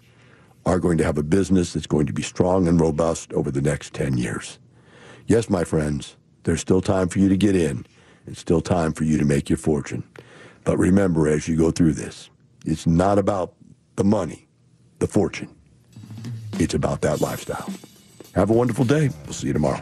are 0.65 0.79
going 0.79 0.97
to 0.97 1.03
have 1.03 1.17
a 1.17 1.23
business 1.23 1.73
that's 1.73 1.87
going 1.87 2.05
to 2.05 2.13
be 2.13 2.21
strong 2.21 2.67
and 2.67 2.79
robust 2.79 3.33
over 3.33 3.49
the 3.49 3.61
next 3.61 3.93
10 3.93 4.17
years. 4.17 4.59
Yes, 5.25 5.49
my 5.49 5.63
friends, 5.63 6.15
there's 6.43 6.61
still 6.61 6.81
time 6.81 7.07
for 7.07 7.19
you 7.19 7.29
to 7.29 7.37
get 7.37 7.55
in. 7.55 7.85
It's 8.27 8.39
still 8.39 8.61
time 8.61 8.93
for 8.93 9.03
you 9.03 9.17
to 9.17 9.25
make 9.25 9.49
your 9.49 9.57
fortune. 9.57 10.03
But 10.63 10.77
remember, 10.77 11.27
as 11.27 11.47
you 11.47 11.55
go 11.55 11.71
through 11.71 11.93
this, 11.93 12.29
it's 12.65 12.85
not 12.85 13.17
about 13.17 13.53
the 13.95 14.03
money, 14.03 14.47
the 14.99 15.07
fortune. 15.07 15.56
It's 16.59 16.73
about 16.73 17.01
that 17.01 17.21
lifestyle. 17.21 17.69
Have 18.33 18.49
a 18.49 18.53
wonderful 18.53 18.85
day. 18.85 19.09
We'll 19.25 19.33
see 19.33 19.47
you 19.47 19.53
tomorrow. 19.53 19.81